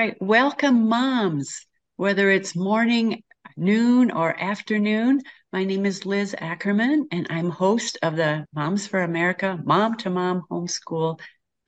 right, 0.00 0.16
welcome, 0.22 0.88
moms, 0.88 1.66
whether 1.96 2.30
it's 2.30 2.56
morning, 2.56 3.22
noon, 3.54 4.10
or 4.10 4.34
afternoon. 4.42 5.20
My 5.52 5.64
name 5.64 5.84
is 5.84 6.06
Liz 6.06 6.34
Ackerman, 6.38 7.08
and 7.12 7.26
I'm 7.28 7.50
host 7.50 7.98
of 8.00 8.16
the 8.16 8.46
Moms 8.54 8.86
for 8.86 9.02
America 9.02 9.60
Mom 9.62 9.98
to 9.98 10.08
Mom 10.08 10.44
Homeschool 10.50 11.20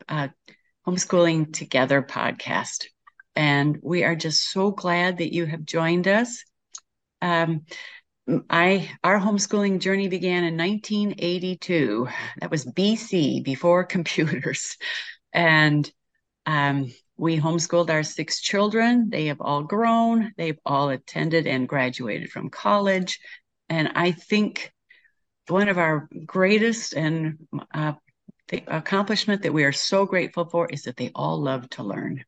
uh, 0.08 0.28
Homeschooling 0.86 1.52
Together 1.52 2.00
podcast. 2.00 2.86
And 3.36 3.78
we 3.82 4.02
are 4.02 4.16
just 4.16 4.50
so 4.50 4.70
glad 4.70 5.18
that 5.18 5.34
you 5.34 5.44
have 5.44 5.66
joined 5.66 6.08
us. 6.08 6.42
Um, 7.20 7.66
I 8.48 8.90
our 9.04 9.20
homeschooling 9.20 9.80
journey 9.80 10.08
began 10.08 10.44
in 10.44 10.56
1982. 10.56 12.08
That 12.40 12.50
was 12.50 12.64
BC, 12.64 13.44
before 13.44 13.84
computers, 13.96 14.78
and 15.34 15.92
um, 16.46 16.90
we 17.16 17.38
homeschooled 17.38 17.90
our 17.90 18.02
six 18.02 18.40
children. 18.40 19.08
They 19.10 19.26
have 19.26 19.40
all 19.40 19.62
grown. 19.62 20.32
They've 20.36 20.58
all 20.64 20.88
attended 20.90 21.46
and 21.46 21.68
graduated 21.68 22.30
from 22.30 22.50
college. 22.50 23.20
And 23.68 23.92
I 23.94 24.12
think 24.12 24.72
one 25.48 25.68
of 25.68 25.78
our 25.78 26.08
greatest 26.26 26.94
and 26.94 27.38
uh, 27.72 27.92
accomplishment 28.66 29.42
that 29.42 29.52
we 29.52 29.64
are 29.64 29.72
so 29.72 30.04
grateful 30.04 30.44
for 30.46 30.66
is 30.68 30.82
that 30.82 30.96
they 30.96 31.10
all 31.14 31.40
love 31.40 31.68
to 31.70 31.82
learn. 31.82 32.24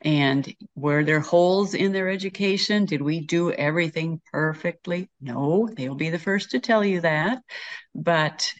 And 0.00 0.54
were 0.74 1.02
there 1.04 1.20
holes 1.20 1.74
in 1.74 1.92
their 1.92 2.08
education? 2.08 2.84
Did 2.84 3.02
we 3.02 3.20
do 3.20 3.50
everything 3.50 4.20
perfectly? 4.30 5.08
No, 5.20 5.68
they'll 5.74 5.94
be 5.94 6.10
the 6.10 6.18
first 6.18 6.50
to 6.50 6.60
tell 6.60 6.84
you 6.84 7.00
that. 7.00 7.42
But 7.94 8.52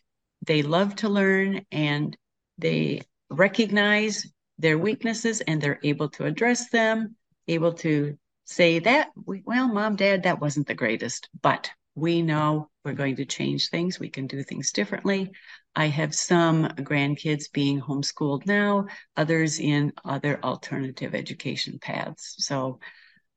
they 0.45 0.63
love 0.63 0.97
to 0.97 1.09
learn 1.09 1.67
and 1.71 2.17
they 2.59 3.03
recognize 3.29 4.27
their 4.59 4.79
weaknesses 4.79 5.41
and 5.43 5.61
they're 5.61 5.81
able 5.83 6.09
to 6.11 6.25
address 6.25 6.71
them, 6.71 7.17
able 7.49 7.73
to 7.75 8.17
say 8.45 8.79
that, 8.79 9.11
well, 9.25 9.69
mom, 9.69 9.97
dad, 9.97 10.23
that 10.23 10.41
wasn't 10.41 10.67
the 10.67 10.75
greatest, 10.75 11.29
but 11.43 11.71
we 11.95 12.23
know 12.23 12.69
we're 12.85 12.93
going 12.93 13.17
to 13.17 13.25
change 13.25 13.69
things. 13.69 13.99
We 13.99 14.09
can 14.09 14.27
do 14.27 14.43
things 14.43 14.71
differently. 14.71 15.33
I 15.75 15.87
have 15.87 16.15
some 16.15 16.69
grandkids 16.69 17.53
being 17.53 17.81
homeschooled 17.81 18.47
now, 18.47 18.87
others 19.17 19.59
in 19.59 19.93
other 20.05 20.39
alternative 20.43 21.15
education 21.15 21.79
paths. 21.81 22.37
So 22.39 22.79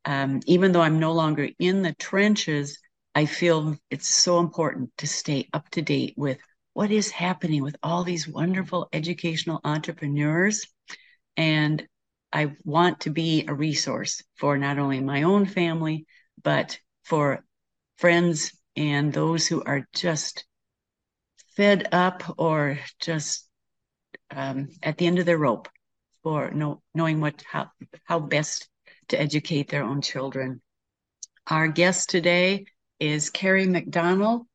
um, 0.06 0.42
even 0.46 0.72
though 0.72 0.82
I'm 0.82 1.00
no 1.00 1.14
longer 1.14 1.50
in 1.60 1.82
the 1.82 1.96
trenches, 1.96 2.80
I 3.16 3.26
feel 3.26 3.78
it's 3.90 4.08
so 4.08 4.40
important 4.40 4.92
to 5.00 5.08
stay 5.08 5.50
up 5.54 5.70
to 5.72 5.82
date 5.82 6.14
with 6.16 6.38
what 6.74 6.92
is 6.92 7.10
happening 7.10 7.64
with 7.64 7.76
all 7.84 8.04
these 8.04 8.28
wonderful 8.28 8.88
educational 8.94 9.60
entrepreneurs 9.64 10.66
and 11.40 11.88
I 12.34 12.52
want 12.66 13.00
to 13.02 13.12
be 13.12 13.46
a 13.48 13.54
resource 13.54 14.22
for 14.36 14.58
not 14.58 14.78
only 14.78 15.00
my 15.00 15.24
own 15.24 15.46
family, 15.46 16.06
but 16.44 16.78
for 17.06 17.46
friends 17.98 18.52
and 18.76 19.14
those 19.14 19.48
who 19.48 19.64
are 19.64 19.88
just 19.96 20.46
fed 21.56 21.88
up 21.94 22.36
or 22.38 22.78
just 23.00 23.48
um, 24.30 24.68
at 24.84 24.98
the 24.98 25.08
end 25.08 25.20
of 25.20 25.26
their 25.26 25.38
rope 25.38 25.70
for 26.24 26.52
know, 26.52 26.82
knowing 26.94 27.22
what 27.22 27.42
how, 27.50 27.72
how 28.04 28.20
best 28.20 28.68
to 29.08 29.20
educate 29.20 29.70
their 29.70 29.84
own 29.84 30.02
children. 30.02 30.62
Our 31.48 31.70
guest 31.70 32.10
today 32.10 32.66
is 33.00 33.30
Kerry 33.30 33.66
McDonald, 33.66 34.46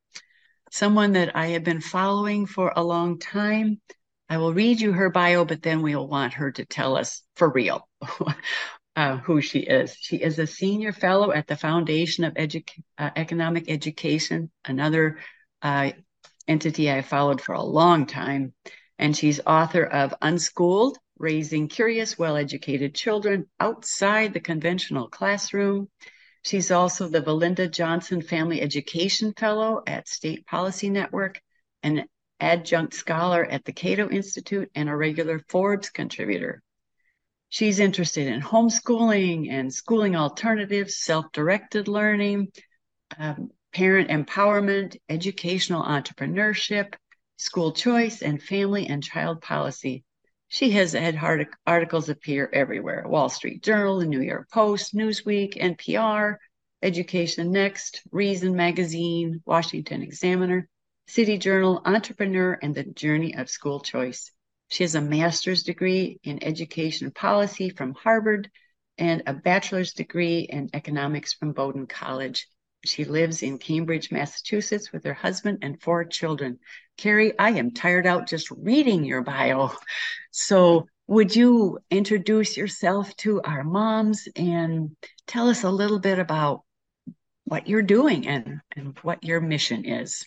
someone 0.70 1.12
that 1.12 1.34
I 1.34 1.46
have 1.48 1.64
been 1.64 1.80
following 1.80 2.44
for 2.44 2.74
a 2.77 2.84
long 2.84 3.18
time. 3.18 3.80
I 4.28 4.39
will 4.39 4.55
read 4.55 4.80
you 4.80 4.92
her 4.92 5.11
bio, 5.11 5.44
but 5.44 5.62
then 5.62 5.83
we'll 5.83 6.08
want 6.08 6.34
her 6.34 6.50
to 6.53 6.64
tell 6.64 6.97
us 6.97 7.22
for 7.36 7.50
real 7.50 7.89
uh, 8.97 9.19
who 9.19 9.41
she 9.41 9.61
is. 9.61 9.97
She 10.00 10.17
is 10.17 10.39
a 10.39 10.47
senior 10.47 10.92
fellow 10.92 11.33
at 11.33 11.46
the 11.46 11.57
Foundation 11.57 12.24
of 12.24 12.34
Edu- 12.34 12.64
uh, 12.96 13.11
Economic 13.17 13.64
Education, 13.68 14.51
another 14.64 15.18
uh, 15.63 15.92
entity 16.48 16.90
I 16.90 17.02
followed 17.02 17.40
for 17.40 17.55
a 17.55 17.63
long 17.63 18.07
time. 18.07 18.55
And 18.98 19.17
she's 19.17 19.40
author 19.46 19.84
of 19.84 20.14
Unschooled 20.23 20.98
Raising 21.18 21.68
Curious, 21.68 22.18
Well 22.18 22.36
Educated 22.36 22.95
Children 22.95 23.46
Outside 23.61 24.33
the 24.33 24.40
Conventional 24.40 25.08
Classroom. 25.08 25.89
She's 26.42 26.70
also 26.70 27.08
the 27.08 27.23
Valinda 27.23 27.70
Johnson 27.70 28.20
Family 28.23 28.61
Education 28.61 29.33
Fellow 29.36 29.83
at 29.86 30.08
State 30.08 30.46
Policy 30.46 30.90
Network 30.90 31.40
and 31.83 32.05
adjunct 32.40 32.95
scholar 32.95 33.45
at 33.45 33.64
the 33.64 33.72
Cato 33.72 34.08
Institute, 34.11 34.70
and 34.74 34.89
a 34.89 34.96
regular 34.96 35.39
Forbes 35.48 35.90
contributor. 35.90 36.62
She's 37.48 37.78
interested 37.78 38.27
in 38.27 38.40
homeschooling 38.40 39.50
and 39.50 39.72
schooling 39.72 40.17
alternatives, 40.17 40.96
self 40.96 41.30
directed 41.33 41.86
learning, 41.86 42.48
um, 43.17 43.50
parent 43.72 44.11
empowerment, 44.11 44.96
educational 45.08 45.84
entrepreneurship, 45.84 46.95
school 47.36 47.72
choice, 47.72 48.22
and 48.22 48.42
family 48.42 48.86
and 48.89 49.02
child 49.02 49.40
policy. 49.40 50.05
She 50.48 50.70
has 50.70 50.92
had 50.92 51.18
articles 51.66 52.08
appear 52.08 52.48
everywhere 52.52 53.05
Wall 53.06 53.28
Street 53.28 53.62
Journal, 53.62 53.98
the 53.98 54.06
New 54.06 54.20
York 54.20 54.51
Post, 54.51 54.95
Newsweek, 54.95 55.56
NPR, 55.56 56.36
Education 56.83 57.51
Next, 57.51 58.02
Reason 58.12 58.55
Magazine, 58.55 59.42
Washington 59.46 60.02
Examiner, 60.02 60.68
City 61.06 61.38
Journal, 61.38 61.82
Entrepreneur, 61.84 62.58
and 62.62 62.74
The 62.74 62.84
Journal 62.84 63.32
of 63.36 63.50
School 63.50 63.80
Choice. 63.80 64.30
She 64.68 64.84
has 64.84 64.94
a 64.94 65.00
master's 65.00 65.62
degree 65.62 66.18
in 66.24 66.42
education 66.42 67.10
policy 67.10 67.68
from 67.68 67.94
Harvard 67.94 68.50
and 68.96 69.22
a 69.26 69.34
bachelor's 69.34 69.92
degree 69.92 70.40
in 70.40 70.70
economics 70.72 71.34
from 71.34 71.52
Bowdoin 71.52 71.86
College. 71.86 72.48
She 72.84 73.04
lives 73.04 73.42
in 73.42 73.58
Cambridge, 73.58 74.10
Massachusetts 74.10 74.92
with 74.92 75.04
her 75.04 75.14
husband 75.14 75.58
and 75.62 75.80
four 75.80 76.04
children. 76.04 76.58
Kerry, 76.96 77.38
I 77.38 77.50
am 77.50 77.72
tired 77.72 78.06
out 78.06 78.26
just 78.26 78.50
reading 78.50 79.04
your 79.04 79.22
bio. 79.22 79.72
So, 80.30 80.86
would 81.06 81.36
you 81.36 81.78
introduce 81.90 82.56
yourself 82.56 83.14
to 83.18 83.42
our 83.42 83.62
moms 83.62 84.26
and 84.36 84.96
tell 85.26 85.48
us 85.48 85.62
a 85.62 85.70
little 85.70 85.98
bit 85.98 86.18
about 86.18 86.62
what 87.44 87.68
you're 87.68 87.82
doing 87.82 88.26
and, 88.26 88.60
and 88.74 88.98
what 89.02 89.22
your 89.22 89.40
mission 89.40 89.84
is? 89.84 90.26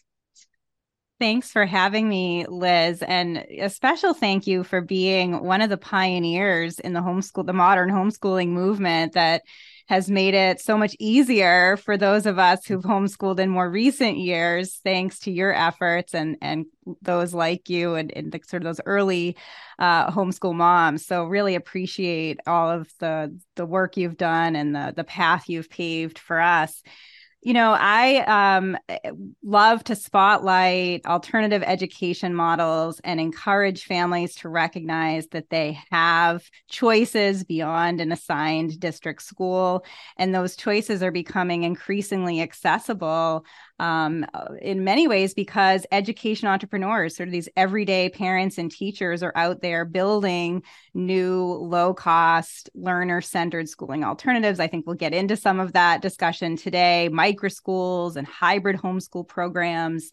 Thanks 1.19 1.51
for 1.51 1.65
having 1.65 2.07
me, 2.07 2.45
Liz. 2.47 3.01
And 3.01 3.37
a 3.37 3.69
special 3.69 4.13
thank 4.13 4.45
you 4.45 4.63
for 4.63 4.81
being 4.81 5.43
one 5.43 5.61
of 5.61 5.69
the 5.71 5.77
pioneers 5.77 6.77
in 6.77 6.93
the 6.93 6.99
homeschool, 6.99 7.45
the 7.45 7.53
modern 7.53 7.89
homeschooling 7.89 8.49
movement 8.49 9.13
that 9.13 9.41
has 9.87 10.11
made 10.11 10.35
it 10.35 10.59
so 10.59 10.77
much 10.77 10.95
easier 10.99 11.77
for 11.77 11.97
those 11.97 12.27
of 12.27 12.37
us 12.37 12.65
who've 12.65 12.83
homeschooled 12.83 13.39
in 13.39 13.49
more 13.49 13.69
recent 13.69 14.17
years, 14.17 14.79
thanks 14.83 15.19
to 15.19 15.31
your 15.31 15.53
efforts 15.53 16.13
and 16.13 16.37
and 16.41 16.65
those 17.01 17.33
like 17.33 17.67
you 17.67 17.95
and, 17.95 18.11
and 18.15 18.31
the, 18.31 18.39
sort 18.45 18.61
of 18.61 18.65
those 18.65 18.81
early 18.85 19.37
uh, 19.79 20.11
homeschool 20.11 20.53
moms. 20.53 21.05
So 21.05 21.23
really 21.23 21.55
appreciate 21.55 22.41
all 22.45 22.69
of 22.69 22.91
the 22.99 23.35
the 23.55 23.65
work 23.65 23.97
you've 23.97 24.17
done 24.17 24.55
and 24.55 24.75
the 24.75 24.93
the 24.95 25.03
path 25.03 25.49
you've 25.49 25.69
paved 25.69 26.19
for 26.19 26.39
us. 26.39 26.83
You 27.41 27.53
know, 27.53 27.75
I 27.77 28.57
um, 28.57 28.77
love 29.43 29.83
to 29.85 29.95
spotlight 29.95 31.05
alternative 31.05 31.63
education 31.65 32.33
models 32.33 32.99
and 33.03 33.19
encourage 33.19 33.85
families 33.85 34.35
to 34.37 34.49
recognize 34.49 35.27
that 35.27 35.49
they 35.49 35.79
have 35.91 36.49
choices 36.67 37.43
beyond 37.43 38.01
an 38.01 38.11
assigned 38.11 38.79
district 38.79 39.21
school. 39.21 39.85
And 40.17 40.33
those 40.33 40.55
choices 40.55 41.03
are 41.03 41.11
becoming 41.11 41.63
increasingly 41.63 42.41
accessible 42.41 43.45
um, 43.79 44.25
in 44.61 44.83
many 44.83 45.07
ways 45.07 45.33
because 45.33 45.85
education 45.91 46.47
entrepreneurs, 46.47 47.15
sort 47.15 47.29
of 47.29 47.33
these 47.33 47.49
everyday 47.55 48.09
parents 48.09 48.57
and 48.57 48.71
teachers, 48.71 49.21
are 49.21 49.33
out 49.35 49.61
there 49.61 49.85
building 49.85 50.63
new 50.93 51.43
low 51.43 51.93
cost, 51.93 52.69
learner 52.73 53.21
centered 53.21 53.69
schooling 53.69 54.03
alternatives. 54.03 54.59
I 54.59 54.67
think 54.67 54.87
we'll 54.87 54.95
get 54.95 55.13
into 55.13 55.35
some 55.35 55.59
of 55.59 55.73
that 55.73 56.01
discussion 56.01 56.57
today 56.57 57.09
micro 57.09 57.49
schools 57.49 58.15
and 58.15 58.25
hybrid 58.25 58.77
homeschool 58.77 59.27
programs 59.27 60.09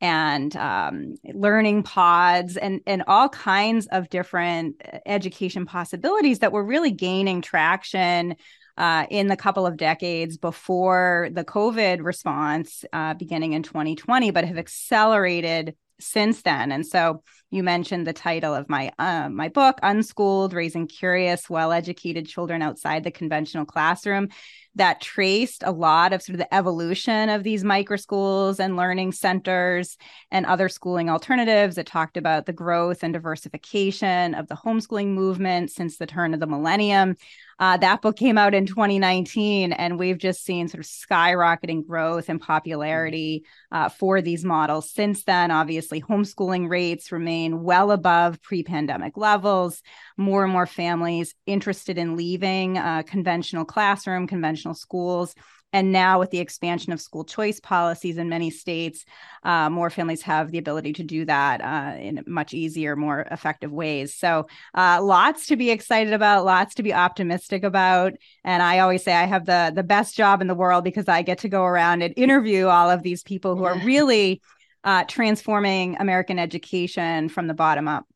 and 0.00 0.56
um, 0.56 1.16
learning 1.34 1.82
pods 1.82 2.56
and 2.56 2.80
and 2.86 3.02
all 3.06 3.28
kinds 3.28 3.86
of 3.88 4.08
different 4.08 4.80
education 5.04 5.66
possibilities 5.66 6.38
that 6.38 6.52
were 6.52 6.64
really 6.64 6.90
gaining 6.90 7.42
traction 7.42 8.34
uh, 8.80 9.04
in 9.10 9.26
the 9.26 9.36
couple 9.36 9.66
of 9.66 9.76
decades 9.76 10.38
before 10.38 11.28
the 11.32 11.44
COVID 11.44 12.02
response 12.02 12.82
uh, 12.94 13.12
beginning 13.12 13.52
in 13.52 13.62
2020, 13.62 14.30
but 14.30 14.46
have 14.46 14.56
accelerated 14.56 15.76
since 16.00 16.40
then. 16.40 16.72
And 16.72 16.86
so 16.86 17.22
you 17.50 17.62
mentioned 17.62 18.06
the 18.06 18.12
title 18.12 18.54
of 18.54 18.68
my 18.68 18.92
uh, 18.98 19.28
my 19.28 19.48
book, 19.48 19.78
Unschooled: 19.82 20.52
Raising 20.52 20.86
Curious, 20.86 21.50
Well-Educated 21.50 22.26
Children 22.26 22.62
Outside 22.62 23.04
the 23.04 23.10
Conventional 23.10 23.64
Classroom 23.64 24.28
that 24.76 25.00
traced 25.00 25.64
a 25.64 25.72
lot 25.72 26.12
of 26.12 26.22
sort 26.22 26.34
of 26.34 26.38
the 26.38 26.54
evolution 26.54 27.28
of 27.28 27.42
these 27.42 27.64
micro 27.64 27.96
schools 27.96 28.60
and 28.60 28.76
learning 28.76 29.10
centers 29.10 29.96
and 30.30 30.46
other 30.46 30.68
schooling 30.68 31.10
alternatives. 31.10 31.76
It 31.76 31.86
talked 31.86 32.16
about 32.16 32.46
the 32.46 32.52
growth 32.52 33.02
and 33.02 33.12
diversification 33.12 34.34
of 34.34 34.46
the 34.46 34.54
homeschooling 34.54 35.08
movement 35.08 35.72
since 35.72 35.96
the 35.96 36.06
turn 36.06 36.34
of 36.34 36.40
the 36.40 36.46
millennium. 36.46 37.16
Uh, 37.58 37.76
that 37.76 38.00
book 38.00 38.16
came 38.16 38.38
out 38.38 38.54
in 38.54 38.64
2019, 38.64 39.72
and 39.72 39.98
we've 39.98 40.16
just 40.16 40.44
seen 40.44 40.66
sort 40.66 40.82
of 40.82 40.86
skyrocketing 40.86 41.86
growth 41.86 42.30
and 42.30 42.40
popularity 42.40 43.44
uh, 43.70 43.88
for 43.90 44.22
these 44.22 44.44
models. 44.44 44.90
Since 44.90 45.24
then, 45.24 45.50
obviously, 45.50 46.00
homeschooling 46.00 46.70
rates 46.70 47.12
remain 47.12 47.39
well 47.48 47.90
above 47.90 48.40
pre 48.42 48.62
pandemic 48.62 49.16
levels. 49.16 49.82
More 50.16 50.44
and 50.44 50.52
more 50.52 50.66
families 50.66 51.34
interested 51.46 51.98
in 51.98 52.16
leaving 52.16 52.78
uh, 52.78 53.02
conventional 53.06 53.64
classroom, 53.64 54.26
conventional 54.26 54.74
schools 54.74 55.34
and 55.72 55.92
now, 55.92 56.18
with 56.18 56.30
the 56.30 56.40
expansion 56.40 56.92
of 56.92 57.00
school 57.00 57.24
choice 57.24 57.60
policies 57.60 58.18
in 58.18 58.28
many 58.28 58.50
states, 58.50 59.04
uh, 59.44 59.70
more 59.70 59.88
families 59.88 60.22
have 60.22 60.50
the 60.50 60.58
ability 60.58 60.94
to 60.94 61.04
do 61.04 61.24
that 61.26 61.60
uh, 61.60 61.96
in 61.96 62.24
much 62.26 62.52
easier, 62.52 62.96
more 62.96 63.20
effective 63.30 63.70
ways. 63.70 64.14
So, 64.14 64.48
uh, 64.74 65.00
lots 65.00 65.46
to 65.46 65.56
be 65.56 65.70
excited 65.70 66.12
about, 66.12 66.44
lots 66.44 66.74
to 66.76 66.82
be 66.82 66.92
optimistic 66.92 67.62
about. 67.62 68.14
And 68.42 68.62
I 68.62 68.80
always 68.80 69.04
say 69.04 69.12
I 69.12 69.26
have 69.26 69.46
the 69.46 69.72
the 69.74 69.84
best 69.84 70.16
job 70.16 70.40
in 70.40 70.48
the 70.48 70.54
world 70.54 70.82
because 70.82 71.08
I 71.08 71.22
get 71.22 71.38
to 71.38 71.48
go 71.48 71.64
around 71.64 72.02
and 72.02 72.14
interview 72.16 72.66
all 72.66 72.90
of 72.90 73.02
these 73.02 73.22
people 73.22 73.56
who 73.56 73.64
are 73.64 73.78
really 73.78 74.42
uh, 74.84 75.04
transforming 75.04 75.96
American 75.98 76.38
education 76.38 77.28
from 77.28 77.46
the 77.46 77.54
bottom 77.54 77.88
up. 77.88 78.06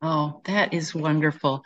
Oh, 0.00 0.40
that 0.44 0.74
is 0.74 0.94
wonderful. 0.94 1.64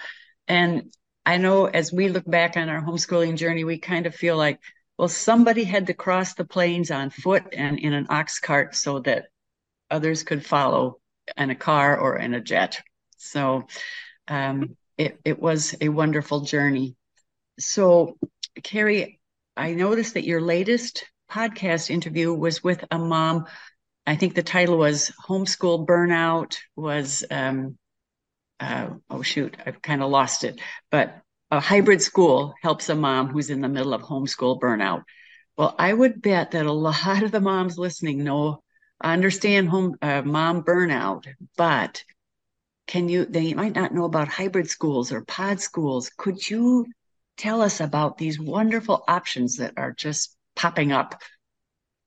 And 0.48 0.92
I 1.24 1.38
know 1.38 1.66
as 1.66 1.92
we 1.92 2.08
look 2.08 2.28
back 2.28 2.56
on 2.56 2.68
our 2.68 2.82
homeschooling 2.82 3.36
journey, 3.36 3.64
we 3.64 3.78
kind 3.78 4.06
of 4.06 4.14
feel 4.14 4.36
like 4.36 4.60
well, 4.98 5.08
somebody 5.08 5.64
had 5.64 5.88
to 5.88 5.94
cross 5.94 6.34
the 6.34 6.44
plains 6.44 6.90
on 6.90 7.10
foot 7.10 7.44
and 7.52 7.78
in 7.78 7.92
an 7.92 8.06
ox 8.08 8.38
cart 8.38 8.74
so 8.74 9.00
that 9.00 9.26
others 9.90 10.22
could 10.22 10.44
follow 10.44 11.00
in 11.36 11.50
a 11.50 11.54
car 11.54 11.98
or 11.98 12.16
in 12.16 12.32
a 12.34 12.40
jet. 12.40 12.80
So 13.18 13.66
um, 14.28 14.76
it, 14.96 15.18
it 15.24 15.38
was 15.38 15.74
a 15.80 15.90
wonderful 15.90 16.40
journey. 16.40 16.96
So, 17.58 18.16
Kerry, 18.62 19.20
I 19.56 19.74
noticed 19.74 20.14
that 20.14 20.24
your 20.24 20.40
latest 20.40 21.04
podcast 21.30 21.90
interview 21.90 22.32
was 22.32 22.62
with 22.62 22.84
a 22.90 22.98
mom. 22.98 23.46
I 24.06 24.16
think 24.16 24.34
the 24.34 24.42
title 24.42 24.78
was 24.78 25.10
Homeschool 25.26 25.86
Burnout, 25.86 26.56
was, 26.76 27.24
um, 27.30 27.76
uh, 28.60 28.90
oh 29.10 29.22
shoot, 29.22 29.56
I've 29.64 29.82
kind 29.82 30.02
of 30.02 30.10
lost 30.10 30.44
it, 30.44 30.60
but 30.90 31.20
a 31.50 31.60
hybrid 31.60 32.02
school 32.02 32.54
helps 32.62 32.88
a 32.88 32.94
mom 32.94 33.28
who's 33.28 33.50
in 33.50 33.60
the 33.60 33.68
middle 33.68 33.94
of 33.94 34.02
homeschool 34.02 34.60
burnout. 34.60 35.02
Well, 35.56 35.74
I 35.78 35.92
would 35.92 36.20
bet 36.20 36.52
that 36.52 36.66
a 36.66 36.72
lot 36.72 37.22
of 37.22 37.30
the 37.30 37.40
moms 37.40 37.78
listening 37.78 38.24
know 38.24 38.62
understand 39.02 39.68
home 39.68 39.96
uh, 40.02 40.22
mom 40.22 40.64
burnout, 40.64 41.26
but 41.56 42.02
can 42.86 43.08
you 43.08 43.24
they 43.24 43.54
might 43.54 43.74
not 43.74 43.94
know 43.94 44.04
about 44.04 44.28
hybrid 44.28 44.68
schools 44.68 45.12
or 45.12 45.24
pod 45.24 45.60
schools. 45.60 46.10
Could 46.16 46.48
you 46.48 46.86
tell 47.36 47.62
us 47.62 47.80
about 47.80 48.18
these 48.18 48.40
wonderful 48.40 49.04
options 49.06 49.56
that 49.56 49.74
are 49.76 49.92
just 49.92 50.36
popping 50.54 50.92
up 50.92 51.20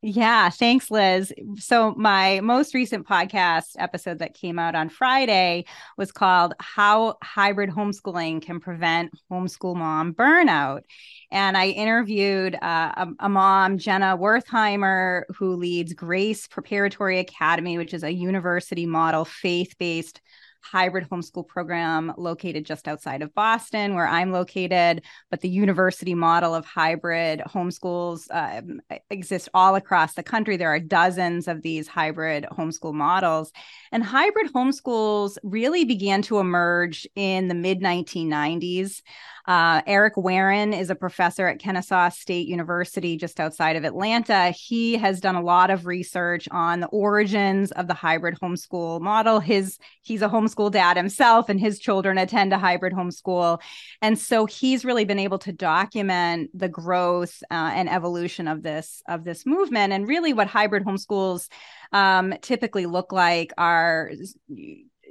yeah, 0.01 0.49
thanks, 0.49 0.89
Liz. 0.89 1.33
So, 1.57 1.93
my 1.97 2.39
most 2.39 2.73
recent 2.73 3.05
podcast 3.05 3.71
episode 3.77 4.19
that 4.19 4.33
came 4.33 4.57
out 4.57 4.73
on 4.73 4.87
Friday 4.87 5.65
was 5.97 6.13
called 6.13 6.53
How 6.61 7.17
Hybrid 7.21 7.69
Homeschooling 7.69 8.41
Can 8.41 8.61
Prevent 8.61 9.11
Homeschool 9.29 9.75
Mom 9.75 10.13
Burnout. 10.13 10.83
And 11.31 11.57
I 11.57 11.67
interviewed 11.67 12.55
uh, 12.55 12.93
a, 12.95 13.07
a, 13.19 13.29
mom, 13.29 13.77
Jenna 13.77 14.17
Wertheimer, 14.17 15.23
who 15.35 15.55
leads 15.55 15.93
Grace 15.93 16.47
Preparatory 16.47 17.19
Academy, 17.19 17.77
which 17.77 17.93
is 17.93 18.03
a 18.03 18.13
university 18.13 18.85
model 18.85 19.25
faith 19.25 19.75
based 19.79 20.21
hybrid 20.61 21.07
homeschool 21.09 21.47
program 21.47 22.13
located 22.17 22.65
just 22.65 22.87
outside 22.87 23.21
of 23.21 23.33
Boston, 23.33 23.95
where 23.95 24.07
I'm 24.07 24.31
located. 24.31 25.03
But 25.29 25.41
the 25.41 25.49
university 25.49 26.13
model 26.13 26.53
of 26.53 26.65
hybrid 26.65 27.41
homeschools 27.47 28.27
uh, 28.31 28.61
exists 29.09 29.49
all 29.53 29.75
across 29.75 30.13
the 30.13 30.23
country. 30.23 30.57
There 30.57 30.73
are 30.73 30.79
dozens 30.79 31.47
of 31.47 31.61
these 31.61 31.87
hybrid 31.87 32.45
homeschool 32.51 32.93
models. 32.93 33.51
And 33.91 34.03
hybrid 34.03 34.53
homeschools 34.53 35.37
really 35.43 35.85
began 35.85 36.21
to 36.23 36.39
emerge 36.39 37.07
in 37.15 37.47
the 37.47 37.55
mid 37.55 37.81
1990s. 37.81 39.01
Uh, 39.49 39.81
Eric 39.87 40.15
Wearne 40.15 40.73
is 40.73 40.91
a 40.91 40.95
professor 40.95 41.47
at 41.47 41.57
Kennesaw 41.57 42.09
State 42.09 42.47
University, 42.47 43.17
just 43.17 43.39
outside 43.39 43.75
of 43.75 43.83
Atlanta. 43.83 44.51
He 44.51 44.95
has 44.97 45.19
done 45.19 45.35
a 45.35 45.41
lot 45.41 45.71
of 45.71 45.87
research 45.87 46.47
on 46.51 46.81
the 46.81 46.87
origins 46.87 47.71
of 47.71 47.87
the 47.87 47.95
hybrid 47.95 48.37
homeschool 48.39 49.01
model. 49.01 49.39
His 49.39 49.79
he's 50.03 50.21
a 50.21 50.29
homeschool 50.29 50.48
dad 50.71 50.97
himself, 50.97 51.49
and 51.49 51.59
his 51.59 51.79
children 51.79 52.17
attend 52.17 52.53
a 52.53 52.57
hybrid 52.57 52.93
homeschool, 52.93 53.59
and 54.01 54.17
so 54.17 54.45
he's 54.45 54.85
really 54.85 55.05
been 55.05 55.19
able 55.19 55.39
to 55.39 55.51
document 55.51 56.49
the 56.53 56.69
growth 56.69 57.41
uh, 57.51 57.71
and 57.73 57.89
evolution 57.89 58.47
of 58.47 58.63
this 58.63 59.01
of 59.07 59.23
this 59.23 59.45
movement. 59.45 59.93
And 59.93 60.07
really, 60.07 60.33
what 60.33 60.47
hybrid 60.47 60.85
homeschools 60.85 61.47
um, 61.91 62.33
typically 62.41 62.85
look 62.85 63.11
like 63.11 63.51
are 63.57 64.11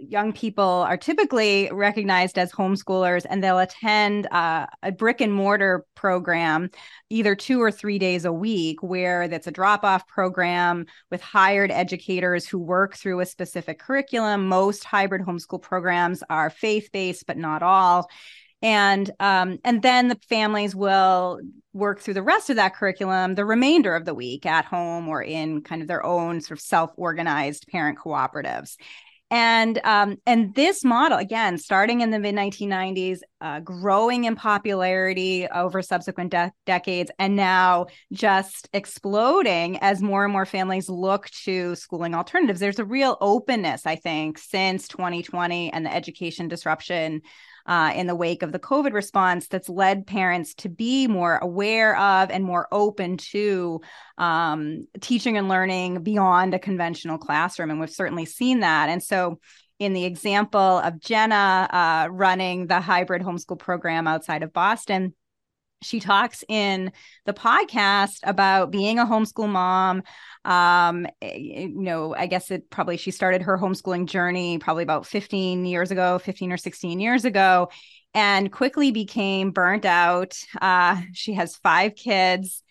young 0.01 0.33
people 0.33 0.65
are 0.65 0.97
typically 0.97 1.69
recognized 1.73 2.39
as 2.39 2.53
homeschoolers 2.53 3.25
and 3.29 3.43
they'll 3.43 3.59
attend 3.59 4.27
uh, 4.31 4.67
a 4.83 4.93
brick 4.93 5.21
and 5.21 5.33
mortar 5.33 5.85
program 5.95 6.71
either 7.11 7.35
two 7.35 7.61
or 7.61 7.71
three 7.71 7.99
days 7.99 8.25
a 8.25 8.33
week 8.33 8.83
where 8.83 9.29
that's 9.29 9.47
a 9.47 9.53
drop 9.53 9.85
off 9.85 10.07
program 10.07 10.87
with 11.11 11.21
hired 11.21 11.71
educators 11.71 12.47
who 12.47 12.59
work 12.59 12.97
through 12.97 13.21
a 13.21 13.27
specific 13.27 13.79
curriculum. 13.79 14.47
Most 14.47 14.85
hybrid 14.85 15.23
homeschool 15.23 15.63
programs 15.63 16.23
are 16.29 16.51
faith 16.51 16.91
based 16.93 17.27
but 17.27 17.37
not 17.37 17.63
all. 17.63 18.09
And 18.61 19.11
um, 19.21 19.59
and 19.65 19.83
then 19.83 20.09
the 20.09 20.19
families 20.29 20.75
will 20.75 21.41
work 21.73 22.01
through 22.01 22.15
the 22.15 22.23
rest 22.23 22.51
of 22.51 22.57
that 22.57 22.75
curriculum 22.75 23.37
the 23.37 23.45
remainder 23.45 23.95
of 23.95 24.05
the 24.05 24.15
week 24.15 24.45
at 24.47 24.65
home 24.65 25.09
or 25.09 25.23
in 25.23 25.63
kind 25.63 25.81
of 25.81 25.87
their 25.87 26.05
own 26.05 26.41
sort 26.41 26.59
of 26.59 26.65
self-organized 26.65 27.69
parent 27.69 27.99
cooperatives 27.99 28.77
and 29.31 29.81
um, 29.85 30.17
and 30.27 30.55
this 30.55 30.85
model 30.85 31.19
again 31.19 31.59
starting 31.59 32.01
in 32.01 32.11
the 32.11 32.19
mid 32.19 32.35
1990s 32.35 33.19
uh, 33.41 33.61
growing 33.61 34.25
in 34.25 34.35
popularity 34.35 35.47
over 35.49 35.83
subsequent 35.83 36.31
de- 36.31 36.53
decades 36.67 37.11
and 37.19 37.37
now 37.37 37.87
just 38.13 38.69
exploding 38.73 39.79
as 39.79 40.01
more 40.01 40.25
and 40.25 40.33
more 40.33 40.47
families 40.47 40.89
look 40.89 41.29
to 41.31 41.75
schooling 41.77 42.15
alternatives. 42.15 42.61
There's 42.61 42.79
a 42.79 42.85
real 42.85 43.17
openness 43.21 43.87
i 43.87 43.97
think 43.97 44.39
since 44.39 44.89
2020 44.89 45.73
and 45.73 45.85
the 45.85 45.95
education 45.95 46.49
disruption 46.49 47.23
uh, 47.69 47.93
in 47.95 48.07
the 48.07 48.17
wake 48.17 48.43
of 48.43 48.51
the 48.51 48.59
COVID 48.59 48.93
response 48.95 49.47
that's 49.47 49.69
led 49.69 50.07
parents 50.07 50.55
to 50.55 50.69
be 50.69 51.07
more 51.07 51.37
aware 51.37 51.97
of 51.97 52.31
and 52.31 52.43
more 52.43 52.67
open 52.73 53.19
to 53.19 53.81
um, 54.17 54.87
teaching 55.01 55.37
and 55.37 55.49
learning 55.49 56.03
beyond 56.03 56.55
a 56.55 56.59
conventional 56.59 57.19
classroom. 57.19 57.71
And 57.71 57.79
we've 57.79 57.91
certainly 57.91 58.25
seen 58.25 58.61
that. 58.61 58.89
And 58.89 59.03
so, 59.03 59.39
in 59.79 59.93
the 59.93 60.07
example 60.07 60.59
of 60.61 60.99
Jenna 60.99 61.69
uh, 61.71 62.09
running 62.11 62.67
the 62.67 62.81
hybrid 62.81 63.23
homeschool 63.23 63.61
program 63.61 64.09
outside 64.09 64.43
of 64.43 64.53
Boston, 64.53 65.15
she 65.83 66.01
talks 66.01 66.45
in 66.49 66.93
the 67.27 67.33
podcast 67.33 68.19
about 68.25 68.71
being 68.71 68.99
a 68.99 69.07
homeschool 69.07 69.49
mom. 69.49 70.03
Um 70.45 71.07
eh, 71.21 71.37
you 71.37 71.69
know 71.83 72.15
i 72.15 72.27
guess 72.27 72.51
it 72.51 72.71
probably 72.71 72.97
she 72.97 73.11
started 73.11 73.43
her 73.43 73.59
homeschooling 73.59 74.07
journey 74.07 74.59
probably 74.59 74.83
about 74.83 75.07
15 75.07 75.67
years 75.67 75.91
ago 75.91 76.19
15 76.19 76.53
or 76.53 76.57
16 76.57 77.01
years 77.01 77.25
ago 77.25 77.69
and 78.15 78.51
quickly 78.51 78.91
became 78.91 79.51
burnt 79.51 79.85
out. 79.85 80.39
Uh 80.61 81.01
she 81.13 81.35
has 81.35 81.57
five 81.57 81.95
kids 81.95 82.63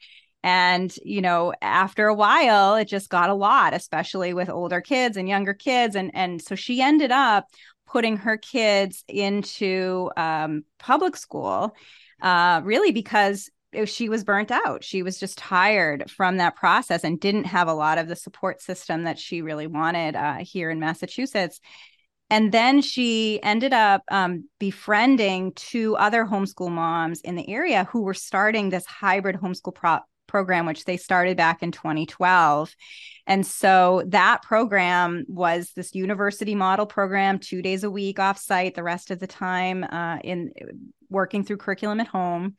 and 0.44 0.96
you 1.04 1.22
know 1.22 1.54
after 1.62 2.08
a 2.08 2.14
while 2.14 2.76
it 2.76 2.88
just 2.88 3.10
got 3.10 3.30
a 3.30 3.34
lot 3.34 3.74
especially 3.74 4.34
with 4.34 4.50
older 4.50 4.82
kids 4.82 5.18
and 5.18 5.28
younger 5.28 5.54
kids 5.54 5.96
and 5.96 6.12
and 6.14 6.42
so 6.42 6.56
she 6.56 6.82
ended 6.82 7.12
up 7.12 7.46
putting 7.88 8.18
her 8.18 8.38
kids 8.38 9.04
into 9.08 10.12
um, 10.18 10.64
public 10.78 11.16
school 11.16 11.74
uh, 12.22 12.62
really 12.64 12.92
because 12.92 13.50
she 13.86 14.10
was 14.10 14.24
burnt 14.24 14.52
out. 14.52 14.84
She 14.84 15.04
was 15.04 15.20
just 15.20 15.38
tired 15.38 16.10
from 16.10 16.38
that 16.38 16.56
process 16.56 17.04
and 17.04 17.20
didn't 17.20 17.46
have 17.46 17.68
a 17.68 17.74
lot 17.74 17.98
of 17.98 18.08
the 18.08 18.16
support 18.16 18.62
system 18.62 19.04
that 19.04 19.20
she 19.20 19.42
really 19.42 19.68
wanted 19.68 20.16
uh, 20.16 20.38
here 20.38 20.70
in 20.70 20.80
Massachusetts. 20.80 21.60
And 22.30 22.52
then 22.52 22.82
she 22.82 23.42
ended 23.42 23.74
up 23.74 24.04
um, 24.10 24.50
befriending 24.60 25.54
two 25.54 25.96
other 25.96 26.26
homeschool 26.26 26.72
moms 26.72 27.22
in 27.22 27.36
the 27.36 27.50
area 27.50 27.86
who 27.86 28.02
were 28.02 28.14
starting 28.14 28.70
this 28.70 28.86
hybrid 28.86 29.38
homeschool 29.38 29.76
pro- 29.76 30.00
program, 30.28 30.66
which 30.66 30.84
they 30.84 30.98
started 30.98 31.38
back 31.38 31.64
in 31.64 31.72
2012. 31.72 32.76
And 33.28 33.46
so 33.46 34.04
that 34.08 34.42
program 34.42 35.26
was 35.28 35.72
this 35.76 35.96
university 35.96 36.54
model 36.54 36.86
program, 36.86 37.40
two 37.40 37.62
days 37.62 37.84
a 37.84 37.92
week 37.92 38.20
off 38.20 38.38
site, 38.38 38.76
the 38.76 38.84
rest 38.84 39.10
of 39.10 39.20
the 39.20 39.28
time 39.28 39.86
uh, 39.86 40.18
in 40.24 40.52
working 41.10 41.44
through 41.44 41.58
curriculum 41.58 42.00
at 42.00 42.08
home. 42.08 42.56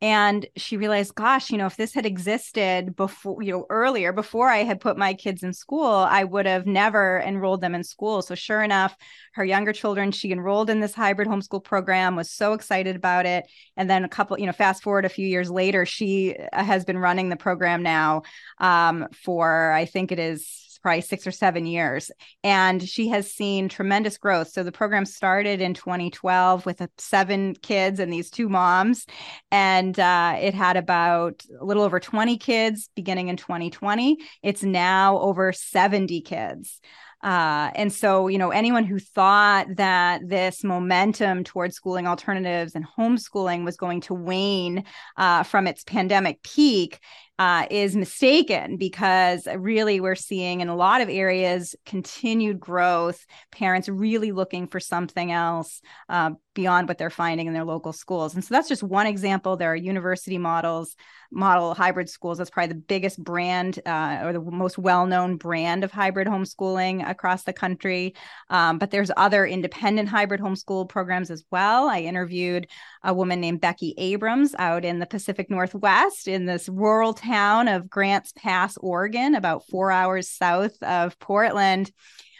and 0.00 0.46
she 0.56 0.76
realized 0.76 1.14
gosh 1.16 1.50
you 1.50 1.58
know 1.58 1.66
if 1.66 1.76
this 1.76 1.92
had 1.92 2.06
existed 2.06 2.94
before 2.94 3.42
you 3.42 3.50
know 3.50 3.66
earlier 3.68 4.12
before 4.12 4.48
i 4.48 4.58
had 4.58 4.80
put 4.80 4.96
my 4.96 5.12
kids 5.12 5.42
in 5.42 5.52
school 5.52 6.06
i 6.08 6.22
would 6.22 6.46
have 6.46 6.66
never 6.66 7.20
enrolled 7.26 7.60
them 7.60 7.74
in 7.74 7.82
school 7.82 8.22
so 8.22 8.34
sure 8.34 8.62
enough 8.62 8.96
her 9.32 9.44
younger 9.44 9.72
children 9.72 10.12
she 10.12 10.30
enrolled 10.30 10.70
in 10.70 10.78
this 10.78 10.94
hybrid 10.94 11.26
homeschool 11.26 11.62
program 11.62 12.14
was 12.14 12.30
so 12.30 12.52
excited 12.52 12.94
about 12.94 13.26
it 13.26 13.44
and 13.76 13.90
then 13.90 14.04
a 14.04 14.08
couple 14.08 14.38
you 14.38 14.46
know 14.46 14.52
fast 14.52 14.84
forward 14.84 15.04
a 15.04 15.08
few 15.08 15.26
years 15.26 15.50
later 15.50 15.84
she 15.84 16.36
uh, 16.52 16.62
has 16.62 16.84
been 16.84 16.98
running 16.98 17.28
the 17.28 17.36
program 17.36 17.82
now 17.82 18.22
um, 18.58 19.06
for 19.12 19.72
i 19.72 19.84
think 19.84 20.12
it 20.12 20.20
is 20.20 20.67
probably 20.78 21.00
six 21.00 21.26
or 21.26 21.30
seven 21.30 21.66
years. 21.66 22.10
And 22.42 22.82
she 22.82 23.08
has 23.08 23.32
seen 23.32 23.68
tremendous 23.68 24.18
growth. 24.18 24.48
So 24.48 24.62
the 24.62 24.72
program 24.72 25.04
started 25.04 25.60
in 25.60 25.74
2012 25.74 26.66
with 26.66 26.86
seven 26.98 27.54
kids 27.54 28.00
and 28.00 28.12
these 28.12 28.30
two 28.30 28.48
moms. 28.48 29.06
And 29.50 29.98
uh, 29.98 30.36
it 30.40 30.54
had 30.54 30.76
about 30.76 31.44
a 31.60 31.64
little 31.64 31.82
over 31.82 32.00
20 32.00 32.38
kids 32.38 32.88
beginning 32.94 33.28
in 33.28 33.36
2020. 33.36 34.18
It's 34.42 34.62
now 34.62 35.18
over 35.18 35.52
70 35.52 36.20
kids. 36.22 36.80
Uh, 37.22 37.70
and 37.74 37.92
so, 37.92 38.28
you 38.28 38.38
know, 38.38 38.50
anyone 38.50 38.84
who 38.84 38.98
thought 38.98 39.66
that 39.76 40.20
this 40.28 40.62
momentum 40.62 41.42
towards 41.42 41.74
schooling 41.74 42.06
alternatives 42.06 42.74
and 42.74 42.86
homeschooling 42.86 43.64
was 43.64 43.76
going 43.76 44.00
to 44.02 44.14
wane 44.14 44.84
uh, 45.16 45.42
from 45.42 45.66
its 45.66 45.82
pandemic 45.82 46.42
peak 46.42 47.00
uh, 47.38 47.66
is 47.70 47.94
mistaken 47.94 48.76
because 48.76 49.46
really 49.56 50.00
we're 50.00 50.16
seeing 50.16 50.60
in 50.60 50.68
a 50.68 50.74
lot 50.74 51.00
of 51.00 51.08
areas 51.08 51.76
continued 51.86 52.58
growth, 52.58 53.24
parents 53.52 53.88
really 53.88 54.32
looking 54.32 54.66
for 54.66 54.80
something 54.80 55.30
else 55.30 55.80
uh, 56.08 56.30
beyond 56.54 56.88
what 56.88 56.98
they're 56.98 57.10
finding 57.10 57.46
in 57.46 57.52
their 57.52 57.64
local 57.64 57.92
schools. 57.92 58.34
And 58.34 58.44
so 58.44 58.52
that's 58.52 58.68
just 58.68 58.82
one 58.82 59.06
example. 59.06 59.56
There 59.56 59.70
are 59.70 59.76
university 59.76 60.38
models, 60.38 60.96
model 61.30 61.74
hybrid 61.74 62.08
schools. 62.08 62.38
That's 62.38 62.50
probably 62.50 62.72
the 62.72 62.80
biggest 62.80 63.22
brand 63.22 63.78
uh, 63.86 64.22
or 64.24 64.32
the 64.32 64.40
most 64.40 64.76
well 64.76 65.06
known 65.06 65.36
brand 65.36 65.84
of 65.84 65.92
hybrid 65.92 66.26
homeschooling 66.26 67.08
across 67.08 67.44
the 67.44 67.52
country. 67.52 68.16
Um, 68.50 68.78
but 68.78 68.90
there's 68.90 69.12
other 69.16 69.46
independent 69.46 70.08
hybrid 70.08 70.40
homeschool 70.40 70.88
programs 70.88 71.30
as 71.30 71.44
well. 71.52 71.88
I 71.88 72.00
interviewed 72.00 72.66
a 73.04 73.14
woman 73.14 73.40
named 73.40 73.60
Becky 73.60 73.94
Abrams 73.96 74.56
out 74.58 74.84
in 74.84 74.98
the 74.98 75.06
Pacific 75.06 75.50
Northwest 75.50 76.26
in 76.26 76.46
this 76.46 76.68
rural 76.68 77.14
town 77.14 77.27
of 77.32 77.90
Grants 77.90 78.32
Pass, 78.36 78.76
Oregon, 78.78 79.34
about 79.34 79.66
four 79.66 79.90
hours 79.90 80.28
south 80.28 80.82
of 80.82 81.18
Portland. 81.18 81.92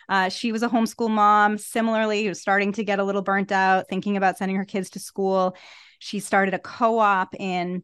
Uh, 0.08 0.28
she 0.28 0.52
was 0.52 0.62
a 0.62 0.68
homeschool 0.68 1.10
mom, 1.10 1.58
similarly, 1.58 2.28
was 2.28 2.40
starting 2.40 2.72
to 2.72 2.84
get 2.84 2.98
a 2.98 3.04
little 3.04 3.22
burnt 3.22 3.52
out, 3.52 3.86
thinking 3.88 4.16
about 4.16 4.38
sending 4.38 4.56
her 4.56 4.64
kids 4.64 4.90
to 4.90 4.98
school. 4.98 5.56
She 5.98 6.20
started 6.20 6.54
a 6.54 6.58
co 6.58 6.98
op 6.98 7.34
in 7.38 7.82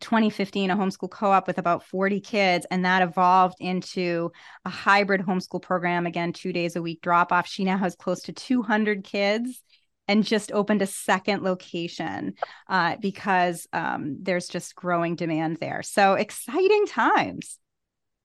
2015 0.00 0.70
a 0.70 0.76
homeschool 0.76 1.10
co-op 1.10 1.46
with 1.46 1.58
about 1.58 1.84
40 1.84 2.20
kids 2.20 2.66
and 2.70 2.84
that 2.84 3.02
evolved 3.02 3.56
into 3.60 4.32
a 4.64 4.70
hybrid 4.70 5.20
homeschool 5.20 5.60
program 5.60 6.06
again 6.06 6.32
two 6.32 6.52
days 6.52 6.74
a 6.74 6.82
week 6.82 7.00
drop 7.02 7.32
off 7.32 7.46
she 7.46 7.64
now 7.64 7.76
has 7.76 7.94
close 7.94 8.22
to 8.22 8.32
200 8.32 9.04
kids 9.04 9.62
and 10.10 10.26
just 10.26 10.50
opened 10.50 10.82
a 10.82 10.86
second 10.86 11.44
location 11.44 12.34
uh, 12.68 12.96
because 13.00 13.68
um, 13.72 14.16
there's 14.20 14.48
just 14.48 14.74
growing 14.74 15.14
demand 15.14 15.58
there. 15.60 15.84
So 15.84 16.14
exciting 16.14 16.86
times. 16.86 17.58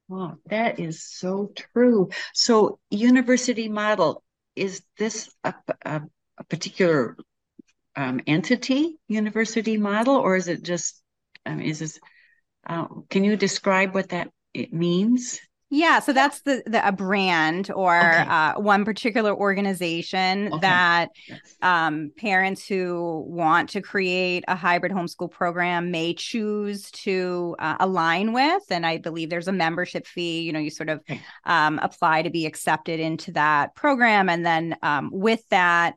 Oh, 0.10 0.34
that 0.48 0.80
is 0.80 1.04
so 1.04 1.52
true. 1.56 2.10
So, 2.34 2.80
university 2.90 3.70
model 3.70 4.24
is 4.56 4.82
this 4.98 5.30
a, 5.44 5.54
a, 5.84 6.02
a 6.38 6.44
particular 6.46 7.18
um, 7.96 8.20
entity, 8.26 8.98
university 9.08 9.78
model, 9.78 10.16
or 10.16 10.36
is 10.36 10.48
it 10.48 10.64
just? 10.64 11.02
Is 11.46 11.80
this? 11.80 12.00
Uh, 12.68 12.88
can 13.10 13.24
you 13.24 13.36
describe 13.36 13.94
what 13.94 14.10
that 14.10 14.30
it 14.54 14.74
means? 14.74 15.40
Yeah, 15.72 16.00
so 16.00 16.14
that's 16.14 16.42
the, 16.42 16.62
the 16.68 16.88
a 16.88 16.92
brand 16.92 17.72
or 17.72 17.98
okay. 17.98 18.26
uh, 18.30 18.60
one 18.60 18.86
particular 18.86 19.36
organization 19.36 20.54
okay. 20.54 20.60
that 20.62 21.10
yes. 21.28 21.40
um, 21.62 22.12
parents 22.16 22.68
who 22.68 23.26
want 23.28 23.70
to 23.70 23.82
create 23.82 24.44
a 24.48 24.56
hybrid 24.56 24.92
homeschool 24.92 25.32
program 25.32 25.90
may 25.90 26.14
choose 26.14 26.92
to 26.92 27.56
uh, 27.58 27.78
align 27.80 28.32
with. 28.32 28.62
And 28.70 28.86
I 28.86 29.00
believe 29.00 29.32
there's 29.32 29.48
a 29.48 29.54
membership 29.54 30.06
fee. 30.06 30.42
You 30.42 30.54
know, 30.54 30.60
you 30.60 30.70
sort 30.70 30.90
of 30.90 31.00
okay. 31.00 31.20
um, 31.46 31.80
apply 31.82 32.22
to 32.22 32.30
be 32.30 32.46
accepted 32.46 33.00
into 33.00 33.32
that 33.32 33.76
program, 33.76 34.30
and 34.30 34.46
then 34.46 34.78
um, 34.84 35.10
with 35.12 35.48
that 35.50 35.96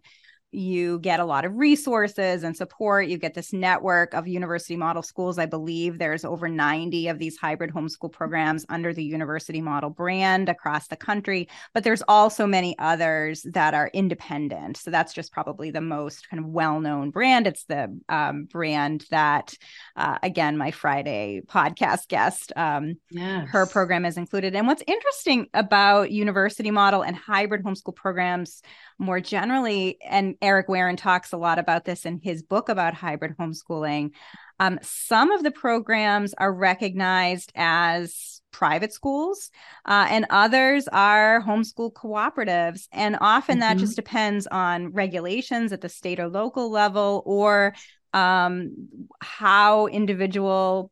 you 0.50 0.98
get 1.00 1.20
a 1.20 1.24
lot 1.24 1.44
of 1.44 1.56
resources 1.56 2.42
and 2.42 2.56
support. 2.56 3.08
You 3.08 3.18
get 3.18 3.34
this 3.34 3.52
network 3.52 4.14
of 4.14 4.26
university 4.26 4.76
model 4.76 5.02
schools. 5.02 5.38
I 5.38 5.46
believe 5.46 5.98
there's 5.98 6.24
over 6.24 6.48
90 6.48 7.08
of 7.08 7.18
these 7.18 7.36
hybrid 7.36 7.72
homeschool 7.72 8.10
programs 8.10 8.64
under 8.70 8.94
the 8.94 9.04
university 9.04 9.60
model 9.60 9.90
brand 9.90 10.48
across 10.48 10.88
the 10.88 10.96
country, 10.96 11.48
but 11.74 11.84
there's 11.84 12.02
also 12.08 12.46
many 12.46 12.78
others 12.78 13.46
that 13.52 13.74
are 13.74 13.90
independent. 13.92 14.78
So 14.78 14.90
that's 14.90 15.12
just 15.12 15.32
probably 15.32 15.70
the 15.70 15.82
most 15.82 16.28
kind 16.30 16.42
of 16.42 16.48
well 16.48 16.80
known 16.80 17.10
brand. 17.10 17.46
It's 17.46 17.64
the 17.64 17.98
um, 18.08 18.44
brand 18.44 19.04
that, 19.10 19.54
uh, 19.96 20.18
again, 20.22 20.56
my 20.56 20.70
Friday 20.70 21.42
podcast 21.46 22.08
guest, 22.08 22.52
um, 22.56 22.94
yes. 23.10 23.48
her 23.50 23.66
program 23.66 24.06
is 24.06 24.16
included. 24.16 24.56
And 24.56 24.66
what's 24.66 24.82
interesting 24.86 25.48
about 25.52 26.10
university 26.10 26.70
model 26.70 27.02
and 27.02 27.14
hybrid 27.14 27.64
homeschool 27.64 27.94
programs 27.94 28.62
more 28.98 29.20
generally, 29.20 29.98
and 30.04 30.36
Eric 30.40 30.68
Wearne 30.68 30.96
talks 30.96 31.32
a 31.32 31.36
lot 31.36 31.58
about 31.58 31.84
this 31.84 32.06
in 32.06 32.20
his 32.22 32.42
book 32.42 32.68
about 32.68 32.94
hybrid 32.94 33.36
homeschooling. 33.38 34.12
Um, 34.60 34.78
some 34.82 35.30
of 35.30 35.42
the 35.42 35.50
programs 35.50 36.34
are 36.34 36.52
recognized 36.52 37.52
as 37.54 38.40
private 38.50 38.92
schools, 38.92 39.50
uh, 39.84 40.06
and 40.10 40.26
others 40.30 40.88
are 40.88 41.42
homeschool 41.42 41.92
cooperatives. 41.92 42.88
And 42.92 43.16
often 43.20 43.54
mm-hmm. 43.54 43.60
that 43.60 43.78
just 43.78 43.96
depends 43.96 44.46
on 44.46 44.92
regulations 44.92 45.72
at 45.72 45.80
the 45.80 45.88
state 45.88 46.18
or 46.18 46.28
local 46.28 46.70
level 46.70 47.22
or 47.26 47.74
um, 48.12 48.88
how 49.20 49.86
individual 49.86 50.90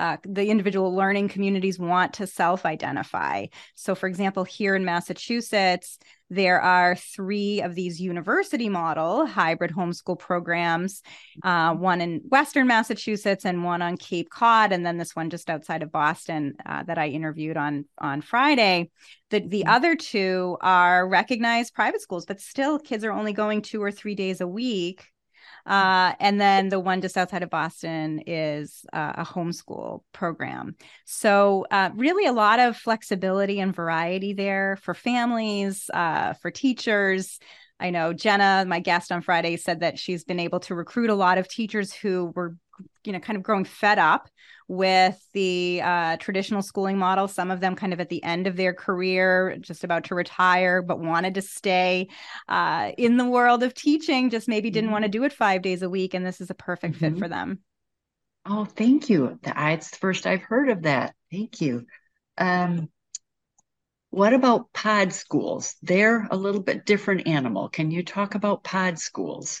uh, 0.00 0.16
the 0.24 0.50
individual 0.50 0.92
learning 0.92 1.28
communities 1.28 1.78
want 1.78 2.14
to 2.14 2.26
self 2.26 2.66
identify. 2.66 3.46
So, 3.76 3.94
for 3.94 4.08
example, 4.08 4.42
here 4.42 4.74
in 4.74 4.84
Massachusetts, 4.84 5.98
there 6.34 6.60
are 6.60 6.96
three 6.96 7.62
of 7.62 7.74
these 7.74 8.00
university 8.00 8.68
model 8.68 9.26
hybrid 9.26 9.70
homeschool 9.70 10.18
programs 10.18 11.02
uh, 11.42 11.74
one 11.74 12.00
in 12.00 12.20
Western 12.28 12.66
Massachusetts 12.66 13.44
and 13.44 13.64
one 13.64 13.82
on 13.82 13.96
Cape 13.96 14.30
Cod, 14.30 14.72
and 14.72 14.84
then 14.84 14.98
this 14.98 15.14
one 15.14 15.30
just 15.30 15.50
outside 15.50 15.82
of 15.82 15.92
Boston 15.92 16.54
uh, 16.66 16.82
that 16.84 16.98
I 16.98 17.08
interviewed 17.08 17.56
on, 17.56 17.84
on 17.98 18.20
Friday. 18.20 18.90
The, 19.30 19.40
the 19.40 19.60
mm-hmm. 19.60 19.70
other 19.70 19.96
two 19.96 20.56
are 20.60 21.08
recognized 21.08 21.74
private 21.74 22.00
schools, 22.00 22.26
but 22.26 22.40
still 22.40 22.78
kids 22.78 23.04
are 23.04 23.12
only 23.12 23.32
going 23.32 23.62
two 23.62 23.82
or 23.82 23.90
three 23.90 24.14
days 24.14 24.40
a 24.40 24.46
week 24.46 25.06
uh, 25.66 26.12
and 26.20 26.40
then 26.40 26.68
the 26.68 26.80
one 26.80 27.00
just 27.00 27.16
outside 27.16 27.42
of 27.42 27.50
Boston 27.50 28.22
is 28.26 28.84
uh, 28.92 29.14
a 29.18 29.24
homeschool 29.24 30.02
program. 30.12 30.76
So, 31.06 31.66
uh, 31.70 31.90
really, 31.94 32.26
a 32.26 32.32
lot 32.32 32.60
of 32.60 32.76
flexibility 32.76 33.60
and 33.60 33.74
variety 33.74 34.34
there 34.34 34.78
for 34.82 34.94
families, 34.94 35.88
uh, 35.92 36.34
for 36.34 36.50
teachers. 36.50 37.38
I 37.80 37.90
know 37.90 38.12
Jenna, 38.12 38.64
my 38.68 38.80
guest 38.80 39.10
on 39.10 39.20
Friday, 39.20 39.56
said 39.56 39.80
that 39.80 39.98
she's 39.98 40.24
been 40.24 40.40
able 40.40 40.60
to 40.60 40.74
recruit 40.74 41.10
a 41.10 41.14
lot 41.14 41.38
of 41.38 41.48
teachers 41.48 41.92
who 41.92 42.32
were, 42.34 42.56
you 43.04 43.12
know, 43.12 43.20
kind 43.20 43.36
of 43.36 43.42
growing 43.42 43.64
fed 43.64 43.98
up 43.98 44.28
with 44.66 45.22
the 45.32 45.80
uh, 45.84 46.16
traditional 46.16 46.62
schooling 46.62 46.98
model. 46.98 47.28
Some 47.28 47.50
of 47.50 47.60
them 47.60 47.76
kind 47.76 47.92
of 47.92 48.00
at 48.00 48.08
the 48.08 48.22
end 48.22 48.46
of 48.46 48.56
their 48.56 48.72
career, 48.72 49.56
just 49.60 49.84
about 49.84 50.04
to 50.04 50.14
retire, 50.14 50.82
but 50.82 50.98
wanted 50.98 51.34
to 51.34 51.42
stay 51.42 52.08
uh, 52.48 52.92
in 52.96 53.16
the 53.16 53.26
world 53.28 53.62
of 53.62 53.74
teaching, 53.74 54.30
just 54.30 54.48
maybe 54.48 54.70
didn't 54.70 54.86
mm-hmm. 54.86 54.92
want 54.92 55.04
to 55.04 55.10
do 55.10 55.24
it 55.24 55.32
five 55.32 55.62
days 55.62 55.82
a 55.82 55.90
week. 55.90 56.14
And 56.14 56.24
this 56.24 56.40
is 56.40 56.50
a 56.50 56.54
perfect 56.54 56.96
mm-hmm. 56.96 57.14
fit 57.14 57.18
for 57.18 57.28
them. 57.28 57.60
Oh, 58.46 58.64
thank 58.64 59.08
you. 59.08 59.38
It's 59.42 59.90
the 59.90 59.96
first 59.96 60.26
I've 60.26 60.42
heard 60.42 60.68
of 60.68 60.82
that. 60.82 61.14
Thank 61.30 61.60
you. 61.60 61.86
Um, 62.36 62.90
what 64.10 64.32
about 64.32 64.72
pod 64.72 65.12
schools? 65.12 65.74
They're 65.82 66.28
a 66.30 66.36
little 66.36 66.62
bit 66.62 66.86
different 66.86 67.26
animal. 67.26 67.68
Can 67.68 67.90
you 67.90 68.04
talk 68.04 68.34
about 68.34 68.62
pod 68.62 68.98
schools? 68.98 69.60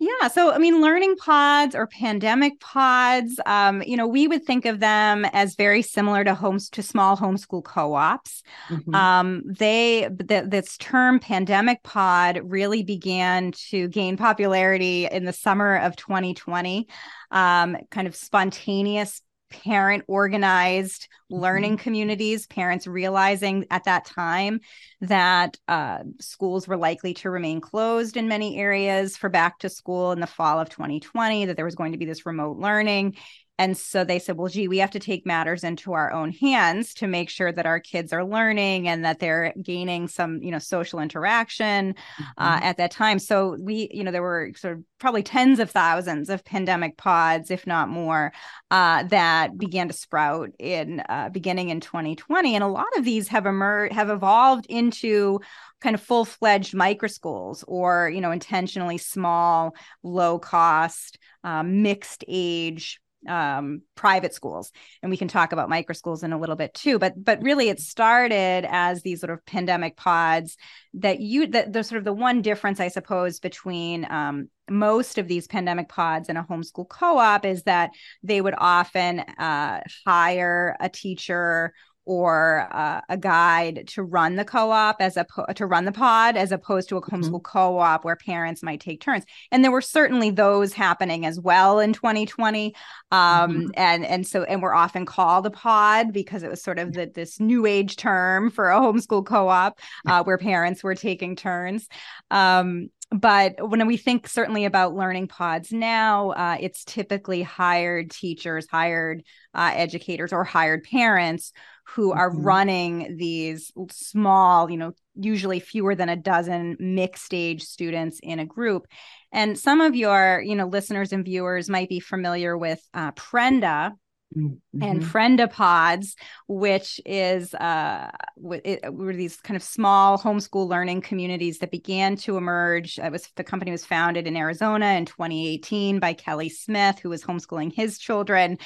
Yeah. 0.00 0.28
So, 0.28 0.52
I 0.52 0.58
mean, 0.58 0.80
learning 0.80 1.16
pods 1.16 1.74
or 1.74 1.88
pandemic 1.88 2.60
pods, 2.60 3.40
um, 3.46 3.82
you 3.82 3.96
know, 3.96 4.06
we 4.06 4.28
would 4.28 4.44
think 4.44 4.64
of 4.64 4.78
them 4.78 5.24
as 5.24 5.56
very 5.56 5.82
similar 5.82 6.22
to 6.22 6.34
homes 6.34 6.70
to 6.70 6.84
small 6.84 7.16
homeschool 7.16 7.64
co-ops. 7.64 8.44
Mm-hmm. 8.68 8.94
Um, 8.94 9.42
they 9.44 10.08
th- 10.28 10.44
this 10.46 10.76
term 10.76 11.18
pandemic 11.18 11.82
pod 11.82 12.40
really 12.44 12.84
began 12.84 13.50
to 13.70 13.88
gain 13.88 14.16
popularity 14.16 15.06
in 15.06 15.24
the 15.24 15.32
summer 15.32 15.76
of 15.76 15.96
2020. 15.96 16.86
Um, 17.32 17.76
kind 17.90 18.06
of 18.06 18.14
spontaneous 18.14 19.20
parent 19.50 20.04
organized 20.08 21.08
learning 21.30 21.76
mm-hmm. 21.76 21.82
communities, 21.82 22.46
parents 22.46 22.86
realizing 22.86 23.66
at 23.70 23.84
that 23.84 24.04
time 24.04 24.60
that 25.00 25.56
uh, 25.68 25.98
schools 26.20 26.66
were 26.68 26.76
likely 26.76 27.14
to 27.14 27.30
remain 27.30 27.60
closed 27.60 28.16
in 28.16 28.28
many 28.28 28.58
areas 28.58 29.16
for 29.16 29.28
back 29.28 29.58
to 29.58 29.68
school 29.68 30.12
in 30.12 30.20
the 30.20 30.26
fall 30.26 30.60
of 30.60 30.68
2020, 30.68 31.46
that 31.46 31.56
there 31.56 31.64
was 31.64 31.74
going 31.74 31.92
to 31.92 31.98
be 31.98 32.06
this 32.06 32.26
remote 32.26 32.58
learning. 32.58 33.16
And 33.58 33.76
so 33.76 34.04
they 34.04 34.18
said, 34.18 34.36
well, 34.36 34.48
gee, 34.48 34.68
we 34.68 34.78
have 34.78 34.92
to 34.92 35.00
take 35.00 35.26
matters 35.26 35.64
into 35.64 35.92
our 35.92 36.12
own 36.12 36.30
hands 36.32 36.94
to 36.94 37.08
make 37.08 37.28
sure 37.28 37.50
that 37.50 37.66
our 37.66 37.80
kids 37.80 38.12
are 38.12 38.24
learning 38.24 38.88
and 38.88 39.04
that 39.04 39.18
they're 39.18 39.52
gaining 39.60 40.06
some, 40.06 40.40
you 40.42 40.52
know, 40.52 40.60
social 40.60 41.00
interaction 41.00 41.94
uh, 42.18 42.22
mm-hmm. 42.22 42.42
uh, 42.42 42.60
at 42.62 42.76
that 42.76 42.92
time. 42.92 43.18
So 43.18 43.56
we, 43.60 43.90
you 43.92 44.04
know, 44.04 44.12
there 44.12 44.22
were 44.22 44.52
sort 44.56 44.76
of 44.76 44.84
probably 44.98 45.22
tens 45.22 45.58
of 45.58 45.70
thousands 45.70 46.30
of 46.30 46.44
pandemic 46.44 46.96
pods, 46.96 47.50
if 47.50 47.66
not 47.66 47.88
more, 47.88 48.32
uh, 48.70 49.02
that 49.04 49.58
began 49.58 49.88
to 49.88 49.94
sprout 49.94 50.50
in 50.58 51.02
uh, 51.08 51.28
beginning 51.30 51.70
in 51.70 51.80
2020. 51.80 52.54
And 52.54 52.62
a 52.62 52.68
lot 52.68 52.86
of 52.96 53.04
these 53.04 53.28
have 53.28 53.46
emerged, 53.46 53.92
have 53.94 54.10
evolved 54.10 54.66
into 54.68 55.40
kind 55.80 55.94
of 55.94 56.02
full-fledged 56.02 56.74
micro 56.74 57.08
schools 57.08 57.64
or 57.68 58.10
you 58.10 58.20
know 58.20 58.32
intentionally 58.32 58.98
small 58.98 59.74
low 60.02 60.38
cost 60.38 61.18
um, 61.44 61.82
mixed 61.82 62.24
age 62.26 63.00
um, 63.28 63.82
private 63.94 64.34
schools. 64.34 64.72
And 65.02 65.10
we 65.10 65.16
can 65.16 65.28
talk 65.28 65.52
about 65.52 65.68
micro 65.68 65.92
schools 65.92 66.22
in 66.22 66.32
a 66.32 66.38
little 66.38 66.56
bit 66.56 66.74
too 66.74 66.98
but 66.98 67.12
but 67.22 67.42
really 67.42 67.68
it 67.68 67.80
started 67.80 68.66
as 68.68 69.02
these 69.02 69.20
sort 69.20 69.30
of 69.30 69.44
pandemic 69.46 69.96
pods 69.96 70.56
that 70.94 71.20
you 71.20 71.46
that 71.48 71.72
the 71.72 71.84
sort 71.84 71.98
of 71.98 72.04
the 72.04 72.12
one 72.12 72.42
difference 72.42 72.80
i 72.80 72.88
suppose 72.88 73.40
between 73.40 74.06
um, 74.10 74.48
most 74.70 75.18
of 75.18 75.28
these 75.28 75.46
pandemic 75.46 75.88
pods 75.88 76.28
and 76.28 76.38
a 76.38 76.46
homeschool 76.48 76.88
co-op 76.88 77.44
is 77.44 77.62
that 77.64 77.90
they 78.22 78.40
would 78.40 78.54
often 78.56 79.20
uh, 79.20 79.80
hire 80.06 80.76
a 80.80 80.88
teacher 80.88 81.72
or 82.08 82.66
uh, 82.72 83.02
a 83.10 83.18
guide 83.18 83.86
to 83.86 84.02
run 84.02 84.36
the 84.36 84.44
co-op 84.44 84.96
as 84.98 85.18
a 85.18 85.26
to 85.54 85.66
run 85.66 85.84
the 85.84 85.92
pod 85.92 86.38
as 86.38 86.50
opposed 86.50 86.88
to 86.88 86.96
a 86.96 87.02
mm-hmm. 87.02 87.16
homeschool 87.16 87.42
mm-hmm. 87.42 87.58
co-op 87.58 88.02
where 88.02 88.16
parents 88.16 88.62
might 88.62 88.80
take 88.80 88.98
turns 88.98 89.24
and 89.52 89.62
there 89.62 89.70
were 89.70 89.82
certainly 89.82 90.30
those 90.30 90.72
happening 90.72 91.26
as 91.26 91.38
well 91.38 91.78
in 91.78 91.92
2020 91.92 92.74
um, 93.10 93.20
mm-hmm. 93.20 93.70
and 93.74 94.06
and 94.06 94.26
so 94.26 94.42
and 94.44 94.62
we're 94.62 94.74
often 94.74 95.04
called 95.04 95.44
a 95.44 95.50
pod 95.50 96.10
because 96.10 96.42
it 96.42 96.48
was 96.50 96.62
sort 96.62 96.78
of 96.78 96.94
the, 96.94 97.10
this 97.14 97.38
new 97.38 97.66
age 97.66 97.96
term 97.96 98.50
for 98.50 98.70
a 98.70 98.80
homeschool 98.80 99.24
co-op 99.24 99.78
uh, 100.06 100.22
where 100.24 100.38
parents 100.38 100.82
were 100.82 100.94
taking 100.94 101.36
turns 101.36 101.88
um, 102.30 102.88
but 103.10 103.54
when 103.70 103.86
we 103.86 103.96
think 103.96 104.28
certainly 104.28 104.66
about 104.66 104.94
learning 104.94 105.28
pods 105.28 105.72
now, 105.72 106.30
uh, 106.32 106.58
it's 106.60 106.84
typically 106.84 107.40
hired 107.42 108.10
teachers, 108.10 108.66
hired 108.70 109.22
uh, 109.54 109.72
educators, 109.74 110.32
or 110.32 110.44
hired 110.44 110.84
parents 110.84 111.52
who 111.94 112.12
are 112.12 112.30
mm-hmm. 112.30 112.42
running 112.42 113.16
these 113.16 113.72
small, 113.90 114.70
you 114.70 114.76
know, 114.76 114.92
usually 115.14 115.60
fewer 115.60 115.94
than 115.94 116.08
a 116.08 116.16
dozen 116.16 116.76
mixed 116.78 117.32
age 117.32 117.62
students 117.62 118.20
in 118.22 118.38
a 118.38 118.46
group. 118.46 118.86
And 119.32 119.58
some 119.58 119.80
of 119.80 119.96
your, 119.96 120.42
you 120.44 120.54
know, 120.54 120.66
listeners 120.66 121.12
and 121.12 121.24
viewers 121.24 121.68
might 121.68 121.88
be 121.88 122.00
familiar 122.00 122.56
with 122.56 122.80
uh, 122.94 123.12
Prenda, 123.12 123.92
Mm-hmm. 124.36 124.82
and 124.82 125.02
Prenda 125.02 125.50
pods, 125.50 126.14
which 126.46 127.00
is 127.06 127.54
uh, 127.54 128.10
it, 128.36 128.92
were 128.92 129.14
these 129.14 129.38
kind 129.38 129.56
of 129.56 129.62
small 129.62 130.18
homeschool 130.18 130.68
learning 130.68 131.00
communities 131.00 131.60
that 131.60 131.70
began 131.70 132.14
to 132.16 132.36
emerge. 132.36 132.98
It 132.98 133.10
was 133.10 133.26
the 133.36 133.42
company 133.44 133.70
was 133.70 133.86
founded 133.86 134.26
in 134.26 134.36
Arizona 134.36 134.88
in 134.92 135.06
2018 135.06 135.98
by 135.98 136.12
Kelly 136.12 136.50
Smith, 136.50 136.98
who 136.98 137.08
was 137.08 137.24
homeschooling 137.24 137.72
his 137.72 137.98
children, 137.98 138.58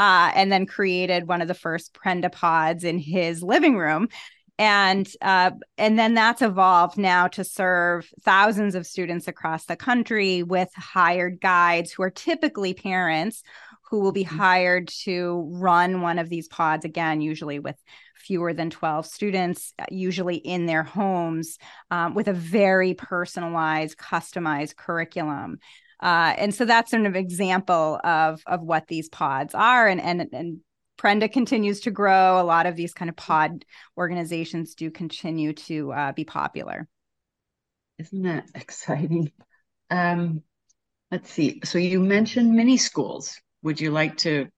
uh, 0.00 0.32
and 0.34 0.50
then 0.50 0.64
created 0.64 1.28
one 1.28 1.42
of 1.42 1.48
the 1.48 1.54
first 1.54 1.92
Prenda 1.92 2.32
pods 2.32 2.84
in 2.84 2.98
his 2.98 3.42
living 3.42 3.76
room 3.76 4.08
and 4.58 5.08
uh, 5.22 5.50
and 5.78 5.98
then 5.98 6.14
that's 6.14 6.42
evolved 6.42 6.98
now 6.98 7.28
to 7.28 7.44
serve 7.44 8.10
thousands 8.22 8.74
of 8.74 8.86
students 8.86 9.28
across 9.28 9.66
the 9.66 9.76
country 9.76 10.42
with 10.42 10.68
hired 10.74 11.40
guides 11.40 11.92
who 11.92 12.02
are 12.02 12.10
typically 12.10 12.74
parents 12.74 13.42
who 13.90 14.00
will 14.00 14.12
be 14.12 14.24
mm-hmm. 14.24 14.38
hired 14.38 14.88
to 14.88 15.48
run 15.50 16.00
one 16.00 16.18
of 16.18 16.28
these 16.28 16.46
pods 16.46 16.84
again, 16.84 17.20
usually 17.20 17.58
with 17.58 17.76
fewer 18.14 18.52
than 18.52 18.70
12 18.70 19.04
students, 19.04 19.74
uh, 19.78 19.86
usually 19.90 20.36
in 20.36 20.66
their 20.66 20.84
homes, 20.84 21.58
um, 21.90 22.14
with 22.14 22.28
a 22.28 22.32
very 22.32 22.94
personalized, 22.94 23.98
customized 23.98 24.76
curriculum. 24.76 25.58
Uh, 26.02 26.34
and 26.38 26.54
so 26.54 26.64
that's 26.64 26.90
sort 26.90 27.06
of 27.06 27.16
example 27.16 28.00
of 28.04 28.42
of 28.46 28.62
what 28.62 28.86
these 28.88 29.08
pods 29.08 29.54
are, 29.54 29.86
and 29.86 30.00
and 30.00 30.26
and 30.32 30.60
Prenda 30.98 31.30
continues 31.30 31.80
to 31.80 31.90
grow. 31.90 32.40
A 32.40 32.44
lot 32.44 32.66
of 32.66 32.76
these 32.76 32.92
kind 32.92 33.08
of 33.08 33.16
pod 33.16 33.64
organizations 33.96 34.74
do 34.74 34.90
continue 34.90 35.52
to 35.52 35.92
uh, 35.92 36.12
be 36.12 36.24
popular. 36.24 36.88
Isn't 37.98 38.22
that 38.22 38.46
exciting? 38.54 39.32
Um, 39.90 40.42
let's 41.10 41.30
see. 41.30 41.60
So 41.64 41.78
you 41.78 42.00
mentioned 42.00 42.54
mini 42.54 42.76
schools 42.76 43.40
would 43.62 43.80
you 43.80 43.90
like 43.90 44.16
to 44.18 44.48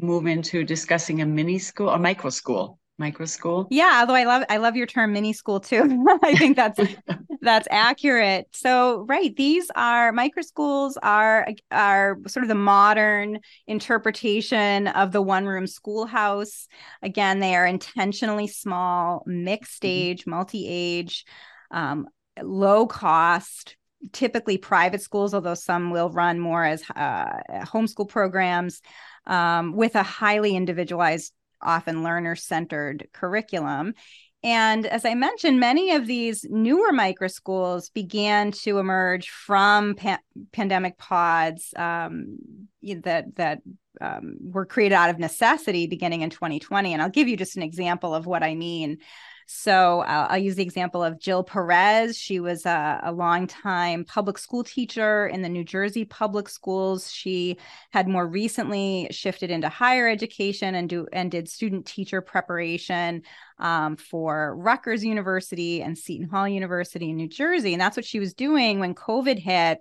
move 0.00 0.26
into 0.26 0.64
discussing 0.64 1.22
a 1.22 1.26
mini 1.26 1.58
school 1.58 1.88
a 1.88 1.98
micro 1.98 2.30
school? 2.30 2.78
Micro 2.96 3.26
school? 3.26 3.66
Yeah, 3.70 3.98
although 4.00 4.14
I 4.14 4.24
love 4.24 4.44
I 4.48 4.58
love 4.58 4.76
your 4.76 4.86
term 4.86 5.12
mini 5.12 5.32
school 5.32 5.58
too. 5.58 6.04
I 6.22 6.36
think 6.36 6.56
that's 6.56 6.78
that's 7.40 7.66
accurate. 7.70 8.46
So, 8.52 9.04
right, 9.08 9.34
these 9.34 9.68
are 9.74 10.12
micro 10.12 10.42
schools 10.42 10.96
are 11.02 11.48
are 11.72 12.18
sort 12.28 12.44
of 12.44 12.48
the 12.48 12.54
modern 12.54 13.40
interpretation 13.66 14.86
of 14.88 15.10
the 15.10 15.22
one 15.22 15.46
room 15.46 15.66
schoolhouse. 15.66 16.68
Again, 17.02 17.40
they 17.40 17.56
are 17.56 17.66
intentionally 17.66 18.46
small, 18.46 19.24
mixed 19.26 19.82
mm-hmm. 19.82 20.10
age, 20.10 20.20
mm-hmm. 20.20 20.30
multi 20.30 20.66
age, 20.68 21.24
um, 21.72 22.06
low 22.40 22.86
cost, 22.86 23.76
typically 24.12 24.58
private 24.58 25.00
schools, 25.00 25.34
although 25.34 25.54
some 25.54 25.90
will 25.90 26.10
run 26.10 26.38
more 26.38 26.64
as 26.64 26.82
uh, 26.94 27.40
homeschool 27.64 28.08
programs 28.08 28.80
um, 29.26 29.74
with 29.74 29.94
a 29.94 30.02
highly 30.02 30.56
individualized, 30.56 31.32
often 31.64 32.02
learner 32.02 32.36
centered 32.36 33.08
curriculum. 33.12 33.94
And 34.42 34.84
as 34.84 35.06
I 35.06 35.14
mentioned, 35.14 35.58
many 35.58 35.92
of 35.92 36.06
these 36.06 36.44
newer 36.48 36.92
micro 36.92 37.28
schools 37.28 37.88
began 37.88 38.52
to 38.52 38.78
emerge 38.78 39.30
from 39.30 39.94
pa- 39.94 40.18
pandemic 40.52 40.98
pods 40.98 41.72
um, 41.76 42.36
that 42.82 43.36
that 43.36 43.60
um, 44.00 44.36
were 44.40 44.66
created 44.66 44.94
out 44.94 45.10
of 45.10 45.18
necessity 45.18 45.86
beginning 45.86 46.22
in 46.22 46.30
2020. 46.30 46.92
And 46.92 47.02
I'll 47.02 47.10
give 47.10 47.28
you 47.28 47.36
just 47.36 47.56
an 47.56 47.62
example 47.62 48.14
of 48.14 48.26
what 48.26 48.42
I 48.42 48.54
mean. 48.54 48.98
So 49.46 50.00
uh, 50.00 50.28
I'll 50.30 50.38
use 50.38 50.54
the 50.54 50.62
example 50.62 51.02
of 51.02 51.20
Jill 51.20 51.42
Perez. 51.42 52.16
She 52.16 52.40
was 52.40 52.64
a, 52.64 53.00
a 53.04 53.12
longtime 53.12 54.04
public 54.04 54.38
school 54.38 54.64
teacher 54.64 55.26
in 55.26 55.42
the 55.42 55.48
New 55.48 55.64
Jersey 55.64 56.04
public 56.04 56.48
schools. 56.48 57.10
She 57.10 57.58
had 57.90 58.08
more 58.08 58.26
recently 58.26 59.08
shifted 59.10 59.50
into 59.50 59.68
higher 59.68 60.08
education 60.08 60.74
and 60.74 60.88
do 60.88 61.06
and 61.12 61.30
did 61.30 61.48
student 61.48 61.86
teacher 61.86 62.20
preparation 62.20 63.22
um, 63.58 63.96
for 63.96 64.56
Rutgers 64.56 65.04
University 65.04 65.82
and 65.82 65.98
Seton 65.98 66.28
Hall 66.28 66.48
University 66.48 67.10
in 67.10 67.16
New 67.16 67.28
Jersey. 67.28 67.74
And 67.74 67.80
that's 67.80 67.96
what 67.96 68.06
she 68.06 68.20
was 68.20 68.34
doing 68.34 68.80
when 68.80 68.94
COVID 68.94 69.38
hit 69.38 69.80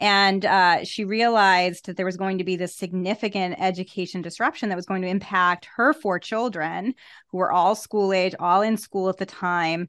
and 0.00 0.44
uh, 0.44 0.84
she 0.84 1.04
realized 1.04 1.86
that 1.86 1.96
there 1.96 2.06
was 2.06 2.16
going 2.16 2.38
to 2.38 2.44
be 2.44 2.56
this 2.56 2.76
significant 2.76 3.56
education 3.58 4.22
disruption 4.22 4.68
that 4.68 4.76
was 4.76 4.86
going 4.86 5.02
to 5.02 5.08
impact 5.08 5.68
her 5.76 5.92
four 5.92 6.20
children, 6.20 6.94
who 7.28 7.38
were 7.38 7.50
all 7.50 7.74
school 7.74 8.12
age, 8.12 8.34
all 8.38 8.62
in 8.62 8.76
school 8.76 9.08
at 9.08 9.16
the 9.16 9.26
time. 9.26 9.88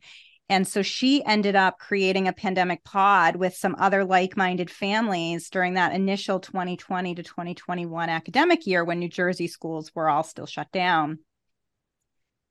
And 0.52 0.68
so 0.68 0.82
she 0.82 1.24
ended 1.26 1.56
up 1.56 1.78
creating 1.78 2.28
a 2.28 2.34
pandemic 2.34 2.84
pod 2.84 3.36
with 3.36 3.56
some 3.56 3.76
other 3.78 4.04
like 4.04 4.36
minded 4.36 4.72
families 4.72 5.48
during 5.52 5.76
that 5.76 5.94
initial 5.94 6.40
2020 6.40 7.14
to 7.14 7.22
2021 7.22 8.10
academic 8.10 8.66
year 8.66 8.84
when 8.84 8.98
New 8.98 9.10
Jersey 9.10 9.48
schools 9.48 9.94
were 9.94 10.10
all 10.10 10.24
still 10.24 10.48
shut 10.48 10.72
down. 10.72 11.20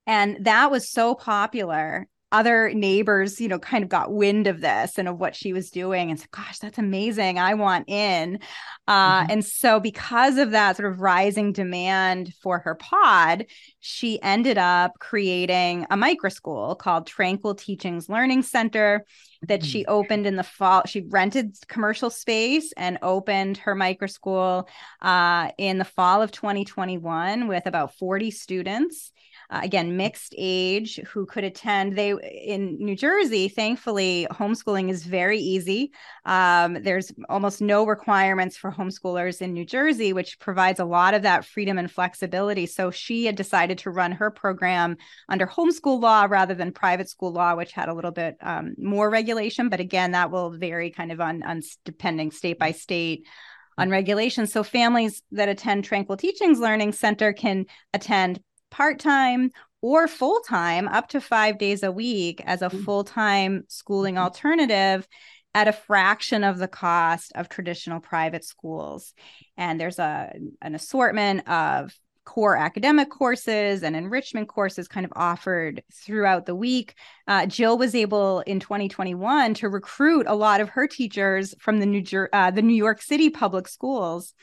And 0.07 0.45
that 0.45 0.71
was 0.71 0.89
so 0.89 1.17
popular 1.17 2.07
other 2.31 2.71
neighbors, 2.75 3.41
you 3.41 3.49
know, 3.49 3.59
kind 3.59 3.83
of 3.83 3.89
got 3.89 4.13
wind 4.13 4.47
of 4.47 4.61
this 4.61 4.99
and 4.99 5.09
of 5.09 5.19
what 5.19 5.35
she 5.35 5.53
was 5.53 5.71
doing 5.71 6.11
and 6.11 6.21
said, 6.21 6.31
gosh, 6.31 6.59
that's 6.59 6.79
amazing. 6.79 7.39
I 7.39 7.55
want 7.55 7.89
in. 7.89 8.41
Uh, 8.87 9.23
mm-hmm. 9.23 9.31
And 9.33 9.45
so, 9.45 9.81
because 9.81 10.37
of 10.37 10.51
that 10.51 10.77
sort 10.77 10.93
of 10.93 11.01
rising 11.01 11.53
demand 11.53 12.35
for 12.43 12.59
her 12.61 12.75
pod, 12.75 13.47
she 13.81 14.21
ended 14.23 14.59
up 14.59 14.93
creating 14.99 15.87
a 15.91 15.97
micro 15.97 16.29
school 16.29 16.75
called 16.75 17.07
Tranquil 17.07 17.55
Teachings 17.55 18.09
Learning 18.09 18.43
Center 18.43 19.07
that 19.43 19.65
she 19.65 19.83
mm-hmm. 19.83 19.93
opened 19.93 20.27
in 20.27 20.37
the 20.37 20.43
fall. 20.43 20.83
She 20.87 21.03
rented 21.09 21.57
commercial 21.69 22.11
space 22.11 22.73
and 22.77 22.99
opened 23.03 23.59
her 23.59 23.75
micro 23.75 24.07
school 24.07 24.69
uh, 25.01 25.51
in 25.57 25.79
the 25.79 25.85
fall 25.85 26.23
of 26.23 26.33
2021 26.33 27.49
with 27.49 27.67
about 27.67 27.95
40 27.97 28.31
students. 28.33 29.13
Uh, 29.51 29.61
again, 29.63 29.97
mixed 29.97 30.35
age 30.37 31.01
who 31.09 31.25
could 31.25 31.45
attend. 31.45 31.97
They 31.97 32.11
in 32.11 32.77
New 32.79 32.97
Jersey, 32.97 33.49
thankfully, 33.49 34.27
homeschooling 34.31 34.91
is 34.91 35.05
very 35.05 35.39
easy. 35.39 35.93
Um, 36.27 36.83
there's 36.83 37.13
almost 37.31 37.63
no 37.63 37.87
requirements 37.87 38.59
for 38.59 38.71
homeschoolers 38.71 39.41
in 39.41 39.55
New 39.55 39.65
Jersey, 39.65 40.13
which 40.13 40.39
provides 40.39 40.81
a 40.81 40.85
lot 40.85 41.15
of 41.15 41.23
that 41.23 41.47
freedom 41.47 41.79
and 41.79 41.91
flexibility. 41.91 42.67
So 42.67 42.91
she 42.91 43.25
had 43.25 43.37
decided 43.37 43.79
to 43.79 43.91
run 43.91 44.13
her 44.13 44.31
program 44.31 44.97
under 45.31 45.47
homeschool 45.47 46.01
law 46.01 46.27
rather 46.29 46.55
than 46.55 46.73
private 46.73 47.09
school 47.09 47.33
law, 47.33 47.55
which 47.55 47.73
had 47.73 47.89
a 47.89 47.95
little 47.95 48.11
bit 48.11 48.37
um, 48.43 48.75
more 48.77 49.09
regulation. 49.09 49.71
But 49.71 49.81
again, 49.81 50.13
that 50.13 50.31
will 50.31 50.51
vary 50.51 50.91
kind 50.91 51.11
of 51.11 51.23
on, 51.23 51.43
on 51.43 51.63
depending 51.87 52.33
state 52.33 52.59
by 52.59 52.73
state 52.73 53.27
on 53.79 53.89
regulations. 53.89 54.53
So 54.53 54.63
families 54.63 55.23
that 55.33 55.49
attend 55.49 55.85
Tranquil 55.85 56.19
Teachings 56.19 56.59
Learning 56.59 56.93
Center 56.93 57.33
can 57.33 57.65
attend 57.95 58.43
part 58.71 58.99
time 58.99 59.51
or 59.81 60.09
full 60.09 60.41
time 60.41 60.89
up 60.89 61.09
to 61.09 61.21
five 61.21 61.59
days 61.59 61.83
a 61.83 61.93
week 61.93 62.43
as 62.45 62.63
a 62.63 62.69
mm. 62.69 62.85
full 62.85 63.05
time 63.05 63.65
schooling 63.69 64.15
mm-hmm. 64.15 64.25
alternative 64.25 65.07
at 65.55 65.69
a 65.69 65.73
fraction 65.73 66.45
of 66.45 66.59
the 66.59 66.69
cost 66.69 67.33
of 67.35 67.49
traditional 67.49 68.01
private 68.01 68.45
schools. 68.45 69.15
And 69.57 69.81
there's 69.81 69.99
a 69.99 70.33
an 70.63 70.75
assortment 70.75 71.49
of 71.49 71.93
core 72.29 72.59
academic 72.59 73.09
courses 73.09 73.83
and 73.83 73.97
enrichment 73.97 74.49
courses 74.49 74.87
kind 74.87 75.07
of 75.07 75.13
offered 75.17 75.83
throughout 75.91 76.45
the 76.45 76.55
week. 76.55 76.95
Uh, 77.27 77.47
Jill 77.47 77.79
was 77.79 77.95
able 77.95 78.41
in 78.41 78.61
2021 78.61 79.55
to 79.55 79.69
recruit 79.71 80.27
a 80.29 80.35
lot 80.35 80.61
of 80.61 80.69
her 80.69 80.87
teachers 80.87 81.55
from 81.59 81.79
the 81.79 81.87
New 81.87 82.03
Jer- 82.03 82.29
uh, 82.35 82.51
the 82.51 82.61
New 82.61 82.75
York 82.75 83.01
City 83.01 83.31
public 83.31 83.67
schools 83.67 84.35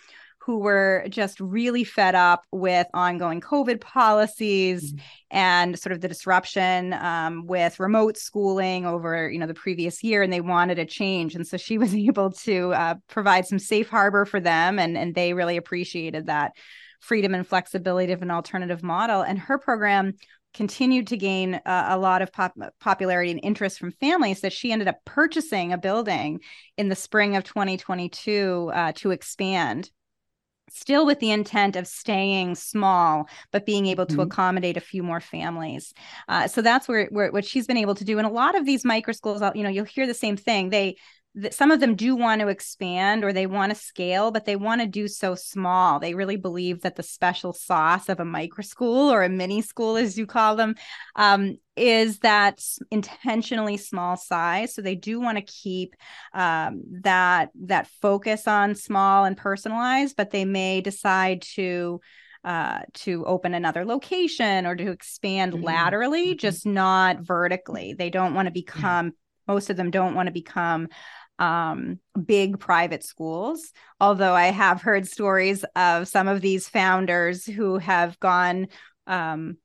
who 0.46 0.60
were 0.60 1.04
just 1.10 1.40
really 1.40 1.84
fed 1.84 2.14
up 2.14 2.44
with 2.52 2.86
ongoing 2.94 3.42
COVID 3.42 3.82
policies 3.82 4.94
mm-hmm. 4.94 5.06
and 5.32 5.80
sort 5.80 5.92
of 5.92 6.02
the 6.02 6.08
disruption 6.08 6.94
um, 6.94 7.48
with 7.48 7.80
remote 7.80 8.16
schooling 8.16 8.86
over 8.86 9.30
you 9.30 9.40
know 9.40 9.48
the 9.48 9.56
previous 9.56 10.04
year, 10.04 10.22
and 10.22 10.32
they 10.32 10.42
wanted 10.42 10.78
a 10.78 10.86
change. 10.86 11.34
And 11.34 11.48
so 11.48 11.58
she 11.58 11.78
was 11.80 11.96
able 11.96 12.32
to 12.32 12.74
uh, 12.74 12.96
provide 13.08 13.48
some 13.48 13.60
safe 13.60 13.90
harbor 13.90 14.26
for 14.26 14.40
them, 14.40 14.78
and 14.78 14.96
and 14.98 15.16
they 15.16 15.34
really 15.34 15.58
appreciated 15.58 16.28
that 16.28 16.52
freedom 17.00 17.34
and 17.34 17.48
flexibility 17.48 18.14
of 18.14 18.22
an 18.22 18.32
alternative 18.32 18.84
model. 18.84 19.22
And 19.22 19.40
her 19.40 19.58
program 19.58 20.14
continued 20.54 21.08
to 21.08 21.18
gain 21.18 21.56
uh, 21.56 21.88
a 21.90 21.98
lot 21.98 22.22
of 22.22 22.32
pop- 22.32 22.58
popularity 22.80 23.32
and 23.32 23.42
interest 23.44 23.78
from 23.78 23.92
families 23.92 24.42
that 24.42 24.54
she 24.54 24.72
ended 24.72 24.88
up 24.88 24.98
purchasing 25.06 25.74
a 25.74 25.78
building 25.78 26.40
in 26.78 26.88
the 26.88 26.96
spring 26.96 27.36
of 27.36 27.44
2022 27.44 28.72
uh, 28.74 28.92
to 28.96 29.12
expand 29.12 29.90
still 30.70 31.06
with 31.06 31.20
the 31.20 31.32
intent 31.32 31.76
of 31.76 31.88
staying 31.88 32.56
small 32.56 33.28
but 33.52 33.66
being 33.66 33.86
able 33.86 34.06
to 34.06 34.14
mm-hmm. 34.14 34.22
accommodate 34.22 34.78
a 34.78 34.82
few 34.82 35.04
more 35.04 35.20
families. 35.20 35.94
Uh, 36.28 36.48
so 36.48 36.62
that's 36.62 36.88
where, 36.88 37.08
where 37.12 37.32
what 37.32 37.46
she's 37.46 37.68
been 37.68 37.78
able 37.78 37.96
to 37.96 38.06
do. 38.06 38.18
And 38.18 38.28
a 38.28 38.32
lot 38.32 38.56
of 38.56 38.66
these 38.66 38.86
micro 38.86 39.14
schools 39.14 39.42
you 39.56 39.64
know 39.64 39.70
you'll 39.70 39.86
hear 39.86 40.08
the 40.08 40.14
same 40.14 40.38
thing. 40.38 40.70
They 40.70 40.98
some 41.52 41.72
of 41.72 41.80
them 41.80 41.96
do 41.96 42.16
want 42.16 42.42
to 42.42 42.48
expand 42.48 43.24
or 43.24 43.34
they 43.34 43.46
want 43.46 43.72
to 43.72 43.76
scale, 43.76 44.32
but 44.32 44.46
they 44.46 44.56
want 44.56 44.82
to 44.82 44.88
do 44.88 45.08
so 45.08 45.36
small. 45.36 46.00
They 46.00 46.14
really 46.14 46.38
believe 46.38 46.82
that 46.82 46.96
the 46.96 47.04
special 47.04 47.52
sauce 47.52 48.08
of 48.08 48.20
a 48.20 48.26
micro 48.26 48.64
school 48.64 49.12
or 49.12 49.24
a 49.24 49.30
mini 49.30 49.62
school, 49.62 49.98
as 49.98 50.18
you 50.18 50.26
call 50.26 50.56
them, 50.56 50.76
um, 51.16 51.58
is 51.76 52.20
that 52.20 52.64
intentionally 52.90 53.76
small 53.76 54.16
size. 54.16 54.74
So 54.74 54.82
they 54.82 54.96
do 54.96 55.20
want 55.20 55.38
to 55.38 55.44
keep 55.44 55.96
um, 56.34 56.84
that 57.02 57.50
that 57.66 57.88
focus 58.02 58.48
on 58.48 58.76
small 58.76 59.26
and 59.26 59.36
personalized, 59.36 60.16
but 60.16 60.32
they 60.32 60.46
may 60.46 60.80
decide 60.80 61.42
to 61.56 62.00
uh, 62.46 62.82
to 62.94 63.26
open 63.26 63.54
another 63.54 63.84
location 63.84 64.66
or 64.66 64.76
to 64.76 64.92
expand 64.92 65.52
mm-hmm. 65.54 65.64
laterally, 65.64 66.28
mm-hmm. 66.28 66.38
just 66.38 66.66
not 66.66 67.20
vertically. 67.20 67.94
They 67.94 68.10
don't 68.10 68.36
want 68.36 68.48
to 68.48 68.54
become. 68.54 69.14
Most 69.48 69.70
of 69.70 69.78
them 69.78 69.92
don't 69.92 70.16
want 70.16 70.26
to 70.28 70.34
become 70.34 70.88
um, 71.40 72.00
big 72.24 72.60
private 72.60 73.04
schools. 73.04 73.72
Although 74.00 74.34
I 74.34 74.48
have 74.48 74.82
heard 74.82 75.08
stories 75.08 75.64
of 75.76 76.08
some 76.08 76.28
of 76.28 76.42
these 76.42 76.70
founders 76.70 77.46
who 77.46 77.78
have 77.78 78.20
gone 78.20 78.68
um, 79.08 79.58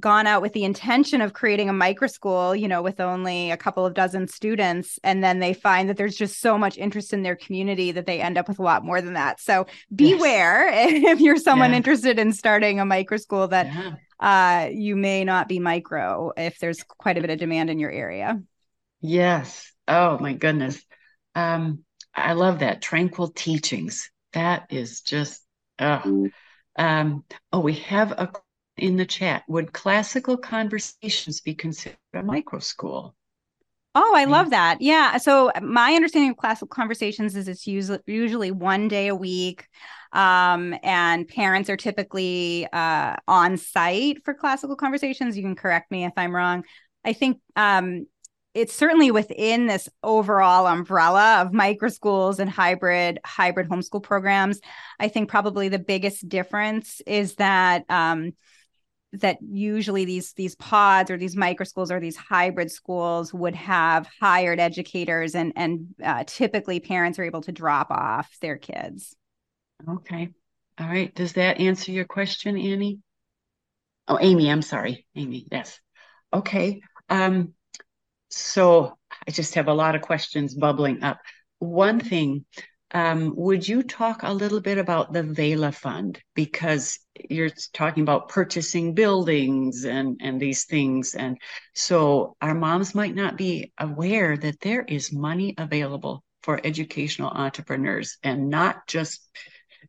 gone 0.00 0.26
out 0.26 0.40
with 0.40 0.54
the 0.54 0.64
intention 0.64 1.20
of 1.20 1.34
creating 1.34 1.68
a 1.68 1.72
micro 1.72 2.08
school, 2.08 2.56
you 2.56 2.66
know, 2.66 2.80
with 2.80 2.98
only 2.98 3.50
a 3.50 3.56
couple 3.58 3.84
of 3.84 3.92
dozen 3.92 4.26
students, 4.26 4.98
and 5.04 5.22
then 5.22 5.38
they 5.38 5.52
find 5.52 5.88
that 5.88 5.96
there's 5.98 6.16
just 6.16 6.40
so 6.40 6.56
much 6.56 6.78
interest 6.78 7.12
in 7.12 7.22
their 7.22 7.36
community 7.36 7.92
that 7.92 8.06
they 8.06 8.20
end 8.20 8.38
up 8.38 8.48
with 8.48 8.58
a 8.58 8.62
lot 8.62 8.84
more 8.84 9.02
than 9.02 9.14
that. 9.14 9.40
So 9.40 9.66
beware 9.94 10.70
yes. 10.70 11.02
if 11.12 11.20
you're 11.20 11.36
someone 11.36 11.70
yeah. 11.70 11.76
interested 11.76 12.18
in 12.18 12.32
starting 12.32 12.80
a 12.80 12.86
micro 12.86 13.18
school 13.18 13.48
that 13.48 13.66
yeah. 13.66 13.94
uh, 14.18 14.68
you 14.72 14.96
may 14.96 15.24
not 15.24 15.46
be 15.46 15.58
micro 15.58 16.32
if 16.36 16.58
there's 16.58 16.82
quite 16.82 17.18
a 17.18 17.20
bit 17.20 17.30
of 17.30 17.38
demand 17.38 17.68
in 17.68 17.78
your 17.78 17.90
area. 17.90 18.40
Yes. 19.02 19.70
Oh 19.86 20.18
my 20.18 20.32
goodness 20.32 20.82
um, 21.34 21.84
I 22.14 22.32
love 22.34 22.60
that 22.60 22.82
tranquil 22.82 23.28
teachings. 23.28 24.10
That 24.32 24.66
is 24.70 25.00
just 25.00 25.42
oh. 25.78 26.28
Um, 26.76 27.24
oh, 27.52 27.60
we 27.60 27.74
have 27.74 28.12
a 28.12 28.32
in 28.76 28.96
the 28.96 29.06
chat. 29.06 29.44
Would 29.48 29.72
classical 29.72 30.36
conversations 30.36 31.40
be 31.40 31.54
considered 31.54 31.98
a 32.14 32.22
micro 32.22 32.58
school? 32.58 33.14
Oh, 33.94 34.14
I 34.16 34.24
love 34.24 34.50
that. 34.50 34.80
Yeah. 34.80 35.18
So 35.18 35.52
my 35.60 35.92
understanding 35.92 36.30
of 36.30 36.38
classical 36.38 36.68
conversations 36.68 37.36
is 37.36 37.46
it's 37.46 37.66
usually 37.66 37.98
usually 38.06 38.50
one 38.50 38.88
day 38.88 39.08
a 39.08 39.14
week. 39.14 39.68
Um, 40.14 40.74
and 40.82 41.28
parents 41.28 41.68
are 41.68 41.76
typically 41.76 42.66
uh, 42.72 43.16
on 43.28 43.56
site 43.58 44.24
for 44.24 44.32
classical 44.34 44.76
conversations. 44.76 45.36
You 45.36 45.42
can 45.42 45.56
correct 45.56 45.90
me 45.90 46.04
if 46.04 46.12
I'm 46.16 46.34
wrong. 46.34 46.64
I 47.04 47.12
think 47.12 47.40
um, 47.56 48.06
it's 48.54 48.74
certainly 48.74 49.10
within 49.10 49.66
this 49.66 49.88
overall 50.02 50.66
umbrella 50.66 51.40
of 51.40 51.52
micro 51.52 51.88
schools 51.88 52.38
and 52.38 52.50
hybrid 52.50 53.18
hybrid 53.24 53.68
homeschool 53.68 54.02
programs. 54.02 54.60
I 55.00 55.08
think 55.08 55.28
probably 55.28 55.68
the 55.68 55.78
biggest 55.78 56.28
difference 56.28 57.00
is 57.06 57.36
that 57.36 57.84
um, 57.88 58.32
that 59.14 59.38
usually 59.42 60.04
these 60.04 60.32
these 60.34 60.54
pods 60.54 61.10
or 61.10 61.16
these 61.16 61.36
micro 61.36 61.64
schools 61.64 61.90
or 61.90 62.00
these 62.00 62.16
hybrid 62.16 62.70
schools 62.70 63.32
would 63.32 63.54
have 63.54 64.08
hired 64.20 64.60
educators 64.60 65.34
and 65.34 65.52
and 65.56 65.86
uh, 66.02 66.24
typically 66.26 66.80
parents 66.80 67.18
are 67.18 67.24
able 67.24 67.42
to 67.42 67.52
drop 67.52 67.90
off 67.90 68.36
their 68.40 68.56
kids. 68.56 69.16
Okay, 69.88 70.28
all 70.78 70.86
right. 70.86 71.14
Does 71.14 71.34
that 71.34 71.58
answer 71.58 71.92
your 71.92 72.04
question, 72.04 72.56
Annie? 72.56 73.00
Oh, 74.08 74.18
Amy, 74.20 74.50
I'm 74.50 74.62
sorry, 74.62 75.06
Amy. 75.14 75.46
Yes. 75.50 75.80
Okay. 76.32 76.80
Um, 77.08 77.54
so 78.32 78.96
I 79.26 79.30
just 79.30 79.54
have 79.54 79.68
a 79.68 79.74
lot 79.74 79.94
of 79.94 80.02
questions 80.02 80.54
bubbling 80.54 81.02
up. 81.02 81.20
One 81.58 82.00
thing, 82.00 82.44
um, 82.92 83.34
would 83.36 83.66
you 83.66 83.82
talk 83.82 84.22
a 84.22 84.32
little 84.32 84.60
bit 84.60 84.78
about 84.78 85.12
the 85.12 85.22
VELA 85.22 85.72
Fund? 85.72 86.20
Because 86.34 86.98
you're 87.30 87.50
talking 87.72 88.02
about 88.02 88.28
purchasing 88.28 88.94
buildings 88.94 89.84
and, 89.84 90.20
and 90.22 90.40
these 90.40 90.64
things. 90.64 91.14
And 91.14 91.38
so 91.74 92.36
our 92.40 92.54
moms 92.54 92.94
might 92.94 93.14
not 93.14 93.36
be 93.36 93.72
aware 93.78 94.36
that 94.36 94.60
there 94.60 94.82
is 94.82 95.12
money 95.12 95.54
available 95.56 96.24
for 96.42 96.60
educational 96.64 97.30
entrepreneurs 97.30 98.18
and 98.22 98.50
not 98.50 98.86
just, 98.86 99.26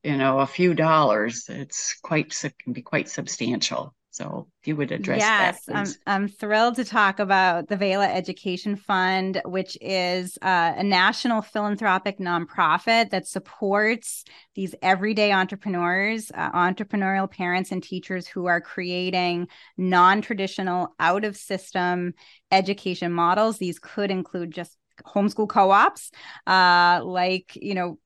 you 0.03 0.17
know, 0.17 0.39
a 0.39 0.47
few 0.47 0.73
dollars. 0.73 1.45
It's 1.49 1.99
quite, 2.01 2.37
can 2.63 2.73
be 2.73 2.81
quite 2.81 3.09
substantial. 3.09 3.93
So 4.13 4.47
if 4.61 4.67
you 4.67 4.75
would 4.75 4.91
address 4.91 5.21
yes, 5.21 5.65
that. 5.65 5.73
Yes, 5.73 5.97
I'm, 6.05 6.23
I'm 6.23 6.27
thrilled 6.27 6.75
to 6.75 6.85
talk 6.85 7.17
about 7.17 7.67
the 7.67 7.75
VELA 7.75 8.13
Education 8.13 8.75
Fund, 8.75 9.41
which 9.43 9.75
is 9.81 10.37
uh, 10.43 10.73
a 10.77 10.83
national 10.83 11.41
philanthropic 11.41 12.19
nonprofit 12.19 13.09
that 13.09 13.27
supports 13.27 14.23
these 14.53 14.75
everyday 14.83 15.31
entrepreneurs, 15.31 16.31
uh, 16.35 16.51
entrepreneurial 16.51 17.29
parents 17.29 17.71
and 17.71 17.81
teachers 17.81 18.27
who 18.27 18.45
are 18.45 18.61
creating 18.61 19.47
non-traditional 19.77 20.93
out 20.99 21.25
of 21.25 21.35
system 21.35 22.13
education 22.51 23.11
models. 23.11 23.57
These 23.57 23.79
could 23.79 24.11
include 24.11 24.51
just 24.51 24.77
homeschool 25.05 25.47
co-ops 25.47 26.11
uh, 26.47 27.01
like 27.03 27.55
you 27.55 27.73
know 27.73 27.97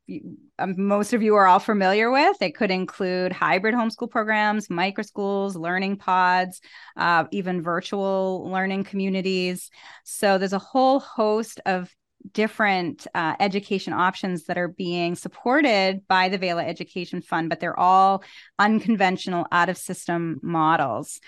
um, 0.59 0.75
most 0.77 1.13
of 1.13 1.21
you 1.21 1.35
are 1.35 1.47
all 1.47 1.59
familiar 1.59 2.09
with 2.11 2.41
it 2.41 2.55
could 2.55 2.71
include 2.71 3.31
hybrid 3.31 3.75
homeschool 3.75 4.09
programs 4.09 4.69
micro 4.69 5.03
schools 5.03 5.55
learning 5.55 5.97
pods 5.97 6.61
uh, 6.95 7.25
even 7.31 7.61
virtual 7.61 8.49
learning 8.49 8.83
communities 8.83 9.69
so 10.03 10.37
there's 10.37 10.53
a 10.53 10.59
whole 10.59 10.99
host 10.99 11.59
of 11.65 11.93
different 12.33 13.07
uh, 13.13 13.35
education 13.39 13.93
options 13.93 14.45
that 14.45 14.57
are 14.57 14.67
being 14.67 15.15
supported 15.15 16.01
by 16.07 16.29
the 16.29 16.37
VELA 16.37 16.65
Education 16.65 17.21
Fund, 17.21 17.49
but 17.49 17.59
they're 17.59 17.79
all 17.79 18.23
unconventional 18.59 19.45
out 19.51 19.69
of 19.69 19.77
system 19.77 20.39
models. 20.41 21.19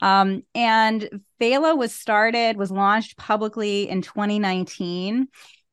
Um, 0.00 0.42
and 0.54 1.22
VELA 1.40 1.76
was 1.76 1.94
started, 1.94 2.56
was 2.56 2.70
launched 2.70 3.16
publicly 3.16 3.88
in 3.88 4.02
2019. 4.02 5.28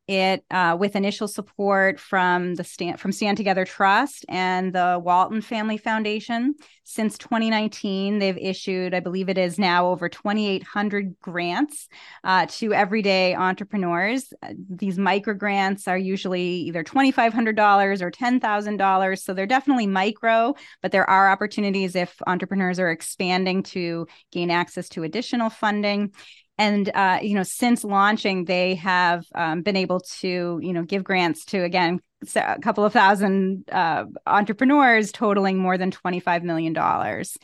It 0.07 0.43
uh, 0.51 0.77
with 0.79 0.95
initial 0.95 1.27
support 1.27 1.99
from 1.99 2.53
the 2.53 2.63
stand 2.63 2.99
from 2.99 3.11
Stand 3.11 3.37
Together 3.37 3.65
Trust 3.65 4.23
and 4.29 4.71
the 4.71 5.01
Walton 5.03 5.41
Family 5.41 5.77
Foundation. 5.77 6.53
Since 6.83 7.17
2019, 7.17 8.19
they've 8.19 8.37
issued, 8.37 8.93
I 8.93 8.99
believe 8.99 9.27
it 9.27 9.39
is 9.39 9.57
now 9.57 9.87
over 9.87 10.07
2,800 10.07 11.19
grants 11.19 11.87
uh, 12.23 12.45
to 12.51 12.75
everyday 12.75 13.33
entrepreneurs. 13.33 14.31
Uh, 14.43 14.53
these 14.69 14.99
micro 14.99 15.33
grants 15.33 15.87
are 15.87 15.97
usually 15.97 16.45
either 16.45 16.83
$2,500 16.83 18.01
or 18.01 18.11
$10,000, 18.11 19.19
so 19.19 19.33
they're 19.33 19.47
definitely 19.47 19.87
micro, 19.87 20.53
but 20.83 20.91
there 20.91 21.09
are 21.09 21.31
opportunities 21.31 21.95
if 21.95 22.21
entrepreneurs 22.27 22.77
are 22.77 22.91
expanding 22.91 23.63
to 23.63 24.05
gain 24.31 24.51
access 24.51 24.87
to 24.89 25.01
additional 25.01 25.49
funding 25.49 26.13
and 26.57 26.89
uh, 26.95 27.19
you 27.21 27.33
know 27.33 27.43
since 27.43 27.83
launching 27.83 28.45
they 28.45 28.75
have 28.75 29.25
um, 29.35 29.61
been 29.61 29.75
able 29.75 29.99
to 29.99 30.59
you 30.61 30.73
know 30.73 30.83
give 30.83 31.03
grants 31.03 31.45
to 31.45 31.63
again 31.63 31.99
a 32.35 32.57
couple 32.61 32.85
of 32.85 32.93
thousand 32.93 33.65
uh, 33.71 34.05
entrepreneurs 34.25 35.11
totaling 35.11 35.57
more 35.57 35.77
than 35.77 35.91
25 35.91 36.43
million 36.43 36.73
dollars. 36.73 37.38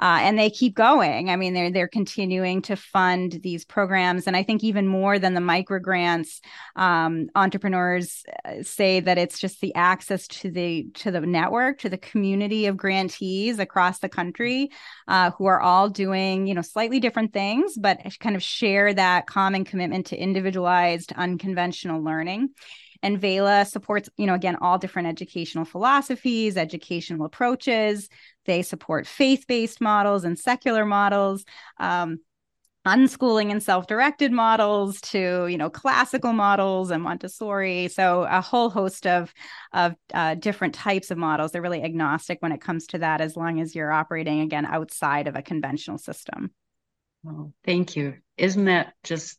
Uh, 0.00 0.18
and 0.22 0.38
they 0.38 0.50
keep 0.50 0.74
going. 0.74 1.30
I 1.30 1.36
mean 1.36 1.54
they're 1.54 1.70
they're 1.70 1.88
continuing 1.88 2.62
to 2.62 2.76
fund 2.76 3.38
these 3.42 3.64
programs. 3.64 4.26
And 4.26 4.36
i 4.36 4.42
think 4.42 4.64
even 4.64 4.86
more 4.86 5.18
than 5.18 5.34
the 5.34 5.40
micro 5.40 5.78
grants 5.78 6.40
um, 6.76 7.28
entrepreneurs 7.34 8.24
uh, 8.44 8.62
say 8.62 9.00
that 9.00 9.18
it's 9.18 9.38
just 9.38 9.60
the 9.60 9.74
access 9.74 10.26
to 10.28 10.50
the 10.50 10.88
to 10.94 11.10
the 11.10 11.20
network 11.20 11.78
to 11.78 11.88
the 11.88 11.98
community 11.98 12.66
of 12.66 12.76
grantees 12.76 13.58
across 13.58 13.98
the 13.98 14.08
country 14.08 14.70
uh, 15.08 15.30
who 15.32 15.46
are 15.46 15.60
all 15.60 15.88
doing 15.88 16.46
you 16.46 16.54
know 16.54 16.62
slightly 16.62 17.00
different 17.00 17.32
things 17.32 17.76
but 17.76 18.00
kind 18.20 18.36
of 18.36 18.42
share 18.42 18.92
that 18.92 19.26
common 19.26 19.64
commitment 19.64 20.06
to 20.06 20.16
individualized 20.16 21.12
unconventional 21.16 22.02
learning 22.02 22.48
and 23.02 23.20
Vela 23.20 23.64
supports, 23.64 24.08
you 24.16 24.26
know, 24.26 24.34
again, 24.34 24.56
all 24.60 24.78
different 24.78 25.08
educational 25.08 25.64
philosophies, 25.64 26.56
educational 26.56 27.26
approaches. 27.26 28.08
They 28.44 28.62
support 28.62 29.06
faith 29.06 29.46
based 29.46 29.80
models 29.80 30.24
and 30.24 30.38
secular 30.38 30.84
models. 30.84 31.44
Um, 31.78 32.20
unschooling 32.86 33.50
and 33.50 33.60
self-directed 33.60 34.30
models 34.30 35.00
to 35.00 35.48
you 35.48 35.58
know 35.58 35.68
classical 35.68 36.32
models 36.32 36.92
and 36.92 37.02
montessori 37.02 37.88
so 37.88 38.22
a 38.30 38.40
whole 38.40 38.70
host 38.70 39.08
of 39.08 39.34
of 39.72 39.96
uh, 40.14 40.36
different 40.36 40.72
types 40.72 41.10
of 41.10 41.18
models 41.18 41.50
they're 41.50 41.60
really 41.60 41.82
agnostic 41.82 42.40
when 42.40 42.52
it 42.52 42.60
comes 42.60 42.86
to 42.86 42.98
that 42.98 43.20
as 43.20 43.36
long 43.36 43.60
as 43.60 43.74
you're 43.74 43.90
operating 43.90 44.40
again 44.40 44.64
outside 44.64 45.26
of 45.26 45.34
a 45.34 45.42
conventional 45.42 45.98
system 45.98 46.52
well 47.24 47.52
thank 47.64 47.96
you 47.96 48.14
isn't 48.36 48.66
that 48.66 48.94
just 49.02 49.36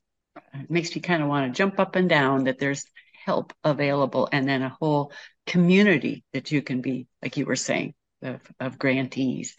makes 0.67 0.93
me 0.93 1.01
kind 1.01 1.23
of 1.23 1.29
want 1.29 1.51
to 1.51 1.57
jump 1.57 1.79
up 1.79 1.95
and 1.95 2.09
down 2.09 2.43
that 2.43 2.59
there's 2.59 2.85
help 3.27 3.53
available 3.65 4.29
and 4.31 4.47
then 4.47 4.61
a 4.61 4.75
whole 4.79 5.11
community 5.45 6.23
that 6.31 6.49
you 6.49 6.61
can 6.61 6.79
be, 6.79 7.07
like 7.21 7.35
you 7.35 7.45
were 7.45 7.57
saying, 7.57 7.93
of, 8.21 8.41
of 8.57 8.79
grantees. 8.79 9.55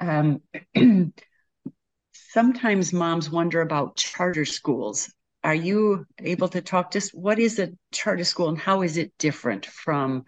Um, 0.00 0.42
sometimes 2.12 2.92
moms 2.92 3.30
wonder 3.30 3.60
about 3.60 3.96
charter 3.96 4.44
schools. 4.44 5.14
Are 5.44 5.54
you 5.54 6.06
able 6.18 6.48
to 6.48 6.60
talk 6.60 6.90
just 6.90 7.14
what 7.14 7.38
is 7.38 7.60
a 7.60 7.70
charter 7.92 8.24
school 8.24 8.48
and 8.48 8.58
how 8.58 8.82
is 8.82 8.96
it 8.96 9.12
different 9.16 9.64
from 9.66 10.24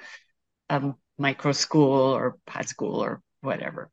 a 0.69 0.95
micro 1.19 1.51
school 1.51 2.15
or 2.15 2.37
pod 2.47 2.69
school 2.69 3.03
or 3.03 3.21
whatever? 3.41 3.91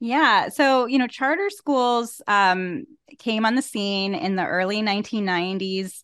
Yeah. 0.00 0.48
So, 0.48 0.86
you 0.86 0.98
know, 0.98 1.08
charter 1.08 1.50
schools 1.50 2.22
um, 2.26 2.84
came 3.18 3.44
on 3.44 3.54
the 3.54 3.62
scene 3.62 4.14
in 4.14 4.36
the 4.36 4.46
early 4.46 4.80
1990s 4.80 6.02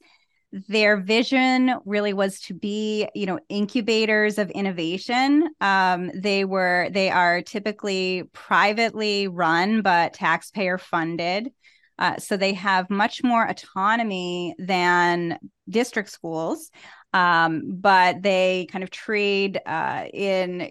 their 0.53 0.99
vision 0.99 1.75
really 1.87 2.13
was 2.13 2.41
to 2.41 2.55
be 2.55 3.09
you 3.15 3.27
know 3.27 3.39
incubators 3.49 4.39
of 4.39 4.51
innovation. 4.51 5.49
Um, 5.61 6.11
they 6.15 6.45
were 6.45 6.89
they 6.91 7.11
are 7.11 7.43
typically 7.43 8.25
privately 8.33 9.29
run 9.29 9.83
but 9.83 10.15
taxpayer 10.15 10.79
funded. 10.79 11.51
Uh, 11.99 12.17
so 12.17 12.37
they 12.37 12.53
have 12.55 12.91
much 12.91 13.23
more 13.23 13.47
autonomy 13.47 14.55
than 14.59 15.39
district 15.69 16.11
schools. 16.11 16.71
Um, 17.13 17.63
but 17.67 18.23
they 18.23 18.67
kind 18.71 18.83
of 18.83 18.91
trade 18.91 19.61
uh, 19.67 20.07
in 20.13 20.71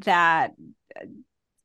that 0.00 0.52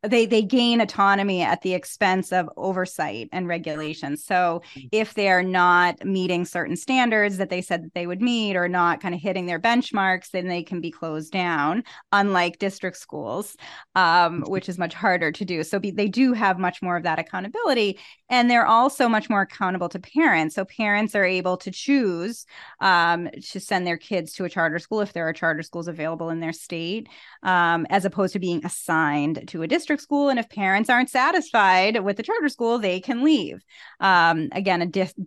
they 0.08 0.26
they 0.26 0.42
gain 0.42 0.82
autonomy 0.82 1.42
at 1.42 1.62
the 1.62 1.74
expense 1.74 2.32
of 2.32 2.50
oversight 2.58 3.30
and 3.32 3.48
regulation 3.48 4.18
so 4.18 4.62
mm-hmm. 4.76 4.88
if 4.92 5.14
they're 5.14 5.44
not 5.44 6.04
meeting 6.06 6.46
certain 6.46 6.76
standards 6.76 7.38
that 7.38 7.50
they 7.50 7.62
said 7.62 7.84
that 7.84 7.94
they 7.94 8.08
would 8.08 8.22
meet 8.22 8.56
or 8.56 8.68
not 8.68 9.02
kind 9.02 9.16
of 9.16 9.22
hitting 9.22 9.46
their 9.46 9.60
benchmarks 9.60 10.32
then 10.32 10.48
they 10.48 10.64
can 10.64 10.82
be 10.82 10.92
closed 10.92 11.32
down 11.32 11.84
unlike 12.12 12.60
district 12.60 12.98
schools 12.98 13.56
um, 13.96 14.42
mm-hmm. 14.42 14.52
which 14.52 14.70
is 14.70 14.78
much 14.78 14.94
harder 14.94 15.32
to 15.32 15.46
do 15.46 15.64
so 15.64 15.80
be, 15.80 15.92
they 15.92 16.08
do 16.08 16.34
have 16.34 16.60
much 16.60 16.82
more 16.82 16.98
of 16.98 17.04
that 17.04 17.20
accountability 17.20 18.00
and 18.30 18.50
they're 18.50 18.68
also 18.68 19.08
much 19.08 19.30
more 19.30 19.42
accountable 19.42 19.90
to 19.90 20.00
parents 20.00 20.56
so 20.56 20.66
parents 20.66 21.16
are 21.16 21.26
able 21.26 21.58
to 21.58 21.72
choose 21.72 22.46
um, 22.80 23.30
to 23.42 23.60
send 23.60 23.86
their 23.86 23.98
kids 23.98 24.34
to 24.34 24.46
a 24.46 24.50
charter 24.50 24.80
school 24.80 25.02
if 25.02 25.14
there 25.14 25.28
are 25.28 25.34
charter 25.34 25.64
schools 25.64 25.88
available 25.88 26.30
in 26.30 26.40
their 26.40 26.54
state 26.54 27.08
um, 27.44 27.86
as 27.90 28.06
opposed 28.06 28.34
to 28.34 28.40
being 28.40 28.66
assigned 28.66 29.48
to 29.48 29.62
a 29.62 29.68
district 29.68 29.95
school. 30.02 30.30
And 30.30 30.40
if 30.40 30.50
parents 30.50 30.90
aren't 30.90 31.10
satisfied 31.10 32.04
with 32.04 32.18
the 32.18 32.24
charter 32.24 32.50
school, 32.50 32.80
they 32.80 33.00
can 33.00 33.24
leave. 33.24 33.64
Um, 34.00 34.50
again, 34.52 34.82
a 34.82 34.86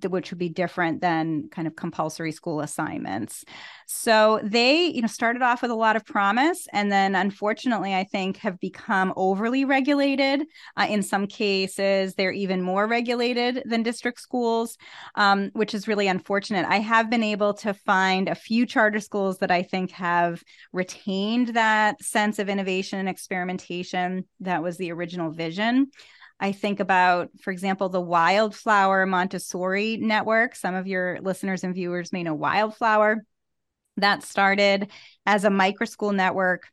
which 0.08 0.30
would 0.30 0.38
be 0.38 0.48
different 0.48 1.00
than 1.00 1.48
kind 1.50 1.66
of 1.68 1.76
compulsory 1.76 2.32
school 2.32 2.60
assignments. 2.60 3.44
So 3.90 4.38
they, 4.42 4.84
you 4.84 5.00
know, 5.00 5.08
started 5.08 5.40
off 5.40 5.62
with 5.62 5.70
a 5.70 5.74
lot 5.74 5.96
of 5.96 6.04
promise, 6.04 6.68
and 6.74 6.92
then 6.92 7.14
unfortunately, 7.14 7.94
I 7.94 8.04
think 8.04 8.36
have 8.36 8.60
become 8.60 9.14
overly 9.16 9.64
regulated. 9.64 10.44
Uh, 10.76 10.86
in 10.90 11.02
some 11.02 11.26
cases, 11.26 12.12
they're 12.12 12.30
even 12.30 12.60
more 12.60 12.86
regulated 12.86 13.62
than 13.64 13.82
district 13.82 14.20
schools, 14.20 14.76
um, 15.14 15.48
which 15.54 15.72
is 15.72 15.88
really 15.88 16.06
unfortunate. 16.06 16.66
I 16.68 16.80
have 16.80 17.08
been 17.08 17.22
able 17.22 17.54
to 17.54 17.72
find 17.72 18.28
a 18.28 18.34
few 18.34 18.66
charter 18.66 19.00
schools 19.00 19.38
that 19.38 19.50
I 19.50 19.62
think 19.62 19.90
have 19.92 20.44
retained 20.74 21.54
that 21.54 22.02
sense 22.02 22.38
of 22.38 22.50
innovation 22.50 22.98
and 22.98 23.08
experimentation 23.08 24.26
that 24.40 24.62
was 24.62 24.76
the 24.76 24.92
original 24.92 25.30
vision. 25.30 25.90
I 26.38 26.52
think 26.52 26.78
about, 26.78 27.30
for 27.40 27.52
example, 27.52 27.88
the 27.88 28.02
Wildflower 28.02 29.06
Montessori 29.06 29.96
Network. 29.96 30.56
Some 30.56 30.74
of 30.74 30.86
your 30.86 31.20
listeners 31.22 31.64
and 31.64 31.74
viewers 31.74 32.12
may 32.12 32.22
know 32.22 32.34
Wildflower 32.34 33.24
that 33.98 34.22
started 34.22 34.90
as 35.26 35.44
a 35.44 35.50
micro 35.50 35.86
school 35.86 36.12
network 36.12 36.68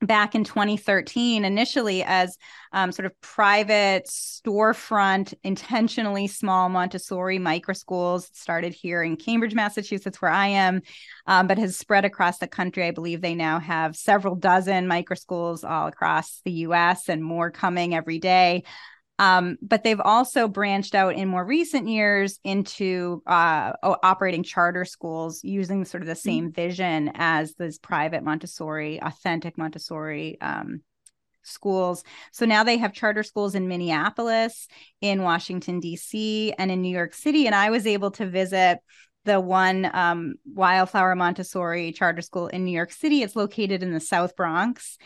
back 0.00 0.36
in 0.36 0.44
2013 0.44 1.44
initially 1.44 2.04
as 2.04 2.36
um, 2.72 2.92
sort 2.92 3.06
of 3.06 3.20
private 3.20 4.06
storefront 4.06 5.34
intentionally 5.42 6.28
small 6.28 6.68
montessori 6.68 7.36
micro 7.36 7.74
schools 7.74 8.30
started 8.32 8.72
here 8.72 9.02
in 9.02 9.16
cambridge 9.16 9.54
massachusetts 9.54 10.22
where 10.22 10.30
i 10.30 10.46
am 10.46 10.80
um, 11.28 11.46
but 11.46 11.58
has 11.58 11.76
spread 11.76 12.04
across 12.04 12.38
the 12.38 12.48
country. 12.48 12.86
I 12.86 12.90
believe 12.90 13.20
they 13.20 13.34
now 13.34 13.60
have 13.60 13.94
several 13.94 14.34
dozen 14.34 14.88
micro 14.88 15.14
schools 15.14 15.62
all 15.62 15.86
across 15.86 16.40
the 16.44 16.52
us 16.52 17.08
and 17.08 17.22
more 17.22 17.50
coming 17.50 17.94
every 17.94 18.18
day 18.18 18.64
um, 19.18 19.56
but 19.60 19.82
they've 19.82 20.00
also 20.00 20.46
branched 20.46 20.94
out 20.94 21.14
in 21.14 21.28
more 21.28 21.44
recent 21.44 21.88
years 21.88 22.38
into 22.44 23.22
uh, 23.26 23.72
operating 23.82 24.42
charter 24.42 24.84
schools 24.84 25.42
using 25.42 25.84
sort 25.84 26.02
of 26.02 26.06
the 26.06 26.12
mm-hmm. 26.12 26.28
same 26.28 26.52
vision 26.52 27.10
as 27.14 27.54
this 27.54 27.78
private 27.78 28.22
Montessori, 28.22 29.00
authentic 29.02 29.58
Montessori 29.58 30.40
um, 30.40 30.82
schools. 31.42 32.04
So 32.32 32.46
now 32.46 32.62
they 32.62 32.76
have 32.76 32.92
charter 32.92 33.22
schools 33.22 33.54
in 33.54 33.68
Minneapolis, 33.68 34.68
in 35.00 35.22
Washington, 35.22 35.80
D.C., 35.80 36.52
and 36.58 36.70
in 36.70 36.82
New 36.82 36.94
York 36.94 37.14
City. 37.14 37.46
And 37.46 37.54
I 37.54 37.70
was 37.70 37.86
able 37.86 38.12
to 38.12 38.26
visit 38.26 38.78
the 39.28 39.38
one 39.38 39.90
um, 39.92 40.34
Wildflower 40.54 41.14
Montessori 41.14 41.92
charter 41.92 42.22
school 42.22 42.48
in 42.48 42.64
New 42.64 42.72
York 42.72 42.90
City. 42.90 43.22
It's 43.22 43.36
located 43.36 43.82
in 43.82 43.92
the 43.92 44.00
South 44.00 44.34
Bronx 44.34 44.96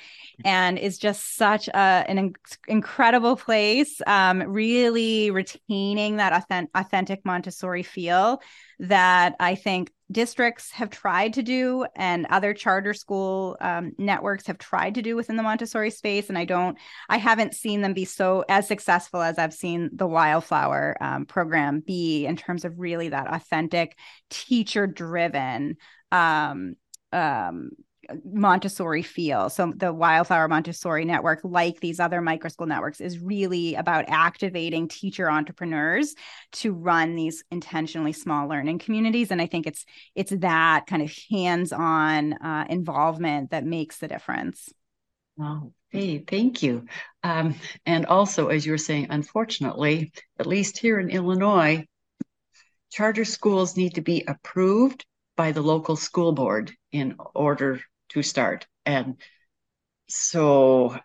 and 0.44 0.78
is 0.78 0.96
just 0.96 1.37
such 1.37 1.66
a, 1.66 1.76
an 1.76 2.18
in- 2.18 2.35
incredible 2.68 3.37
place, 3.37 4.00
um, 4.06 4.40
really 4.42 5.32
retaining 5.32 6.16
that 6.16 6.32
authentic, 6.32 6.70
authentic 6.74 7.24
Montessori 7.24 7.82
feel 7.82 8.40
that 8.78 9.35
I 9.40 9.56
think 9.56 9.90
districts 10.12 10.70
have 10.72 10.90
tried 10.90 11.33
to 11.35 11.42
do 11.42 11.87
and 11.96 12.27
other 12.27 12.55
charter 12.55 12.94
school 12.94 13.57
um, 13.61 13.92
networks 13.98 14.46
have 14.46 14.59
tried 14.59 14.94
to 14.94 15.03
do 15.03 15.16
within 15.16 15.37
the 15.37 15.42
Montessori 15.42 15.90
space. 15.90 16.29
And 16.29 16.38
I 16.38 16.44
don't, 16.44 16.79
I 17.09 17.16
haven't 17.16 17.55
seen 17.55 17.81
them 17.81 17.94
be 17.94 18.05
so 18.05 18.44
as 18.48 18.68
successful 18.68 19.22
as 19.22 19.38
I've 19.38 19.55
seen 19.55 19.90
the 19.92 20.07
Wildflower 20.07 20.96
um, 21.01 21.27
program 21.27 21.81
be 21.81 22.27
in 22.27 22.37
terms 22.37 22.64
of 22.64 22.79
really 22.79 23.09
that 23.09 23.33
authentic 23.33 23.96
teacher 24.31 24.87
driven 24.87 25.77
um, 26.11 26.77
um, 27.12 27.70
Montessori 28.25 29.03
feel. 29.03 29.51
So 29.51 29.72
the 29.77 29.92
Wildflower 29.92 30.48
Montessori 30.48 31.05
Network, 31.05 31.40
like 31.44 31.81
these 31.81 32.01
other 32.01 32.20
microschool 32.20 32.68
networks, 32.68 33.01
is 33.01 33.18
really 33.18 33.75
about 33.75 34.05
activating 34.09 34.88
teacher 34.88 35.31
entrepreneurs 35.31 36.14
to 36.53 36.72
run 36.72 37.14
these 37.14 37.44
intentionally 37.51 38.12
small 38.12 38.48
learning 38.48 38.79
communities. 38.79 39.31
And 39.31 39.40
I 39.40 39.46
think 39.46 39.66
it's 39.66 39.85
it's 40.14 40.31
that 40.31 40.87
kind 40.87 41.03
of 41.03 41.12
hands-on 41.31 42.35
uh, 42.35 42.66
involvement 42.68 43.51
that 43.51 43.64
makes 43.64 43.98
the 43.98 44.09
difference. 44.09 44.68
Oh, 45.40 45.72
hey, 45.90 46.18
thank 46.18 46.62
you. 46.62 46.87
Um, 47.22 47.55
and 47.87 48.07
also, 48.07 48.48
as 48.48 48.66
you 48.66 48.72
were 48.72 48.79
saying, 48.79 49.07
unfortunately, 49.11 50.12
at 50.38 50.46
least 50.46 50.79
here 50.79 51.01
in 51.01 51.11
Illinois, 51.11 51.87
charter 52.90 53.25
schools 53.25 53.77
need 53.77 53.94
to 53.94 54.03
be 54.03 54.25
approved 54.29 55.07
by 55.37 55.53
the 55.53 55.62
local 55.62 55.96
school 55.96 56.33
board 56.33 56.72
in 56.92 57.16
order 57.35 57.81
to 58.12 58.22
start. 58.22 58.66
And 58.87 59.16
so 60.09 60.96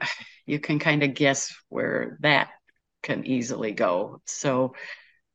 you 0.45 0.59
can 0.59 0.79
kind 0.79 1.03
of 1.03 1.13
guess 1.13 1.53
where 1.69 2.17
that 2.21 2.49
can 3.03 3.25
easily 3.25 3.71
go. 3.71 4.21
So, 4.25 4.73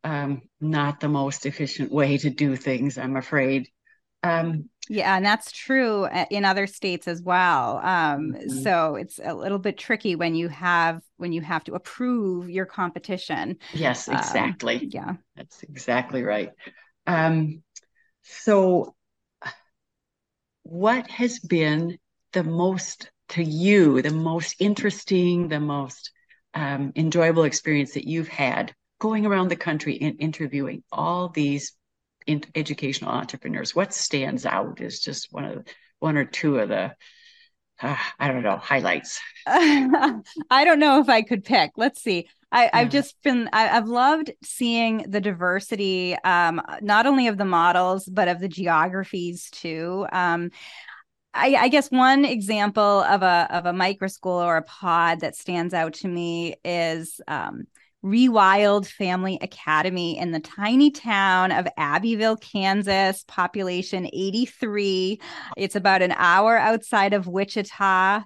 um, 0.04 0.42
not 0.60 0.98
the 0.98 1.08
most 1.08 1.46
efficient 1.46 1.92
way 1.92 2.18
to 2.18 2.30
do 2.30 2.56
things, 2.56 2.98
I'm 2.98 3.16
afraid. 3.16 3.68
Um, 4.24 4.68
yeah, 4.88 5.16
and 5.16 5.24
that's 5.24 5.52
true 5.52 6.04
uh, 6.04 6.26
in 6.30 6.44
other 6.44 6.66
states 6.66 7.06
as 7.06 7.22
well. 7.22 7.78
Um, 7.78 8.32
mm-hmm. 8.32 8.62
So 8.62 8.96
it's 8.96 9.20
a 9.22 9.32
little 9.32 9.58
bit 9.58 9.78
tricky 9.78 10.16
when 10.16 10.34
you 10.34 10.48
have 10.48 11.02
when 11.18 11.32
you 11.32 11.40
have 11.40 11.64
to 11.64 11.74
approve 11.74 12.50
your 12.50 12.66
competition. 12.66 13.58
Yes, 13.72 14.08
um, 14.08 14.16
exactly. 14.16 14.76
Um, 14.76 14.88
yeah, 14.90 15.12
that's 15.36 15.62
exactly 15.62 16.22
right. 16.22 16.50
Um, 17.06 17.62
so, 18.22 18.94
what 20.62 21.10
has 21.10 21.38
been 21.38 21.98
the 22.32 22.44
most 22.44 23.10
to 23.30 23.42
you, 23.42 24.02
the 24.02 24.10
most 24.10 24.56
interesting, 24.58 25.48
the 25.48 25.60
most 25.60 26.10
um, 26.54 26.92
enjoyable 26.96 27.44
experience 27.44 27.94
that 27.94 28.06
you've 28.06 28.28
had 28.28 28.74
going 28.98 29.26
around 29.26 29.48
the 29.48 29.56
country 29.56 29.98
and 30.00 30.20
interviewing 30.20 30.82
all 30.92 31.28
these 31.28 31.72
in 32.26 32.44
educational 32.54 33.10
entrepreneurs? 33.10 33.74
What 33.74 33.94
stands 33.94 34.46
out 34.46 34.80
is 34.80 35.00
just 35.00 35.28
one 35.32 35.44
of 35.44 35.66
one 35.98 36.16
or 36.16 36.24
two 36.24 36.58
of 36.58 36.68
the 36.68 36.94
uh, 37.80 37.96
I 38.18 38.28
don't 38.28 38.42
know 38.42 38.56
highlights. 38.56 39.20
I 39.46 40.20
don't 40.64 40.78
know 40.78 41.00
if 41.00 41.08
I 41.08 41.22
could 41.22 41.44
pick. 41.44 41.72
Let's 41.76 42.02
see. 42.02 42.28
I, 42.52 42.70
have 42.74 42.90
just 42.90 43.16
been 43.22 43.48
I, 43.52 43.62
have 43.62 43.88
loved 43.88 44.30
seeing 44.44 45.06
the 45.08 45.20
diversity, 45.20 46.16
um, 46.24 46.60
not 46.82 47.06
only 47.06 47.28
of 47.28 47.38
the 47.38 47.46
models 47.46 48.04
but 48.04 48.28
of 48.28 48.40
the 48.40 48.48
geographies 48.48 49.48
too. 49.50 50.06
Um, 50.12 50.50
I, 51.34 51.54
I, 51.54 51.68
guess 51.68 51.90
one 51.90 52.26
example 52.26 52.82
of 52.82 53.22
a 53.22 53.48
of 53.50 53.64
a 53.64 53.72
micro 53.72 54.08
school 54.08 54.38
or 54.38 54.58
a 54.58 54.62
pod 54.62 55.20
that 55.20 55.34
stands 55.34 55.72
out 55.72 55.94
to 55.94 56.08
me 56.08 56.56
is 56.62 57.22
um, 57.26 57.62
Rewild 58.04 58.86
Family 58.86 59.38
Academy 59.40 60.18
in 60.18 60.32
the 60.32 60.40
tiny 60.40 60.90
town 60.90 61.52
of 61.52 61.68
Abbeville, 61.78 62.36
Kansas, 62.36 63.24
population 63.28 64.08
83. 64.12 65.20
It's 65.56 65.76
about 65.76 66.02
an 66.02 66.12
hour 66.12 66.58
outside 66.58 67.14
of 67.14 67.28
Wichita 67.28 68.24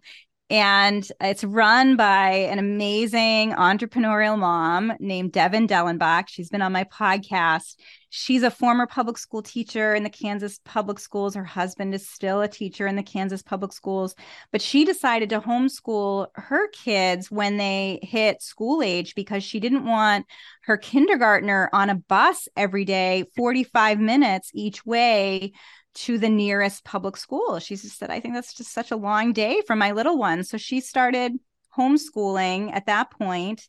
and 0.48 1.06
it's 1.20 1.42
run 1.42 1.96
by 1.96 2.30
an 2.30 2.60
amazing 2.60 3.52
entrepreneurial 3.52 4.38
mom 4.38 4.92
named 5.00 5.32
Devin 5.32 5.66
Dellenbach. 5.66 6.28
She's 6.28 6.50
been 6.50 6.62
on 6.62 6.70
my 6.70 6.84
podcast. 6.84 7.74
She's 8.10 8.44
a 8.44 8.50
former 8.50 8.86
public 8.86 9.18
school 9.18 9.42
teacher 9.42 9.92
in 9.92 10.04
the 10.04 10.10
Kansas 10.10 10.60
public 10.64 11.00
schools. 11.00 11.34
Her 11.34 11.44
husband 11.44 11.94
is 11.94 12.08
still 12.08 12.42
a 12.42 12.48
teacher 12.48 12.86
in 12.86 12.94
the 12.94 13.02
Kansas 13.02 13.42
public 13.42 13.72
schools, 13.72 14.14
but 14.52 14.62
she 14.62 14.84
decided 14.84 15.30
to 15.30 15.40
homeschool 15.40 16.28
her 16.36 16.68
kids 16.68 17.28
when 17.28 17.56
they 17.56 17.98
hit 18.02 18.40
school 18.40 18.82
age 18.82 19.16
because 19.16 19.42
she 19.42 19.58
didn't 19.58 19.84
want 19.84 20.26
her 20.62 20.76
kindergartner 20.76 21.68
on 21.72 21.90
a 21.90 21.96
bus 21.96 22.46
every 22.56 22.84
day, 22.84 23.24
45 23.34 23.98
minutes 23.98 24.50
each 24.54 24.86
way 24.86 25.52
to 25.96 26.18
the 26.18 26.28
nearest 26.28 26.84
public 26.84 27.16
school. 27.16 27.58
She 27.58 27.76
just 27.76 27.98
said, 27.98 28.10
I 28.10 28.20
think 28.20 28.34
that's 28.34 28.54
just 28.54 28.72
such 28.72 28.90
a 28.90 28.96
long 28.96 29.32
day 29.32 29.62
for 29.66 29.76
my 29.76 29.92
little 29.92 30.18
one. 30.18 30.44
So 30.44 30.56
she 30.56 30.80
started 30.80 31.32
homeschooling 31.76 32.72
at 32.72 32.86
that 32.86 33.10
point 33.10 33.68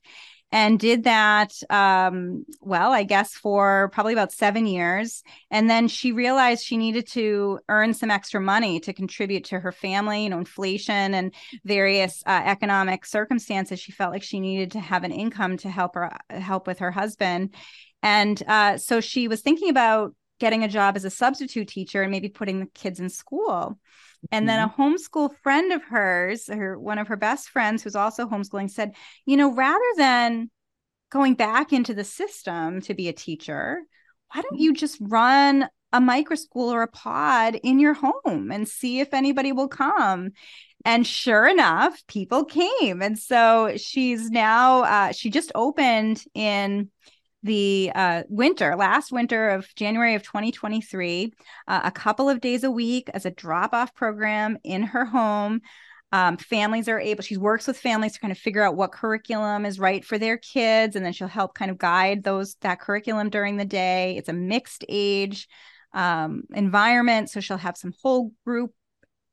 and 0.51 0.79
did 0.79 1.03
that 1.03 1.51
um, 1.69 2.45
well 2.61 2.91
i 2.91 3.03
guess 3.03 3.33
for 3.33 3.89
probably 3.91 4.13
about 4.13 4.31
seven 4.31 4.65
years 4.65 5.23
and 5.51 5.69
then 5.69 5.87
she 5.87 6.11
realized 6.11 6.63
she 6.63 6.77
needed 6.77 7.05
to 7.05 7.59
earn 7.67 7.93
some 7.93 8.09
extra 8.09 8.39
money 8.39 8.79
to 8.79 8.93
contribute 8.93 9.43
to 9.43 9.59
her 9.59 9.71
family 9.71 10.23
you 10.23 10.29
know 10.29 10.37
inflation 10.37 11.13
and 11.13 11.33
various 11.65 12.23
uh, 12.25 12.41
economic 12.45 13.05
circumstances 13.05 13.79
she 13.79 13.91
felt 13.91 14.13
like 14.13 14.23
she 14.23 14.39
needed 14.39 14.71
to 14.71 14.79
have 14.79 15.03
an 15.03 15.11
income 15.11 15.57
to 15.57 15.69
help 15.69 15.95
her 15.95 16.11
help 16.29 16.65
with 16.65 16.79
her 16.79 16.91
husband 16.91 17.53
and 18.03 18.41
uh, 18.47 18.77
so 18.77 19.01
she 19.01 19.27
was 19.27 19.41
thinking 19.41 19.69
about 19.69 20.13
getting 20.39 20.63
a 20.63 20.67
job 20.67 20.95
as 20.95 21.05
a 21.05 21.09
substitute 21.09 21.67
teacher 21.67 22.01
and 22.01 22.11
maybe 22.11 22.29
putting 22.29 22.59
the 22.59 22.67
kids 22.67 22.99
in 22.99 23.09
school. 23.09 23.79
And 24.31 24.47
then 24.47 24.59
a 24.59 24.67
mm-hmm. 24.67 24.81
homeschool 24.81 25.35
friend 25.43 25.71
of 25.71 25.83
hers, 25.83 26.47
her 26.47 26.77
one 26.77 26.97
of 26.97 27.07
her 27.07 27.15
best 27.15 27.49
friends 27.49 27.83
who's 27.83 27.95
also 27.95 28.27
homeschooling 28.27 28.69
said, 28.69 28.93
you 29.25 29.37
know, 29.37 29.53
rather 29.53 29.79
than 29.95 30.49
going 31.09 31.35
back 31.35 31.71
into 31.71 31.93
the 31.93 32.03
system 32.03 32.81
to 32.81 32.93
be 32.93 33.07
a 33.07 33.13
teacher, 33.13 33.81
why 34.33 34.41
don't 34.41 34.59
you 34.59 34.73
just 34.73 34.97
run 34.99 35.67
a 35.93 36.01
micro 36.01 36.35
school 36.35 36.73
or 36.73 36.81
a 36.81 36.87
pod 36.87 37.55
in 37.63 37.79
your 37.79 37.93
home 37.93 38.51
and 38.51 38.67
see 38.67 38.99
if 38.99 39.13
anybody 39.13 39.51
will 39.51 39.69
come? 39.69 40.31
And 40.83 41.05
sure 41.05 41.47
enough, 41.47 42.01
people 42.07 42.45
came. 42.45 43.01
And 43.01 43.17
so 43.17 43.73
she's 43.77 44.29
now, 44.29 44.83
uh, 44.83 45.11
she 45.11 45.29
just 45.29 45.51
opened 45.55 46.23
in 46.33 46.89
the 47.47 47.91
uh, 47.95 48.23
winter, 48.29 48.75
last 48.75 49.11
winter 49.11 49.49
of 49.49 49.73
January 49.75 50.13
of 50.13 50.23
2023, 50.23 51.33
uh, 51.67 51.81
a 51.83 51.91
couple 51.91 52.29
of 52.29 52.41
days 52.41 52.63
a 52.63 52.69
week 52.69 53.09
as 53.13 53.25
a 53.25 53.31
drop 53.31 53.73
off 53.73 53.95
program 53.95 54.57
in 54.63 54.83
her 54.83 55.05
home. 55.05 55.61
Um, 56.11 56.37
families 56.37 56.87
are 56.87 56.99
able, 56.99 57.23
she 57.23 57.35
works 57.37 57.67
with 57.67 57.77
families 57.77 58.13
to 58.13 58.19
kind 58.19 58.31
of 58.31 58.37
figure 58.37 58.63
out 58.63 58.77
what 58.77 58.91
curriculum 58.91 59.65
is 59.65 59.79
right 59.79 60.05
for 60.05 60.17
their 60.17 60.37
kids. 60.37 60.95
And 60.95 61.03
then 61.03 61.13
she'll 61.13 61.27
help 61.27 61.53
kind 61.53 61.71
of 61.71 61.77
guide 61.77 62.23
those, 62.23 62.55
that 62.61 62.79
curriculum 62.79 63.29
during 63.29 63.57
the 63.57 63.65
day. 63.65 64.15
It's 64.17 64.29
a 64.29 64.33
mixed 64.33 64.85
age 64.87 65.47
um, 65.93 66.43
environment. 66.53 67.29
So 67.29 67.39
she'll 67.39 67.57
have 67.57 67.75
some 67.75 67.93
whole 68.03 68.31
group 68.45 68.71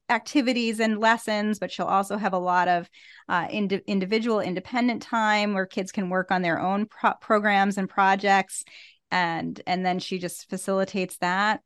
activities 0.08 0.80
and 0.80 0.98
lessons, 0.98 1.58
but 1.58 1.72
she'll 1.72 1.86
also 1.86 2.16
have 2.16 2.32
a 2.32 2.38
lot 2.38 2.68
of 2.68 2.88
uh, 3.28 3.46
ind- 3.50 3.82
individual 3.86 4.40
independent 4.40 5.02
time 5.02 5.54
where 5.54 5.66
kids 5.66 5.92
can 5.92 6.10
work 6.10 6.30
on 6.30 6.42
their 6.42 6.60
own 6.60 6.86
pro- 6.86 7.14
programs 7.20 7.78
and 7.78 7.88
projects. 7.88 8.64
And, 9.10 9.60
and 9.66 9.84
then 9.84 9.98
she 9.98 10.18
just 10.18 10.48
facilitates 10.50 11.16
that. 11.18 11.60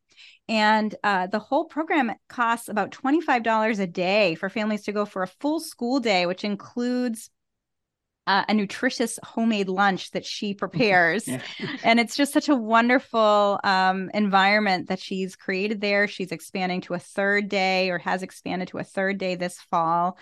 And 0.48 0.94
uh, 1.04 1.26
the 1.26 1.38
whole 1.38 1.66
program 1.66 2.12
costs 2.28 2.68
about 2.68 2.90
$25 2.90 3.78
a 3.78 3.86
day 3.86 4.34
for 4.34 4.48
families 4.48 4.82
to 4.84 4.92
go 4.92 5.04
for 5.04 5.22
a 5.22 5.28
full 5.40 5.60
school 5.60 6.00
day, 6.00 6.26
which 6.26 6.44
includes 6.44 7.30
uh, 8.28 8.44
a 8.46 8.54
nutritious 8.54 9.18
homemade 9.24 9.68
lunch 9.68 10.10
that 10.12 10.24
she 10.24 10.54
prepares. 10.62 11.26
yeah. 11.26 11.40
And 11.82 11.98
it's 11.98 12.14
just 12.14 12.32
such 12.32 12.48
a 12.48 12.54
wonderful 12.54 13.58
um, 13.64 14.10
environment 14.14 14.88
that 14.88 15.00
she's 15.00 15.34
created 15.34 15.80
there. 15.80 16.06
She's 16.06 16.30
expanding 16.30 16.82
to 16.82 16.94
a 16.94 16.98
third 16.98 17.48
day 17.48 17.90
or 17.90 17.98
has 17.98 18.22
expanded 18.22 18.68
to 18.68 18.78
a 18.78 18.84
third 18.84 19.18
day 19.18 19.34
this 19.34 19.58
fall. 19.70 20.18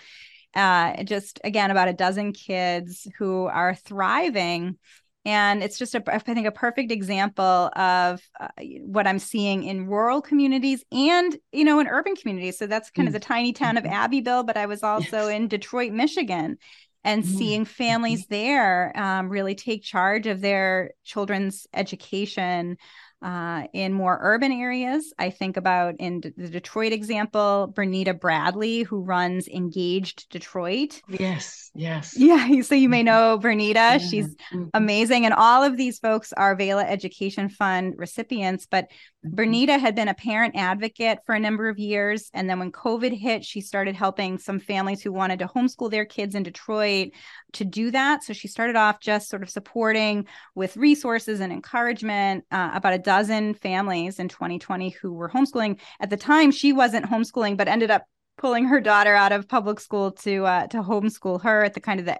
Uh, 0.55 1.03
just 1.03 1.39
again, 1.43 1.69
about 1.69 1.89
a 1.89 1.93
dozen 1.93 2.31
kids 2.31 3.07
who 3.17 3.45
are 3.45 3.75
thriving. 3.75 4.77
And 5.25 5.61
it's 5.61 5.77
just, 5.77 5.93
a, 5.93 6.01
I 6.07 6.19
think, 6.19 6.47
a 6.47 6.51
perfect 6.51 6.89
example 6.89 7.69
of 7.75 8.21
uh, 8.39 8.47
what 8.79 9.05
I'm 9.05 9.19
seeing 9.19 9.65
in 9.65 9.87
rural 9.87 10.21
communities 10.21 10.85
and, 10.89 11.37
you 11.51 11.65
know, 11.65 11.79
in 11.79 11.87
urban 11.87 12.15
communities. 12.15 12.57
So 12.57 12.65
that's 12.65 12.89
kind 12.91 13.07
mm. 13.07 13.09
of 13.09 13.13
the 13.13 13.19
tiny 13.19 13.51
town 13.51 13.75
of 13.75 13.83
mm-hmm. 13.83 13.93
Abbeville, 13.93 14.43
but 14.43 14.55
I 14.55 14.67
was 14.67 14.83
also 14.83 15.27
yes. 15.27 15.35
in 15.35 15.49
Detroit, 15.49 15.91
Michigan 15.91 16.57
and 17.03 17.23
mm-hmm. 17.23 17.37
seeing 17.37 17.65
families 17.65 18.23
mm-hmm. 18.23 18.33
there 18.33 18.93
um, 18.97 19.29
really 19.29 19.55
take 19.55 19.83
charge 19.83 20.27
of 20.27 20.41
their 20.41 20.91
children's 21.03 21.67
education 21.73 22.77
uh, 23.21 23.63
in 23.73 23.93
more 23.93 24.17
urban 24.21 24.51
areas. 24.51 25.11
I 25.17 25.31
think 25.31 25.57
about 25.57 25.95
in 25.99 26.21
the 26.21 26.49
Detroit 26.49 26.93
example, 26.93 27.73
Bernita 27.75 28.19
Bradley, 28.19 28.83
who 28.83 29.01
runs 29.01 29.47
Engaged 29.47 30.29
Detroit. 30.29 31.01
Yes, 31.07 31.71
yes. 31.73 32.15
Yeah, 32.27 32.61
so 32.61 32.75
you 32.75 32.89
may 32.89 32.99
mm-hmm. 32.99 33.05
know 33.05 33.39
Bernita. 33.39 33.73
Yeah. 33.73 33.97
She's 33.97 34.35
amazing. 34.73 35.25
And 35.25 35.33
all 35.33 35.63
of 35.63 35.77
these 35.77 35.99
folks 35.99 36.31
are 36.33 36.55
VELA 36.55 36.85
Education 36.87 37.49
Fund 37.49 37.95
recipients. 37.97 38.67
But. 38.69 38.91
Bernita 39.31 39.79
had 39.79 39.95
been 39.95 40.07
a 40.07 40.13
parent 40.13 40.55
advocate 40.55 41.19
for 41.25 41.35
a 41.35 41.39
number 41.39 41.69
of 41.69 41.79
years. 41.79 42.29
And 42.33 42.49
then 42.49 42.59
when 42.59 42.71
COVID 42.71 43.17
hit, 43.17 43.45
she 43.45 43.61
started 43.61 43.95
helping 43.95 44.37
some 44.37 44.59
families 44.59 45.01
who 45.01 45.11
wanted 45.11 45.39
to 45.39 45.47
homeschool 45.47 45.91
their 45.91 46.05
kids 46.05 46.35
in 46.35 46.43
Detroit 46.43 47.11
to 47.53 47.65
do 47.65 47.91
that. 47.91 48.23
So 48.23 48.33
she 48.33 48.47
started 48.47 48.75
off 48.75 48.99
just 48.99 49.29
sort 49.29 49.43
of 49.43 49.49
supporting 49.49 50.25
with 50.55 50.77
resources 50.77 51.39
and 51.39 51.51
encouragement 51.51 52.45
uh, 52.51 52.71
about 52.73 52.93
a 52.93 52.99
dozen 52.99 53.53
families 53.53 54.19
in 54.19 54.27
2020 54.27 54.89
who 54.89 55.13
were 55.13 55.29
homeschooling. 55.29 55.79
At 55.99 56.09
the 56.09 56.17
time, 56.17 56.51
she 56.51 56.73
wasn't 56.73 57.05
homeschooling, 57.05 57.57
but 57.57 57.67
ended 57.67 57.91
up 57.91 58.05
pulling 58.37 58.65
her 58.65 58.79
daughter 58.79 59.15
out 59.15 59.31
of 59.31 59.47
public 59.47 59.79
school 59.79 60.11
to 60.11 60.45
uh, 60.45 60.67
to 60.67 60.81
homeschool 60.81 61.41
her 61.41 61.63
at 61.63 61.73
the 61.73 61.79
kind 61.79 61.99
of 61.99 62.05
the, 62.05 62.19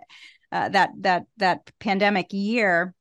uh, 0.52 0.70
that 0.70 0.90
that 1.00 1.24
that 1.38 1.72
pandemic 1.80 2.28
year. 2.32 2.94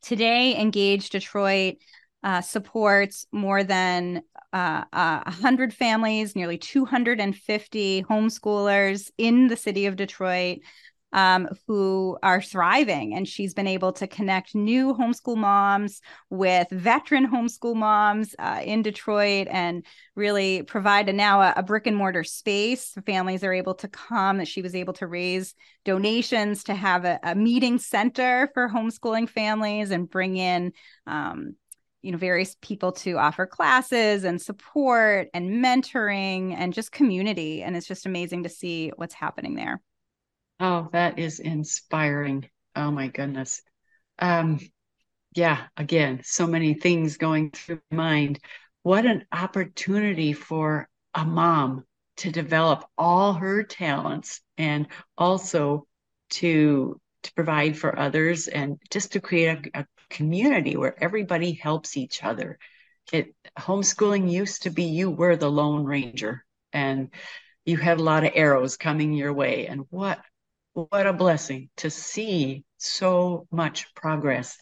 Today, 0.00 0.58
Engaged 0.58 1.12
Detroit 1.12 1.78
uh, 2.22 2.40
supports 2.40 3.26
more 3.32 3.62
than 3.62 4.22
uh, 4.52 4.84
uh, 4.92 5.22
100 5.24 5.72
families, 5.72 6.34
nearly 6.34 6.58
250 6.58 8.02
homeschoolers 8.04 9.10
in 9.18 9.48
the 9.48 9.56
city 9.56 9.86
of 9.86 9.96
Detroit 9.96 10.58
um, 11.12 11.48
who 11.66 12.18
are 12.22 12.42
thriving. 12.42 13.14
And 13.14 13.26
she's 13.26 13.54
been 13.54 13.66
able 13.66 13.92
to 13.94 14.06
connect 14.06 14.54
new 14.54 14.94
homeschool 14.94 15.36
moms 15.36 16.00
with 16.28 16.68
veteran 16.70 17.26
homeschool 17.26 17.76
moms 17.76 18.34
uh, 18.38 18.60
in 18.62 18.82
Detroit 18.82 19.48
and 19.50 19.84
really 20.14 20.62
provide 20.62 21.08
a, 21.08 21.12
now 21.12 21.40
a, 21.40 21.54
a, 21.56 21.62
brick 21.62 21.86
and 21.86 21.96
mortar 21.96 22.24
space. 22.24 22.94
Families 23.06 23.42
are 23.42 23.52
able 23.52 23.74
to 23.76 23.88
come, 23.88 24.38
that 24.38 24.48
she 24.48 24.62
was 24.62 24.74
able 24.74 24.92
to 24.94 25.06
raise 25.06 25.54
donations 25.84 26.64
to 26.64 26.74
have 26.74 27.04
a, 27.04 27.18
a 27.22 27.34
meeting 27.34 27.78
center 27.78 28.50
for 28.52 28.68
homeschooling 28.68 29.28
families 29.28 29.90
and 29.90 30.10
bring 30.10 30.36
in. 30.36 30.72
Um, 31.06 31.54
you 32.02 32.12
know 32.12 32.18
various 32.18 32.56
people 32.60 32.92
to 32.92 33.18
offer 33.18 33.46
classes 33.46 34.24
and 34.24 34.40
support 34.40 35.28
and 35.34 35.64
mentoring 35.64 36.54
and 36.56 36.72
just 36.72 36.92
community 36.92 37.62
and 37.62 37.76
it's 37.76 37.86
just 37.86 38.06
amazing 38.06 38.42
to 38.44 38.48
see 38.48 38.92
what's 38.96 39.14
happening 39.14 39.54
there 39.54 39.80
Oh, 40.60 40.88
that 40.92 41.18
is 41.18 41.40
inspiring. 41.40 42.48
Oh 42.74 42.90
my 42.90 43.08
goodness. 43.08 43.62
Um, 44.18 44.60
yeah, 45.34 45.66
again, 45.76 46.22
so 46.24 46.46
many 46.46 46.74
things 46.74 47.16
going 47.16 47.50
through 47.52 47.80
my 47.90 47.96
mind. 47.96 48.40
What 48.82 49.06
an 49.06 49.26
opportunity 49.32 50.32
for 50.32 50.88
a 51.14 51.24
mom 51.24 51.84
to 52.18 52.32
develop 52.32 52.84
all 52.98 53.34
her 53.34 53.62
talents 53.62 54.40
and 54.58 54.88
also 55.16 55.86
to 56.30 57.00
to 57.24 57.32
provide 57.34 57.76
for 57.78 57.98
others 57.98 58.48
and 58.48 58.78
just 58.90 59.12
to 59.12 59.20
create 59.20 59.70
a, 59.74 59.80
a 59.80 59.86
community 60.10 60.76
where 60.76 61.02
everybody 61.02 61.52
helps 61.52 61.96
each 61.96 62.22
other. 62.24 62.58
It 63.12 63.34
homeschooling 63.58 64.30
used 64.30 64.62
to 64.62 64.70
be 64.70 64.84
you 64.84 65.10
were 65.10 65.36
the 65.36 65.50
lone 65.50 65.84
ranger 65.84 66.44
and 66.72 67.10
you 67.64 67.76
had 67.76 67.98
a 67.98 68.02
lot 68.02 68.24
of 68.24 68.32
arrows 68.34 68.76
coming 68.76 69.12
your 69.12 69.32
way 69.32 69.66
and 69.66 69.84
what 69.90 70.20
what 70.74 71.06
a 71.06 71.12
blessing 71.12 71.70
to 71.78 71.90
see 71.90 72.64
so 72.76 73.46
much 73.50 73.92
progress. 73.94 74.56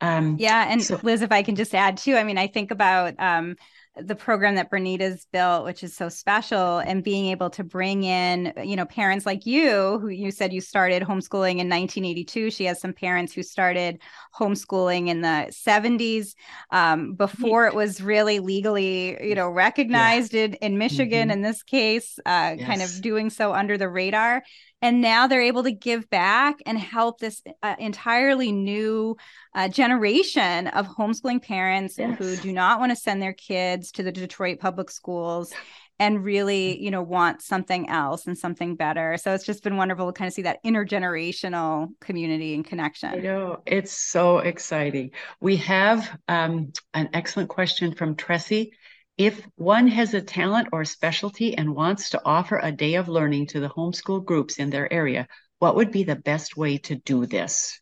Um, 0.00 0.36
yeah, 0.38 0.66
and 0.68 0.82
so- 0.82 1.00
Liz, 1.02 1.22
if 1.22 1.32
I 1.32 1.42
can 1.42 1.56
just 1.56 1.74
add 1.74 1.96
too, 1.96 2.16
I 2.16 2.24
mean, 2.24 2.38
I 2.38 2.46
think 2.46 2.70
about 2.70 3.14
um, 3.18 3.56
the 4.00 4.14
program 4.14 4.54
that 4.56 4.70
Bernita's 4.70 5.26
built, 5.32 5.64
which 5.64 5.82
is 5.82 5.96
so 5.96 6.08
special, 6.08 6.78
and 6.78 7.02
being 7.02 7.26
able 7.26 7.50
to 7.50 7.64
bring 7.64 8.04
in, 8.04 8.52
you 8.62 8.76
know, 8.76 8.84
parents 8.84 9.26
like 9.26 9.46
you, 9.46 9.98
who 9.98 10.08
you 10.08 10.30
said 10.30 10.52
you 10.52 10.60
started 10.60 11.02
homeschooling 11.02 11.58
in 11.58 11.68
1982. 11.68 12.50
She 12.50 12.64
has 12.64 12.80
some 12.80 12.92
parents 12.92 13.32
who 13.32 13.42
started 13.42 14.00
homeschooling 14.34 15.08
in 15.08 15.20
the 15.20 15.48
70s 15.50 16.34
um, 16.70 17.14
before 17.14 17.66
it 17.66 17.74
was 17.74 18.00
really 18.00 18.38
legally, 18.38 19.16
you 19.26 19.34
know, 19.34 19.48
recognized 19.48 20.34
yeah. 20.34 20.44
in, 20.44 20.54
in 20.54 20.78
Michigan. 20.78 21.28
Mm-hmm. 21.28 21.38
In 21.38 21.42
this 21.42 21.62
case, 21.62 22.18
uh, 22.26 22.54
yes. 22.56 22.66
kind 22.66 22.82
of 22.82 23.00
doing 23.00 23.30
so 23.30 23.52
under 23.52 23.76
the 23.76 23.88
radar 23.88 24.42
and 24.80 25.00
now 25.00 25.26
they're 25.26 25.42
able 25.42 25.64
to 25.64 25.72
give 25.72 26.08
back 26.08 26.56
and 26.66 26.78
help 26.78 27.18
this 27.18 27.42
uh, 27.62 27.74
entirely 27.78 28.52
new 28.52 29.16
uh, 29.54 29.68
generation 29.68 30.68
of 30.68 30.86
homeschooling 30.86 31.42
parents 31.42 31.96
yes. 31.98 32.16
who 32.18 32.36
do 32.36 32.52
not 32.52 32.78
want 32.78 32.90
to 32.90 32.96
send 32.96 33.20
their 33.20 33.32
kids 33.32 33.92
to 33.92 34.02
the 34.02 34.12
detroit 34.12 34.60
public 34.60 34.90
schools 34.90 35.52
and 36.00 36.24
really 36.24 36.80
you 36.80 36.90
know 36.90 37.02
want 37.02 37.42
something 37.42 37.88
else 37.88 38.26
and 38.26 38.38
something 38.38 38.76
better. 38.76 39.16
So 39.16 39.34
it's 39.34 39.44
just 39.44 39.64
been 39.64 39.76
wonderful 39.76 40.06
to 40.06 40.12
kind 40.12 40.28
of 40.28 40.32
see 40.32 40.42
that 40.42 40.62
intergenerational 40.64 41.88
community 42.00 42.54
and 42.54 42.64
connection. 42.64 43.10
I 43.10 43.16
know. 43.16 43.62
It's 43.66 43.92
so 43.92 44.38
exciting. 44.38 45.10
We 45.40 45.56
have 45.56 46.08
um, 46.28 46.72
an 46.94 47.10
excellent 47.12 47.48
question 47.48 47.94
from 47.94 48.14
tressie 48.14 48.70
if 49.18 49.44
one 49.56 49.88
has 49.88 50.14
a 50.14 50.22
talent 50.22 50.68
or 50.72 50.84
specialty 50.84 51.56
and 51.56 51.74
wants 51.74 52.10
to 52.10 52.22
offer 52.24 52.58
a 52.62 52.72
day 52.72 52.94
of 52.94 53.08
learning 53.08 53.48
to 53.48 53.60
the 53.60 53.68
homeschool 53.68 54.24
groups 54.24 54.58
in 54.58 54.70
their 54.70 54.90
area, 54.92 55.26
what 55.58 55.74
would 55.74 55.90
be 55.90 56.04
the 56.04 56.16
best 56.16 56.56
way 56.56 56.78
to 56.78 56.94
do 56.94 57.26
this? 57.26 57.80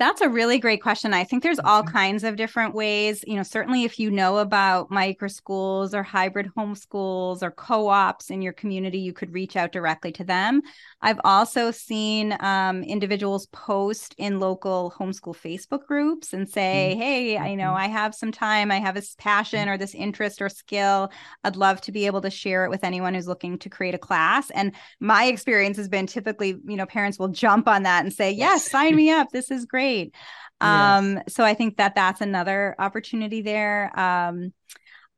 That's 0.00 0.22
a 0.22 0.30
really 0.30 0.58
great 0.58 0.80
question. 0.80 1.12
I 1.12 1.24
think 1.24 1.42
there's 1.42 1.58
all 1.58 1.82
mm-hmm. 1.82 1.92
kinds 1.94 2.24
of 2.24 2.36
different 2.36 2.74
ways. 2.74 3.22
You 3.26 3.36
know, 3.36 3.42
certainly 3.42 3.84
if 3.84 3.98
you 3.98 4.10
know 4.10 4.38
about 4.38 4.90
micro 4.90 5.28
schools 5.28 5.92
or 5.94 6.02
hybrid 6.02 6.50
homeschools 6.56 7.42
or 7.42 7.50
co 7.50 7.88
ops 7.88 8.30
in 8.30 8.40
your 8.40 8.54
community, 8.54 8.98
you 8.98 9.12
could 9.12 9.34
reach 9.34 9.56
out 9.56 9.72
directly 9.72 10.10
to 10.12 10.24
them. 10.24 10.62
I've 11.02 11.20
also 11.22 11.70
seen 11.70 12.34
um, 12.40 12.82
individuals 12.82 13.46
post 13.48 14.14
in 14.16 14.40
local 14.40 14.94
homeschool 14.98 15.36
Facebook 15.36 15.84
groups 15.84 16.32
and 16.32 16.48
say, 16.48 16.92
mm-hmm. 16.92 17.02
Hey, 17.02 17.36
I 17.36 17.54
know 17.54 17.64
mm-hmm. 17.64 17.84
I 17.84 17.88
have 17.88 18.14
some 18.14 18.32
time, 18.32 18.70
I 18.70 18.80
have 18.80 18.94
this 18.94 19.14
passion 19.18 19.68
or 19.68 19.76
this 19.76 19.94
interest 19.94 20.40
or 20.40 20.48
skill. 20.48 21.12
I'd 21.44 21.56
love 21.56 21.82
to 21.82 21.92
be 21.92 22.06
able 22.06 22.22
to 22.22 22.30
share 22.30 22.64
it 22.64 22.70
with 22.70 22.84
anyone 22.84 23.12
who's 23.12 23.28
looking 23.28 23.58
to 23.58 23.68
create 23.68 23.94
a 23.94 23.98
class. 23.98 24.48
And 24.48 24.74
my 24.98 25.26
experience 25.26 25.76
has 25.76 25.90
been 25.90 26.06
typically, 26.06 26.56
you 26.64 26.76
know, 26.76 26.86
parents 26.86 27.18
will 27.18 27.28
jump 27.28 27.68
on 27.68 27.82
that 27.82 28.02
and 28.02 28.14
say, 28.14 28.30
Yes, 28.30 28.70
sign 28.70 28.96
me 28.96 29.10
up. 29.10 29.28
This 29.30 29.50
is 29.50 29.66
great 29.66 29.89
great. 29.90 30.14
Um, 30.60 31.14
yes. 31.14 31.34
so 31.34 31.44
I 31.44 31.54
think 31.54 31.76
that 31.78 31.94
that's 31.94 32.20
another 32.20 32.74
opportunity 32.78 33.42
there. 33.42 33.98
Um, 33.98 34.52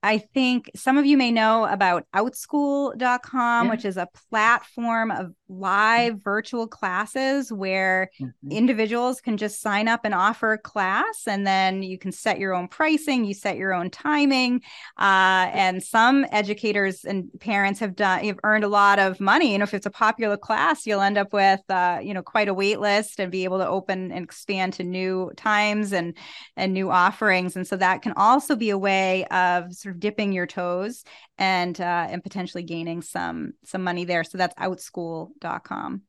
I 0.03 0.19
think 0.19 0.71
some 0.75 0.99
of 0.99 1.07
you 1.07 1.17
may 1.17 1.31
know 1.31 1.65
about 1.65 2.07
outschool.com, 2.15 3.67
yeah. 3.67 3.71
which 3.71 3.85
is 3.85 3.97
a 3.97 4.09
platform 4.31 5.11
of 5.11 5.33
live 5.53 6.23
virtual 6.23 6.67
classes 6.67 7.53
where 7.53 8.11
mm-hmm. 8.21 8.51
individuals 8.51 9.21
can 9.21 9.37
just 9.37 9.61
sign 9.61 9.89
up 9.89 10.01
and 10.05 10.15
offer 10.15 10.53
a 10.53 10.59
class 10.59 11.25
and 11.27 11.47
then 11.47 11.83
you 11.83 11.99
can 11.99 12.11
set 12.11 12.39
your 12.39 12.55
own 12.55 12.69
pricing 12.69 13.25
you 13.25 13.35
set 13.35 13.57
your 13.57 13.75
own 13.75 13.91
timing 13.91 14.63
uh, 14.99 15.49
and 15.53 15.83
some 15.83 16.25
educators 16.33 17.05
and 17.05 17.29
parents 17.41 17.81
have 17.81 17.95
done 17.95 18.25
have 18.25 18.39
earned 18.45 18.65
a 18.65 18.69
lot 18.69 18.99
of 18.99 19.21
money 19.21 19.55
and 19.55 19.63
if 19.63 19.75
it's 19.75 19.87
a 19.87 19.91
popular 19.91 20.37
class 20.37 20.87
you'll 20.87 21.01
end 21.01 21.19
up 21.19 21.33
with 21.33 21.61
uh, 21.69 21.99
you 22.03 22.15
know 22.15 22.23
quite 22.23 22.49
a 22.49 22.55
wait 22.55 22.81
list 22.81 23.21
and 23.21 23.31
be 23.31 23.45
able 23.45 23.59
to 23.59 23.69
open 23.69 24.11
and 24.11 24.25
expand 24.25 24.73
to 24.73 24.85
new 24.85 25.31
times 25.37 25.93
and 25.93 26.17
and 26.57 26.73
new 26.73 26.91
offerings 26.91 27.57
and 27.57 27.67
so 27.67 27.77
that 27.77 28.03
can 28.03 28.13
also 28.17 28.57
be 28.57 28.71
a 28.71 28.79
way 28.79 29.25
of 29.27 29.73
sort 29.75 29.92
of 29.93 30.01
dipping 30.01 30.33
your 30.33 30.47
toes 30.47 31.05
and 31.39 31.81
uh, 31.81 32.07
and 32.11 32.23
potentially 32.23 32.65
gaining 32.65 33.03
some 33.03 33.53
some 33.65 33.85
money 33.85 34.05
there. 34.05 34.25
So 34.25 34.39
that's 34.39 34.55
outschool.com 34.57 36.03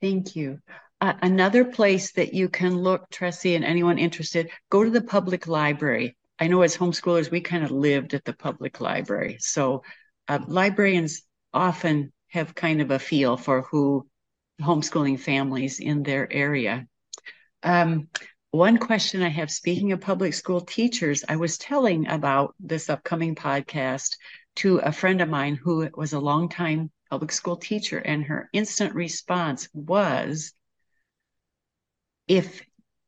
thank 0.00 0.36
you. 0.36 0.58
Uh, 1.00 1.14
another 1.22 1.64
place 1.64 2.12
that 2.12 2.34
you 2.34 2.48
can 2.48 2.76
look 2.76 3.08
tressie 3.10 3.56
and 3.56 3.64
anyone 3.64 3.98
interested 3.98 4.50
go 4.70 4.84
to 4.84 4.90
the 4.90 5.00
public 5.00 5.46
library. 5.46 6.16
I 6.38 6.48
know 6.48 6.62
as 6.62 6.76
homeschoolers 6.76 7.30
we 7.30 7.40
kind 7.40 7.64
of 7.64 7.70
lived 7.70 8.14
at 8.14 8.24
the 8.24 8.32
public 8.32 8.80
library. 8.80 9.38
So 9.40 9.82
uh, 10.28 10.40
librarians 10.46 11.22
often 11.52 12.12
have 12.28 12.54
kind 12.54 12.80
of 12.80 12.90
a 12.90 12.98
feel 12.98 13.36
for 13.36 13.62
who 13.62 14.06
homeschooling 14.60 15.18
families 15.18 15.80
in 15.80 16.02
their 16.02 16.30
area. 16.30 16.86
Um, 17.62 18.08
one 18.50 18.78
question 18.78 19.22
I 19.22 19.28
have 19.28 19.50
speaking 19.50 19.92
of 19.92 20.00
public 20.00 20.34
school 20.34 20.60
teachers, 20.60 21.24
I 21.28 21.36
was 21.36 21.58
telling 21.58 22.08
about 22.08 22.54
this 22.58 22.90
upcoming 22.90 23.34
podcast 23.34 24.16
to 24.56 24.78
a 24.78 24.92
friend 24.92 25.20
of 25.20 25.28
mine 25.28 25.54
who 25.54 25.88
was 25.94 26.12
a 26.12 26.20
longtime 26.20 26.90
public 27.10 27.32
school 27.32 27.56
teacher, 27.56 27.98
and 27.98 28.24
her 28.24 28.48
instant 28.52 28.94
response 28.94 29.68
was 29.72 30.52
if 32.26 32.62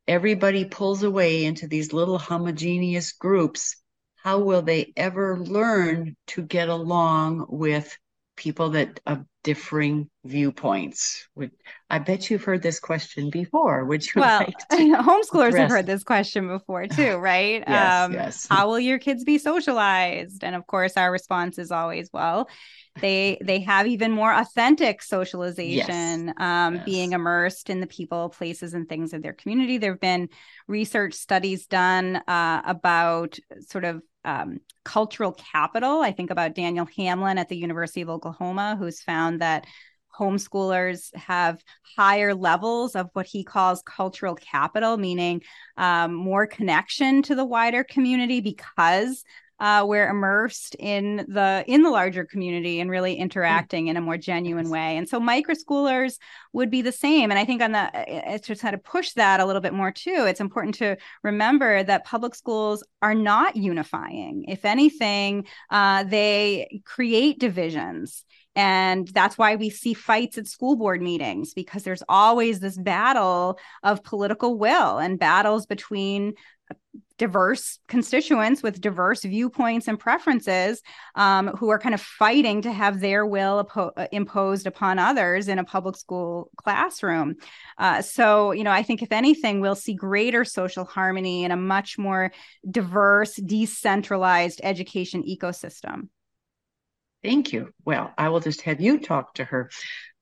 everybody 0.06 0.64
pulls 0.64 1.02
away 1.02 1.44
into 1.44 1.66
these 1.66 1.92
little 1.92 2.18
homogeneous 2.18 3.12
groups, 3.12 3.76
how 4.16 4.38
will 4.40 4.62
they 4.62 4.92
ever 4.96 5.38
learn 5.40 6.16
to 6.28 6.42
get 6.42 6.68
along 6.68 7.46
with 7.48 7.96
people 8.36 8.70
that 8.70 9.00
of 9.06 9.24
differing 9.42 10.08
viewpoints? 10.24 11.26
Would 11.34 11.50
I 11.90 11.98
bet 11.98 12.30
you've 12.30 12.44
heard 12.44 12.62
this 12.62 12.78
question 12.78 13.30
before? 13.30 13.84
Would 13.84 14.04
you 14.06 14.20
well, 14.20 14.40
like 14.40 14.54
homeschoolers 14.72 15.48
address? 15.48 15.54
have 15.56 15.70
heard 15.70 15.86
this 15.86 16.04
question 16.04 16.48
before 16.48 16.86
too, 16.86 17.16
right? 17.16 17.64
yes, 17.66 18.04
um, 18.04 18.12
yes. 18.12 18.46
How 18.48 18.68
will 18.68 18.78
your 18.78 18.98
kids 18.98 19.24
be 19.24 19.38
socialized? 19.38 20.44
And 20.44 20.54
of 20.54 20.66
course, 20.66 20.96
our 20.96 21.10
response 21.10 21.58
is 21.58 21.70
always, 21.70 22.08
well, 22.12 22.48
they 23.00 23.38
they 23.42 23.60
have 23.60 23.86
even 23.86 24.12
more 24.12 24.32
authentic 24.32 25.02
socialization 25.02 26.26
yes. 26.26 26.34
Um, 26.36 26.74
yes. 26.76 26.84
being 26.84 27.12
immersed 27.12 27.70
in 27.70 27.80
the 27.80 27.86
people 27.86 28.28
places 28.28 28.74
and 28.74 28.86
things 28.86 29.14
of 29.14 29.22
their 29.22 29.32
community 29.32 29.78
there 29.78 29.92
have 29.92 30.00
been 30.00 30.28
research 30.68 31.14
studies 31.14 31.66
done 31.66 32.16
uh, 32.28 32.60
about 32.66 33.38
sort 33.60 33.84
of 33.84 34.02
um, 34.24 34.60
cultural 34.84 35.32
capital. 35.32 36.00
I 36.00 36.12
think 36.12 36.30
about 36.30 36.54
Daniel 36.54 36.86
Hamlin 36.96 37.38
at 37.38 37.48
the 37.48 37.56
University 37.56 38.02
of 38.02 38.10
Oklahoma, 38.10 38.76
who's 38.78 39.02
found 39.02 39.31
that 39.38 39.66
homeschoolers 40.18 41.14
have 41.16 41.62
higher 41.96 42.34
levels 42.34 42.94
of 42.94 43.08
what 43.14 43.26
he 43.26 43.44
calls 43.44 43.82
cultural 43.82 44.34
capital, 44.34 44.96
meaning 44.96 45.42
um, 45.76 46.14
more 46.14 46.46
connection 46.46 47.22
to 47.22 47.34
the 47.34 47.44
wider 47.44 47.84
community 47.84 48.40
because 48.40 49.24
uh, 49.62 49.84
we're 49.86 50.08
immersed 50.08 50.74
in 50.80 51.24
the 51.28 51.62
in 51.68 51.82
the 51.82 51.90
larger 51.90 52.24
community 52.24 52.80
and 52.80 52.90
really 52.90 53.14
interacting 53.14 53.86
in 53.86 53.96
a 53.96 54.00
more 54.00 54.16
genuine 54.16 54.70
way. 54.70 54.96
And 54.96 55.08
so 55.08 55.20
microschoolers 55.20 56.18
would 56.52 56.68
be 56.68 56.82
the 56.82 56.90
same. 56.90 57.30
And 57.30 57.38
I 57.38 57.44
think 57.44 57.62
on 57.62 57.70
the 57.70 57.88
it's 57.94 58.48
just 58.48 58.60
how 58.60 58.72
to 58.72 58.78
push 58.78 59.12
that 59.12 59.38
a 59.38 59.46
little 59.46 59.62
bit 59.62 59.72
more 59.72 59.92
too. 59.92 60.24
It's 60.26 60.40
important 60.40 60.74
to 60.76 60.96
remember 61.22 61.84
that 61.84 62.04
public 62.04 62.34
schools 62.34 62.82
are 63.02 63.14
not 63.14 63.54
unifying. 63.54 64.46
If 64.48 64.64
anything, 64.64 65.46
uh, 65.70 66.04
they 66.04 66.82
create 66.84 67.38
divisions. 67.38 68.24
And 68.54 69.08
that's 69.08 69.38
why 69.38 69.56
we 69.56 69.70
see 69.70 69.94
fights 69.94 70.36
at 70.36 70.46
school 70.46 70.76
board 70.76 71.00
meetings 71.00 71.54
because 71.54 71.84
there's 71.84 72.02
always 72.08 72.60
this 72.60 72.76
battle 72.76 73.58
of 73.82 74.04
political 74.04 74.58
will 74.58 74.98
and 74.98 75.18
battles 75.18 75.66
between 75.66 76.34
diverse 77.18 77.78
constituents 77.86 78.62
with 78.62 78.80
diverse 78.80 79.22
viewpoints 79.22 79.86
and 79.86 79.98
preferences 79.98 80.82
um, 81.14 81.48
who 81.48 81.68
are 81.70 81.78
kind 81.78 81.94
of 81.94 82.00
fighting 82.00 82.62
to 82.62 82.72
have 82.72 83.00
their 83.00 83.24
will 83.24 83.68
uh, 83.76 84.06
imposed 84.10 84.66
upon 84.66 84.98
others 84.98 85.46
in 85.46 85.58
a 85.58 85.64
public 85.64 85.96
school 85.96 86.50
classroom. 86.56 87.36
Uh, 87.78 88.02
so, 88.02 88.50
you 88.52 88.64
know, 88.64 88.72
I 88.72 88.82
think 88.82 89.02
if 89.02 89.12
anything, 89.12 89.60
we'll 89.60 89.76
see 89.76 89.94
greater 89.94 90.44
social 90.44 90.84
harmony 90.84 91.44
in 91.44 91.52
a 91.52 91.56
much 91.56 91.96
more 91.96 92.32
diverse, 92.68 93.36
decentralized 93.36 94.60
education 94.64 95.22
ecosystem. 95.22 96.08
Thank 97.22 97.52
you. 97.52 97.72
Well, 97.84 98.12
I 98.18 98.28
will 98.30 98.40
just 98.40 98.62
have 98.62 98.80
you 98.80 98.98
talk 98.98 99.34
to 99.34 99.44
her. 99.44 99.70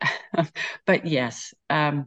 but 0.87 1.07
yes, 1.07 1.55
um, 1.69 2.07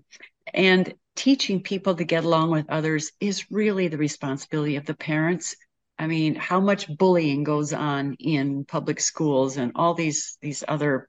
and 0.53 0.93
teaching 1.15 1.61
people 1.61 1.95
to 1.95 2.03
get 2.03 2.23
along 2.23 2.51
with 2.51 2.69
others 2.69 3.11
is 3.19 3.51
really 3.51 3.87
the 3.87 3.97
responsibility 3.97 4.75
of 4.75 4.85
the 4.85 4.95
parents. 4.95 5.55
I 5.97 6.07
mean, 6.07 6.35
how 6.35 6.59
much 6.59 6.95
bullying 6.97 7.43
goes 7.43 7.71
on 7.73 8.15
in 8.19 8.65
public 8.65 8.99
schools 8.99 9.57
and 9.57 9.71
all 9.75 9.93
these 9.93 10.37
these 10.41 10.63
other 10.67 11.07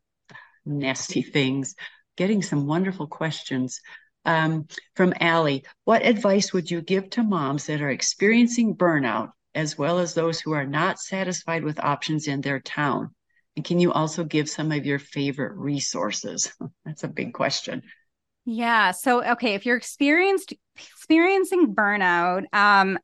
nasty 0.66 1.22
things. 1.22 1.74
Getting 2.16 2.42
some 2.42 2.66
wonderful 2.66 3.06
questions 3.06 3.80
um, 4.24 4.66
from 4.94 5.14
Allie. 5.20 5.64
What 5.84 6.06
advice 6.06 6.52
would 6.52 6.70
you 6.70 6.80
give 6.80 7.10
to 7.10 7.22
moms 7.22 7.66
that 7.66 7.82
are 7.82 7.90
experiencing 7.90 8.76
burnout, 8.76 9.30
as 9.54 9.76
well 9.76 9.98
as 9.98 10.14
those 10.14 10.40
who 10.40 10.52
are 10.52 10.66
not 10.66 11.00
satisfied 11.00 11.64
with 11.64 11.80
options 11.80 12.28
in 12.28 12.40
their 12.40 12.60
town? 12.60 13.14
And 13.56 13.64
can 13.64 13.78
you 13.78 13.92
also 13.92 14.24
give 14.24 14.48
some 14.48 14.72
of 14.72 14.84
your 14.84 14.98
favorite 14.98 15.56
resources? 15.56 16.52
That's 16.84 17.04
a 17.04 17.08
big 17.08 17.32
question. 17.32 17.82
Yeah. 18.44 18.90
So, 18.90 19.24
okay, 19.32 19.54
if 19.54 19.64
you're 19.64 19.76
experienced 19.76 20.52
experiencing 20.76 21.74
burnout, 21.74 22.44
um, 22.52 22.98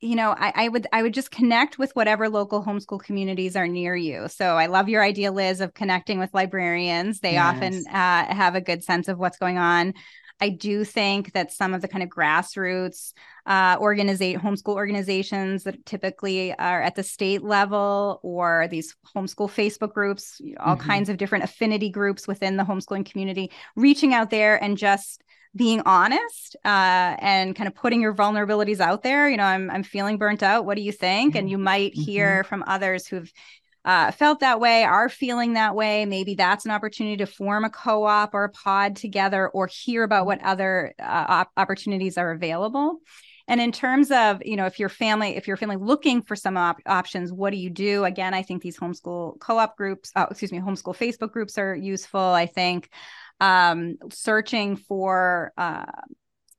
you 0.00 0.14
know, 0.14 0.34
I, 0.38 0.52
I, 0.54 0.68
would 0.68 0.86
I 0.92 1.02
would 1.02 1.14
just 1.14 1.30
connect 1.30 1.78
with 1.78 1.90
whatever 1.96 2.28
local 2.28 2.62
homeschool 2.62 3.02
communities 3.02 3.56
are 3.56 3.66
near 3.66 3.96
you. 3.96 4.28
So 4.28 4.56
I 4.56 4.66
love 4.66 4.88
your 4.88 5.02
idea, 5.02 5.32
Liz, 5.32 5.60
of 5.60 5.74
connecting 5.74 6.18
with 6.18 6.34
librarians. 6.34 7.20
They 7.20 7.32
yes. 7.32 7.56
often 7.56 7.84
uh, 7.88 8.34
have 8.34 8.54
a 8.54 8.60
good 8.60 8.84
sense 8.84 9.08
of 9.08 9.18
what's 9.18 9.38
going 9.38 9.58
on. 9.58 9.94
I 10.40 10.50
do 10.50 10.84
think 10.84 11.32
that 11.32 11.52
some 11.52 11.72
of 11.72 11.80
the 11.80 11.88
kind 11.88 12.02
of 12.02 12.10
grassroots 12.10 13.12
uh, 13.46 13.76
organizate 13.80 14.38
homeschool 14.38 14.74
organizations 14.74 15.64
that 15.64 15.86
typically 15.86 16.52
are 16.58 16.82
at 16.82 16.94
the 16.94 17.02
state 17.02 17.42
level 17.42 18.20
or 18.22 18.68
these 18.70 18.94
homeschool 19.14 19.50
Facebook 19.50 19.94
groups, 19.94 20.40
all 20.60 20.76
mm-hmm. 20.76 20.88
kinds 20.88 21.08
of 21.08 21.16
different 21.16 21.44
affinity 21.44 21.88
groups 21.88 22.28
within 22.28 22.56
the 22.56 22.64
homeschooling 22.64 23.10
community, 23.10 23.50
reaching 23.76 24.12
out 24.12 24.30
there 24.30 24.62
and 24.62 24.76
just 24.76 25.22
being 25.54 25.80
honest 25.86 26.54
uh, 26.66 27.16
and 27.18 27.56
kind 27.56 27.66
of 27.66 27.74
putting 27.74 28.02
your 28.02 28.14
vulnerabilities 28.14 28.80
out 28.80 29.02
there. 29.02 29.30
You 29.30 29.38
know, 29.38 29.44
I'm 29.44 29.70
I'm 29.70 29.82
feeling 29.82 30.18
burnt 30.18 30.42
out. 30.42 30.66
What 30.66 30.76
do 30.76 30.82
you 30.82 30.92
think? 30.92 31.34
And 31.34 31.48
you 31.48 31.56
might 31.56 31.92
mm-hmm. 31.92 32.02
hear 32.02 32.44
from 32.44 32.62
others 32.66 33.06
who've 33.06 33.32
uh, 33.86 34.10
felt 34.10 34.40
that 34.40 34.58
way, 34.58 34.82
are 34.82 35.08
feeling 35.08 35.52
that 35.52 35.76
way, 35.76 36.04
maybe 36.04 36.34
that's 36.34 36.64
an 36.64 36.72
opportunity 36.72 37.16
to 37.18 37.26
form 37.26 37.64
a 37.64 37.70
co 37.70 38.04
op 38.04 38.34
or 38.34 38.44
a 38.44 38.48
pod 38.48 38.96
together 38.96 39.48
or 39.48 39.68
hear 39.68 40.02
about 40.02 40.26
what 40.26 40.42
other 40.42 40.92
uh, 40.98 41.24
op- 41.28 41.52
opportunities 41.56 42.18
are 42.18 42.32
available. 42.32 42.98
And 43.46 43.60
in 43.60 43.70
terms 43.70 44.10
of, 44.10 44.42
you 44.44 44.56
know, 44.56 44.66
if 44.66 44.80
your 44.80 44.88
family, 44.88 45.36
if 45.36 45.46
your 45.46 45.56
family 45.56 45.76
looking 45.76 46.22
for 46.22 46.34
some 46.34 46.56
op- 46.56 46.80
options, 46.84 47.32
what 47.32 47.50
do 47.50 47.58
you 47.58 47.70
do? 47.70 48.04
Again, 48.04 48.34
I 48.34 48.42
think 48.42 48.60
these 48.60 48.76
homeschool 48.76 49.38
co-op 49.38 49.76
groups, 49.76 50.10
oh, 50.16 50.26
excuse 50.30 50.50
me, 50.50 50.58
homeschool 50.58 50.96
Facebook 50.96 51.30
groups 51.30 51.56
are 51.56 51.76
useful. 51.76 52.18
I 52.18 52.46
think 52.46 52.90
um, 53.38 53.98
searching 54.10 54.74
for 54.74 55.52
uh, 55.56 55.84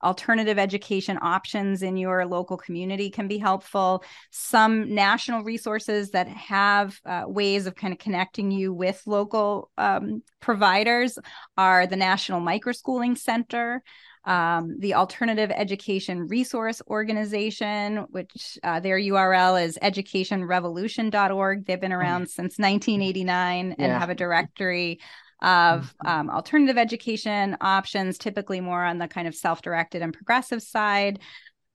alternative 0.03 0.59
education 0.59 1.17
options 1.21 1.81
in 1.81 1.97
your 1.97 2.25
local 2.25 2.57
community 2.57 3.09
can 3.09 3.27
be 3.27 3.37
helpful. 3.37 4.03
Some 4.31 4.93
national 4.93 5.43
resources 5.43 6.11
that 6.11 6.27
have 6.27 6.99
uh, 7.05 7.23
ways 7.27 7.65
of 7.65 7.75
kind 7.75 7.93
of 7.93 7.99
connecting 7.99 8.51
you 8.51 8.73
with 8.73 9.01
local 9.05 9.71
um, 9.77 10.21
providers 10.39 11.17
are 11.57 11.87
the 11.87 11.95
National 11.95 12.41
Microschooling 12.41 13.17
Center. 13.17 13.83
Um, 14.25 14.75
the 14.79 14.95
Alternative 14.95 15.49
Education 15.55 16.27
Resource 16.27 16.81
Organization, 16.89 18.07
which 18.09 18.59
uh, 18.61 18.81
their 18.81 18.99
URL 18.99 19.63
is 19.63 19.79
educationrevolution.org. 19.81 21.65
They've 21.65 21.79
been 21.79 21.93
around 21.93 22.27
since 22.27 22.59
1989 22.59 23.75
and 23.79 23.91
have 23.93 24.09
a 24.09 24.15
directory 24.15 24.99
of 25.41 25.93
mm-hmm. 26.03 26.07
um, 26.07 26.29
alternative 26.29 26.77
education 26.77 27.57
options, 27.61 28.17
typically 28.17 28.61
more 28.61 28.83
on 28.83 28.97
the 28.97 29.07
kind 29.07 29.27
of 29.27 29.35
self 29.35 29.61
directed 29.61 30.01
and 30.01 30.13
progressive 30.13 30.61
side. 30.61 31.19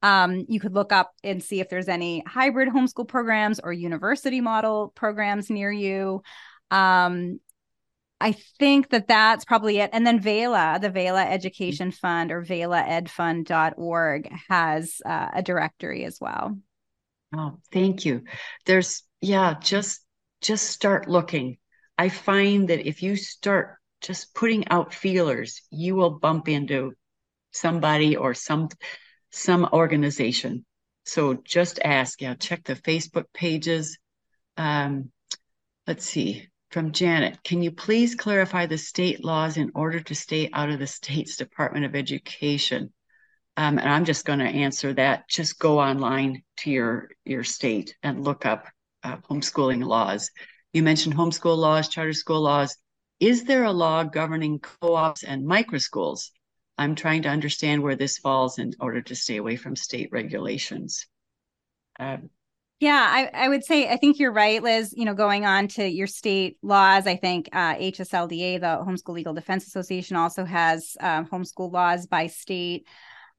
Um, 0.03 0.47
you 0.49 0.59
could 0.59 0.75
look 0.75 0.93
up 0.93 1.13
and 1.23 1.43
see 1.43 1.61
if 1.61 1.69
there's 1.69 1.89
any 1.89 2.25
hybrid 2.27 2.69
homeschool 2.69 3.07
programs 3.07 3.61
or 3.61 3.73
university 3.73 4.41
model 4.41 4.93
programs 4.97 5.49
near 5.49 5.71
you. 5.71 6.23
Um, 6.73 7.39
I 8.21 8.37
think 8.59 8.91
that 8.91 9.09
that's 9.09 9.45
probably 9.45 9.79
it. 9.79 9.91
And 9.93 10.07
then 10.07 10.21
VELA, 10.21 10.81
the 10.81 10.91
VELA 10.91 11.25
Education 11.29 11.91
Fund 11.91 12.31
or 12.31 12.43
VELAEdFund.org 12.43 14.33
has 14.49 15.01
uh, 15.05 15.29
a 15.35 15.43
directory 15.43 16.05
as 16.05 16.19
well. 16.21 16.57
Oh, 17.35 17.59
thank 17.73 18.05
you. 18.05 18.23
There's, 18.65 19.03
yeah, 19.21 19.55
just 19.61 20.01
just 20.41 20.69
start 20.71 21.09
looking. 21.09 21.57
I 22.03 22.09
find 22.09 22.69
that 22.69 22.89
if 22.89 23.01
you 23.05 23.15
start 23.15 23.77
just 24.01 24.35
putting 24.35 24.67
out 24.67 24.93
feelers, 24.93 25.63
you 25.71 25.95
will 25.95 26.19
bump 26.19 26.49
into 26.49 26.95
somebody 27.53 28.17
or 28.17 28.35
some 28.35 28.71
some 29.31 29.69
organization. 29.73 30.65
So 31.05 31.35
just 31.35 31.79
ask. 31.85 32.21
Yeah, 32.21 32.35
check 32.35 32.65
the 32.65 32.75
Facebook 32.75 33.27
pages. 33.33 33.99
Um, 34.57 35.13
let's 35.87 36.05
see. 36.05 36.49
From 36.73 36.91
Janet, 36.91 37.39
can 37.45 37.63
you 37.63 37.71
please 37.71 38.17
clarify 38.17 38.67
the 38.67 38.79
state 38.79 39.25
laws 39.25 39.57
in 39.57 39.71
order 39.73 40.01
to 40.01 40.15
stay 40.17 40.51
out 40.53 40.71
of 40.71 40.81
the 40.81 40.89
state's 40.89 41.37
Department 41.37 41.85
of 41.85 41.95
Education? 41.95 42.93
Um, 43.57 43.79
and 43.79 43.89
I'm 43.89 44.05
just 44.05 44.25
going 44.25 44.41
to 44.41 44.57
answer 44.67 44.93
that. 44.95 45.29
Just 45.29 45.61
go 45.61 45.79
online 45.79 46.43
to 46.63 46.71
your 46.73 47.11
your 47.25 47.45
state 47.45 47.95
and 48.03 48.25
look 48.25 48.45
up 48.45 48.67
uh, 49.05 49.19
homeschooling 49.19 49.85
laws. 49.85 50.33
You 50.73 50.83
mentioned 50.83 51.15
homeschool 51.15 51.57
laws, 51.57 51.89
charter 51.89 52.13
school 52.13 52.41
laws. 52.41 52.77
Is 53.21 53.45
there 53.45 53.65
a 53.65 53.73
law 53.73 54.05
governing 54.05 54.59
co 54.59 54.95
ops 54.95 55.23
and 55.23 55.45
microschools? 55.45 56.31
I'm 56.79 56.95
trying 56.95 57.23
to 57.23 57.29
understand 57.29 57.83
where 57.83 57.97
this 57.97 58.19
falls 58.19 58.59
in 58.59 58.73
order 58.81 59.03
to 59.03 59.15
stay 59.15 59.37
away 59.37 59.57
from 59.57 59.77
state 59.77 60.09
regulations. 60.13 61.07
Um, 62.01 62.31
yeah, 62.81 63.07
I, 63.09 63.45
I, 63.45 63.49
would 63.49 63.65
say 63.65 63.89
I 63.89 63.97
think 63.97 64.19
you're 64.19 64.33
right, 64.33 64.61
Liz. 64.61 64.93
You 64.97 65.05
know, 65.05 65.15
going 65.15 65.45
on 65.47 65.69
to 65.69 65.87
your 65.87 66.09
state 66.09 66.57
laws, 66.63 67.07
I 67.07 67.15
think 67.15 67.49
uh, 67.53 67.77
HSLDA, 67.77 68.61
the 68.61 68.85
Homeschool 68.85 69.15
Legal 69.15 69.35
Defense 69.35 69.69
Association, 69.69 70.17
also 70.17 70.45
has 70.45 70.97
um, 70.99 71.27
homeschool 71.27 71.71
laws 71.71 72.07
by 72.07 72.27
state. 72.27 72.89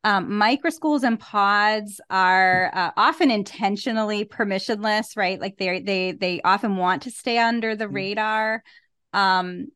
Um, 0.05 0.31
microschools 0.31 1.03
and 1.03 1.17
pods 1.17 2.01
are 2.09 2.69
uh, 2.73 2.91
often 2.97 3.31
intentionally 3.31 4.25
permissionless, 4.25 5.15
right? 5.15 5.39
Like 5.39 5.57
they 5.57 5.79
they 5.79 6.11
they 6.11 6.41
often 6.41 6.75
want 6.75 7.03
to 7.03 7.11
stay 7.11 7.37
under 7.37 7.75
the 7.75 7.85
mm. 7.85 7.93
radar. 7.93 8.63
Um, 9.13 9.67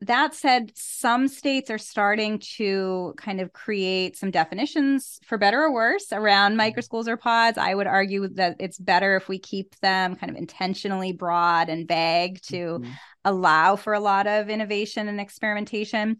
that 0.00 0.34
said, 0.34 0.72
some 0.74 1.28
states 1.28 1.70
are 1.70 1.78
starting 1.78 2.38
to 2.56 3.14
kind 3.16 3.40
of 3.40 3.52
create 3.52 4.16
some 4.16 4.30
definitions, 4.30 5.18
for 5.24 5.38
better 5.38 5.62
or 5.62 5.72
worse, 5.72 6.12
around 6.12 6.56
mm. 6.56 6.60
microschools 6.60 7.06
or 7.06 7.16
pods. 7.16 7.58
I 7.58 7.74
would 7.74 7.86
argue 7.86 8.28
that 8.34 8.56
it's 8.60 8.78
better 8.78 9.16
if 9.16 9.28
we 9.28 9.38
keep 9.38 9.78
them 9.80 10.16
kind 10.16 10.30
of 10.30 10.36
intentionally 10.36 11.12
broad 11.12 11.68
and 11.68 11.86
vague 11.86 12.40
to 12.42 12.56
mm-hmm. 12.56 12.90
allow 13.24 13.76
for 13.76 13.92
a 13.92 14.00
lot 14.00 14.26
of 14.26 14.48
innovation 14.48 15.08
and 15.08 15.20
experimentation. 15.20 16.18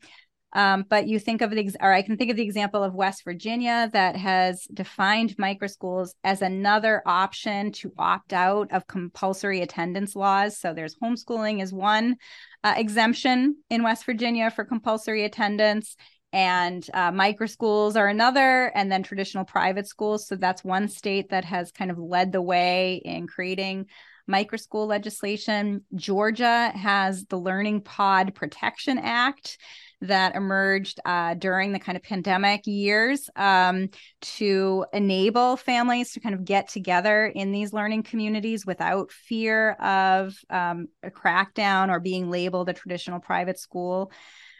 Um, 0.55 0.85
but 0.89 1.09
you 1.09 1.19
think 1.19 1.43
of 1.43 1.51
the, 1.51 1.77
or 1.81 1.93
I 1.93 2.03
can 2.03 2.17
think 2.17 2.31
of 2.31 2.37
the 2.37 2.45
example 2.45 2.85
of 2.85 2.95
West 2.95 3.25
Virginia 3.25 3.91
that 3.93 4.17
has 4.17 4.67
defined 4.73 5.37
microschools 5.37 6.11
as 6.23 6.43
another 6.43 7.03
option 7.05 7.73
to 7.73 7.93
opt 7.99 8.33
out 8.33 8.71
of 8.73 8.87
compulsory 8.87 9.63
attendance 9.63 10.15
laws. 10.15 10.59
So 10.59 10.73
there's 10.73 10.97
homeschooling 11.03 11.61
is 11.61 11.73
one 11.73 12.17
uh, 12.63 12.75
exemption 12.77 13.57
in 13.69 13.83
West 13.83 14.07
Virginia 14.07 14.51
for 14.51 14.65
compulsory 14.65 15.25
attendance. 15.25 15.97
and 16.35 16.85
uh, 16.93 17.13
micro 17.13 17.47
schools 17.47 17.95
are 17.95 18.09
another, 18.09 18.73
and 18.75 18.91
then 18.91 19.05
traditional 19.05 19.45
private 19.45 19.87
schools. 19.87 20.27
So 20.27 20.35
that's 20.35 20.65
one 20.65 20.89
state 20.89 21.31
that 21.31 21.45
has 21.45 21.71
kind 21.71 21.93
of 21.93 21.99
led 21.99 22.33
the 22.33 22.43
way 22.43 23.01
in 23.05 23.29
creating 23.29 23.87
micro 24.27 24.59
school 24.59 24.89
legislation. 24.89 25.85
Georgia 25.95 26.73
has 26.75 27.25
the 27.27 27.39
Learning 27.39 27.81
Pod 27.81 28.35
Protection 28.35 28.99
Act 28.99 29.59
that 30.05 30.35
emerged 30.35 31.01
uh, 31.05 31.35
during 31.35 31.73
the 31.73 31.79
kind 31.79 31.97
of 31.97 32.03
pandemic 32.03 32.67
years 32.67 33.29
um, 33.37 33.89
to 34.21 34.85
enable 34.93 35.57
families 35.57 36.13
to 36.13 36.21
kind 36.21 36.35
of 36.35 36.45
get 36.45 36.69
together 36.69 37.27
in 37.27 37.53
these 37.53 37.73
learning 37.73 38.03
communities 38.03 38.67
without 38.67 39.11
fear 39.11 39.73
of 39.73 40.37
um, 40.51 40.89
a 41.03 41.11
crackdown 41.11 41.91
or 41.91 42.01
being 42.01 42.31
labeled 42.31 42.69
a 42.69 42.73
traditional 42.73 43.21
private 43.21 43.59
school. 43.59 44.11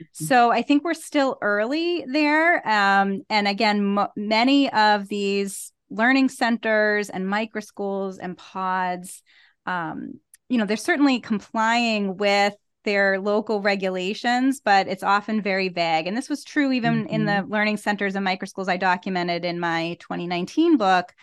Mm-hmm. 0.03 0.25
So 0.25 0.51
I 0.51 0.63
think 0.63 0.85
we're 0.85 0.95
still 0.95 1.39
early 1.41 2.05
there. 2.07 2.67
Um, 2.67 3.23
and 3.29 3.47
again, 3.47 3.99
m- 3.99 4.09
many 4.17 4.73
of 4.73 5.09
these 5.09 5.73
learning 5.91 6.29
centers 6.29 7.11
and 7.11 7.29
micro 7.29 7.61
schools 7.61 8.19
and 8.19 8.37
pods, 8.37 9.23
um, 9.67 10.21
you 10.49 10.59
know, 10.59 10.67
they're 10.67 10.77
certainly 10.77 11.21
complying 11.21 12.17
with 12.17 12.55
their 12.85 13.19
local 13.19 13.61
regulations, 13.61 14.61
but 14.61 14.87
it's 14.89 15.03
often 15.03 15.43
very 15.43 15.69
vague. 15.69 16.07
And 16.07 16.17
this 16.17 16.29
was 16.29 16.45
true 16.45 16.73
even 16.73 17.05
mm-hmm. 17.05 17.15
in 17.15 17.27
the 17.27 17.33
mm-hmm. 17.33 17.53
learning 17.53 17.77
centers 17.79 18.15
and 18.15 18.25
micro 18.25 18.47
schools 18.47 18.69
I 18.69 18.77
documented 18.77 19.45
in 19.45 19.59
my 19.59 19.97
2019 20.01 20.77
book. 20.77 21.15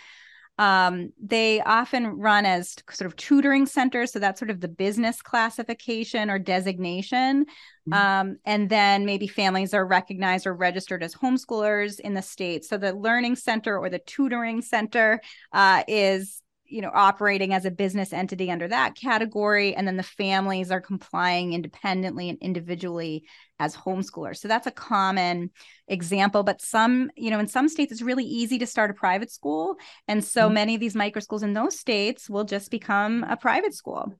Um, 0.57 1.11
they 1.19 1.61
often 1.61 2.19
run 2.19 2.45
as 2.45 2.75
sort 2.91 3.07
of 3.07 3.15
tutoring 3.15 3.65
centers. 3.65 4.11
So 4.11 4.19
that's 4.19 4.39
sort 4.39 4.51
of 4.51 4.59
the 4.59 4.67
business 4.67 5.21
classification 5.21 6.29
or 6.29 6.37
designation. 6.37 7.45
Mm-hmm. 7.89 7.93
Um, 7.93 8.37
and 8.45 8.69
then 8.69 9.05
maybe 9.05 9.27
families 9.27 9.73
are 9.73 9.85
recognized 9.85 10.45
or 10.45 10.53
registered 10.53 11.01
as 11.01 11.15
homeschoolers 11.15 11.99
in 11.99 12.13
the 12.13 12.21
state. 12.21 12.63
So 12.65 12.77
the 12.77 12.93
learning 12.93 13.37
center 13.37 13.77
or 13.77 13.89
the 13.89 13.99
tutoring 13.99 14.61
center 14.61 15.21
uh, 15.51 15.83
is 15.87 16.40
you 16.71 16.81
know 16.81 16.91
operating 16.93 17.53
as 17.53 17.65
a 17.65 17.71
business 17.71 18.13
entity 18.13 18.49
under 18.49 18.67
that 18.67 18.95
category 18.95 19.75
and 19.75 19.87
then 19.87 19.97
the 19.97 20.03
families 20.03 20.71
are 20.71 20.79
complying 20.79 21.53
independently 21.53 22.29
and 22.29 22.37
individually 22.39 23.25
as 23.59 23.75
homeschoolers. 23.75 24.37
So 24.37 24.47
that's 24.47 24.67
a 24.67 24.71
common 24.71 25.51
example 25.87 26.43
but 26.43 26.61
some 26.61 27.11
you 27.15 27.29
know 27.29 27.39
in 27.39 27.47
some 27.47 27.67
states 27.67 27.91
it's 27.91 28.01
really 28.01 28.23
easy 28.23 28.57
to 28.59 28.65
start 28.65 28.89
a 28.89 28.93
private 28.93 29.31
school 29.31 29.75
and 30.07 30.23
so 30.23 30.45
mm-hmm. 30.45 30.53
many 30.53 30.75
of 30.75 30.79
these 30.79 30.95
micro 30.95 31.19
schools 31.19 31.43
in 31.43 31.53
those 31.53 31.77
states 31.77 32.29
will 32.29 32.45
just 32.45 32.71
become 32.71 33.23
a 33.23 33.35
private 33.35 33.73
school. 33.73 34.13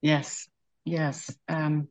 Yes 0.00 0.48
yes 0.84 1.36
um, 1.48 1.88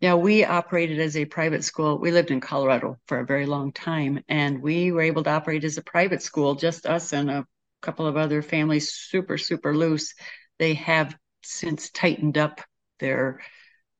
yeah 0.00 0.14
we 0.14 0.44
operated 0.44 0.98
as 0.98 1.16
a 1.16 1.24
private 1.24 1.62
school. 1.62 1.98
We 1.98 2.10
lived 2.10 2.30
in 2.30 2.40
colorado 2.40 2.96
for 3.06 3.20
a 3.20 3.26
very 3.26 3.46
long 3.46 3.72
time 3.72 4.24
and 4.28 4.60
we 4.60 4.90
were 4.90 5.02
able 5.02 5.22
to 5.22 5.30
operate 5.30 5.64
as 5.64 5.78
a 5.78 5.82
private 5.82 6.22
school 6.22 6.56
just 6.56 6.86
us 6.86 7.12
and 7.12 7.30
a 7.30 7.46
couple 7.80 8.06
of 8.06 8.16
other 8.16 8.42
families 8.42 8.92
super 8.92 9.38
super 9.38 9.74
loose 9.74 10.14
they 10.58 10.74
have 10.74 11.16
since 11.42 11.90
tightened 11.90 12.36
up 12.36 12.60
their 12.98 13.40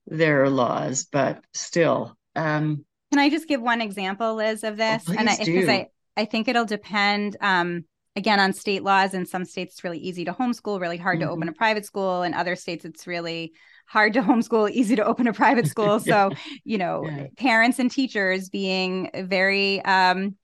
their 0.06 0.48
laws 0.48 1.06
but 1.10 1.44
still 1.52 2.16
um 2.34 2.84
can 3.10 3.20
i 3.20 3.30
just 3.30 3.48
give 3.48 3.60
one 3.60 3.80
example 3.80 4.34
liz 4.34 4.64
of 4.64 4.76
this? 4.76 5.04
Oh, 5.08 5.14
and 5.16 5.28
I, 5.28 5.36
because 5.36 5.68
I, 5.68 5.88
I 6.16 6.24
think 6.24 6.48
it'll 6.48 6.66
depend 6.66 7.36
um 7.40 7.84
again 8.16 8.40
on 8.40 8.52
state 8.52 8.82
laws. 8.82 9.14
In 9.14 9.24
some 9.24 9.44
states 9.44 9.74
it's 9.74 9.84
really 9.84 9.98
easy 9.98 10.24
to 10.26 10.32
homeschool 10.32 10.80
really 10.80 10.96
hard 10.96 11.20
mm-hmm. 11.20 11.28
to 11.28 11.32
open 11.32 11.48
a 11.48 11.52
private 11.52 11.86
school. 11.86 12.22
In 12.22 12.34
other 12.34 12.56
states 12.56 12.84
it's 12.84 13.06
really 13.06 13.52
hard 13.86 14.12
to 14.14 14.22
homeschool 14.22 14.70
easy 14.70 14.96
to 14.96 15.04
open 15.04 15.26
a 15.26 15.32
private 15.32 15.66
school. 15.74 16.00
So 16.00 16.30
you 16.64 16.78
know 16.78 17.04
yeah. 17.06 17.26
parents 17.38 17.78
and 17.78 17.90
teachers 17.90 18.50
being 18.50 19.10
very 19.14 19.82
um 19.84 20.36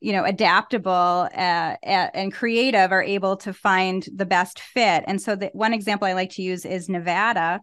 you 0.00 0.12
know 0.12 0.24
adaptable 0.24 1.28
uh, 1.34 1.76
and 1.82 2.32
creative 2.32 2.92
are 2.92 3.02
able 3.02 3.36
to 3.36 3.52
find 3.52 4.06
the 4.14 4.26
best 4.26 4.60
fit 4.60 5.04
and 5.06 5.20
so 5.20 5.34
the 5.36 5.50
one 5.52 5.74
example 5.74 6.06
i 6.06 6.12
like 6.12 6.30
to 6.30 6.42
use 6.42 6.64
is 6.64 6.88
nevada 6.88 7.60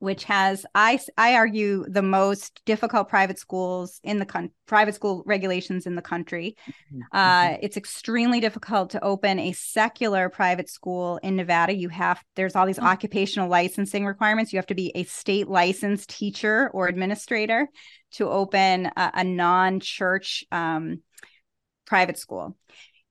which 0.00 0.24
has 0.24 0.66
i 0.74 0.98
i 1.16 1.34
argue 1.34 1.84
the 1.88 2.02
most 2.02 2.60
difficult 2.66 3.08
private 3.08 3.38
schools 3.38 4.00
in 4.04 4.18
the 4.18 4.26
con- 4.26 4.50
private 4.66 4.94
school 4.94 5.22
regulations 5.26 5.86
in 5.86 5.94
the 5.94 6.02
country 6.02 6.56
mm-hmm. 6.68 7.00
uh, 7.12 7.44
mm-hmm. 7.44 7.56
it's 7.62 7.76
extremely 7.76 8.40
difficult 8.40 8.90
to 8.90 9.02
open 9.02 9.38
a 9.38 9.52
secular 9.52 10.28
private 10.28 10.68
school 10.68 11.18
in 11.22 11.36
nevada 11.36 11.74
you 11.74 11.88
have 11.88 12.22
there's 12.36 12.54
all 12.54 12.66
these 12.66 12.76
mm-hmm. 12.76 12.86
occupational 12.86 13.48
licensing 13.48 14.04
requirements 14.04 14.52
you 14.52 14.58
have 14.58 14.66
to 14.66 14.74
be 14.74 14.92
a 14.94 15.04
state 15.04 15.48
licensed 15.48 16.10
teacher 16.10 16.70
or 16.74 16.86
administrator 16.86 17.68
to 18.10 18.28
open 18.28 18.86
a, 18.96 19.10
a 19.14 19.24
non-church 19.24 20.44
um, 20.52 21.00
private 21.88 22.18
school. 22.18 22.56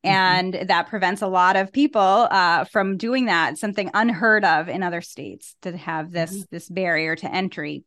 Mm-hmm. 0.05 0.09
And 0.09 0.53
mm-hmm. 0.53 0.67
that 0.67 0.87
prevents 0.87 1.21
a 1.21 1.27
lot 1.27 1.55
of 1.55 1.73
people 1.73 2.01
uh, 2.01 2.65
from 2.65 2.97
doing 2.97 3.25
that, 3.25 3.57
something 3.57 3.89
unheard 3.93 4.45
of 4.45 4.69
in 4.69 4.83
other 4.83 5.01
states 5.01 5.55
to 5.63 5.75
have 5.75 6.11
this, 6.11 6.31
mm-hmm. 6.31 6.43
this 6.51 6.69
barrier 6.69 7.15
to 7.15 7.33
entry. 7.33 7.83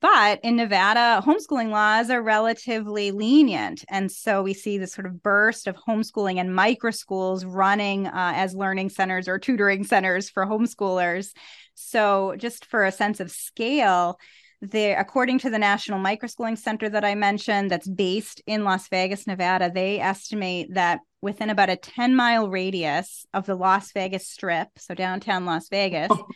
But 0.00 0.40
in 0.42 0.56
Nevada, 0.56 1.22
homeschooling 1.24 1.70
laws 1.70 2.10
are 2.10 2.20
relatively 2.20 3.10
lenient. 3.10 3.86
And 3.88 4.12
so 4.12 4.42
we 4.42 4.52
see 4.52 4.76
this 4.76 4.92
sort 4.92 5.06
of 5.06 5.22
burst 5.22 5.66
of 5.66 5.76
homeschooling 5.76 6.38
and 6.38 6.54
micro 6.54 6.90
schools 6.90 7.42
running 7.46 8.06
uh, 8.06 8.32
as 8.36 8.54
learning 8.54 8.90
centers 8.90 9.28
or 9.28 9.38
tutoring 9.38 9.82
centers 9.82 10.28
for 10.28 10.44
homeschoolers. 10.44 11.32
So, 11.74 12.34
just 12.36 12.66
for 12.66 12.84
a 12.84 12.92
sense 12.92 13.18
of 13.18 13.30
scale, 13.30 14.18
there 14.60 14.98
according 14.98 15.38
to 15.38 15.50
the 15.50 15.58
national 15.58 15.98
microschooling 15.98 16.58
center 16.58 16.88
that 16.88 17.04
i 17.04 17.14
mentioned 17.14 17.70
that's 17.70 17.88
based 17.88 18.42
in 18.46 18.64
las 18.64 18.88
vegas 18.88 19.26
nevada 19.26 19.70
they 19.72 20.00
estimate 20.00 20.72
that 20.74 21.00
within 21.20 21.50
about 21.50 21.70
a 21.70 21.76
10 21.76 22.14
mile 22.14 22.48
radius 22.48 23.26
of 23.32 23.46
the 23.46 23.54
las 23.54 23.92
vegas 23.92 24.28
strip 24.28 24.68
so 24.76 24.94
downtown 24.94 25.44
las 25.44 25.68
vegas 25.68 26.08
oh, 26.10 26.26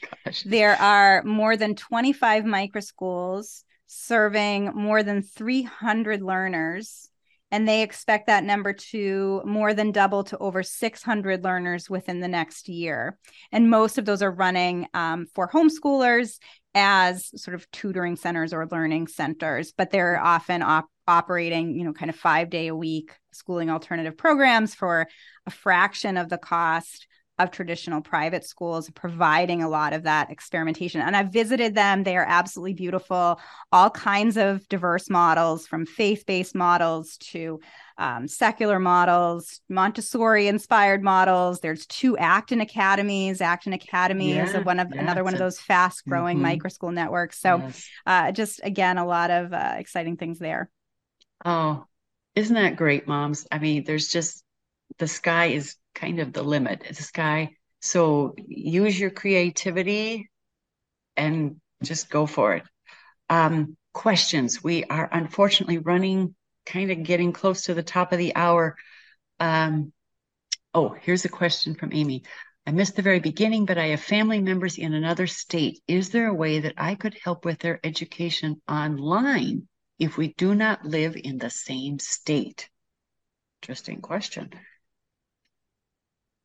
there 0.44 0.76
are 0.80 1.22
more 1.24 1.56
than 1.56 1.74
25 1.74 2.44
microschools 2.44 3.62
serving 3.86 4.66
more 4.74 5.02
than 5.02 5.22
300 5.22 6.22
learners 6.22 7.10
and 7.50 7.66
they 7.66 7.82
expect 7.82 8.26
that 8.26 8.44
number 8.44 8.72
to 8.72 9.42
more 9.44 9.72
than 9.72 9.92
double 9.92 10.24
to 10.24 10.38
over 10.38 10.62
600 10.62 11.44
learners 11.44 11.88
within 11.88 12.20
the 12.20 12.28
next 12.28 12.68
year. 12.68 13.18
And 13.52 13.70
most 13.70 13.98
of 13.98 14.04
those 14.04 14.22
are 14.22 14.30
running 14.30 14.86
um, 14.94 15.26
for 15.34 15.48
homeschoolers 15.48 16.38
as 16.74 17.30
sort 17.40 17.54
of 17.54 17.70
tutoring 17.70 18.16
centers 18.16 18.52
or 18.52 18.68
learning 18.70 19.08
centers, 19.08 19.72
but 19.76 19.90
they're 19.90 20.20
often 20.20 20.62
op- 20.62 20.90
operating, 21.06 21.74
you 21.74 21.84
know, 21.84 21.92
kind 21.92 22.10
of 22.10 22.16
five 22.16 22.50
day 22.50 22.68
a 22.68 22.76
week 22.76 23.12
schooling 23.32 23.70
alternative 23.70 24.16
programs 24.16 24.74
for 24.74 25.08
a 25.46 25.50
fraction 25.50 26.16
of 26.16 26.28
the 26.28 26.38
cost 26.38 27.06
of 27.38 27.50
traditional 27.50 28.00
private 28.00 28.44
schools, 28.44 28.90
providing 28.90 29.62
a 29.62 29.68
lot 29.68 29.92
of 29.92 30.02
that 30.02 30.30
experimentation. 30.30 31.00
And 31.00 31.16
I've 31.16 31.32
visited 31.32 31.74
them. 31.74 32.02
They 32.02 32.16
are 32.16 32.26
absolutely 32.26 32.74
beautiful. 32.74 33.40
All 33.70 33.90
kinds 33.90 34.36
of 34.36 34.68
diverse 34.68 35.08
models 35.08 35.66
from 35.66 35.86
faith 35.86 36.24
based 36.26 36.54
models 36.54 37.16
to 37.18 37.60
um, 37.96 38.28
secular 38.28 38.78
models, 38.78 39.60
Montessori 39.68 40.46
inspired 40.46 41.02
models. 41.02 41.60
There's 41.60 41.86
two 41.86 42.16
Acton 42.16 42.60
academies. 42.60 43.40
Acton 43.40 43.72
Academy 43.72 44.34
yeah, 44.34 44.44
is 44.46 44.64
one 44.64 44.78
of 44.78 44.88
yeah, 44.94 45.00
another 45.00 45.24
one 45.24 45.32
of 45.32 45.40
those 45.40 45.58
fast 45.58 46.04
growing 46.06 46.36
mm-hmm. 46.36 46.44
micro 46.44 46.70
school 46.70 46.92
networks. 46.92 47.40
So, 47.40 47.58
yes. 47.58 47.88
uh, 48.06 48.32
just 48.32 48.60
again, 48.62 48.98
a 48.98 49.06
lot 49.06 49.30
of 49.30 49.52
uh, 49.52 49.74
exciting 49.78 50.16
things 50.16 50.38
there. 50.38 50.70
Oh, 51.44 51.84
isn't 52.34 52.54
that 52.54 52.76
great, 52.76 53.08
moms? 53.08 53.46
I 53.50 53.58
mean, 53.58 53.84
there's 53.84 54.08
just 54.08 54.44
the 54.98 55.08
sky 55.08 55.46
is 55.46 55.76
kind 55.98 56.20
of 56.20 56.32
the 56.32 56.42
limit. 56.42 56.84
The 56.88 57.02
sky. 57.02 57.50
So 57.80 58.34
use 58.46 58.98
your 58.98 59.10
creativity 59.10 60.30
and 61.16 61.56
just 61.82 62.10
go 62.10 62.26
for 62.26 62.54
it. 62.54 62.62
Um, 63.28 63.76
questions. 63.92 64.62
We 64.62 64.84
are 64.84 65.08
unfortunately 65.10 65.78
running 65.78 66.34
kind 66.64 66.90
of 66.90 67.02
getting 67.02 67.32
close 67.32 67.62
to 67.62 67.74
the 67.74 67.82
top 67.82 68.12
of 68.12 68.18
the 68.18 68.34
hour. 68.36 68.76
Um, 69.40 69.92
oh, 70.74 70.96
here's 71.00 71.24
a 71.24 71.30
question 71.30 71.74
from 71.74 71.92
Amy. 71.92 72.24
I 72.66 72.70
missed 72.70 72.96
the 72.96 73.02
very 73.02 73.20
beginning, 73.20 73.64
but 73.64 73.78
I 73.78 73.86
have 73.86 74.00
family 74.00 74.40
members 74.40 74.76
in 74.76 74.92
another 74.92 75.26
state. 75.26 75.80
Is 75.88 76.10
there 76.10 76.28
a 76.28 76.34
way 76.34 76.60
that 76.60 76.74
I 76.76 76.94
could 76.94 77.16
help 77.24 77.44
with 77.44 77.58
their 77.58 77.80
education 77.82 78.60
online 78.68 79.68
if 79.98 80.16
we 80.16 80.34
do 80.34 80.54
not 80.54 80.84
live 80.84 81.16
in 81.16 81.38
the 81.38 81.50
same 81.50 81.98
state? 81.98 82.68
Interesting 83.62 84.00
question. 84.00 84.50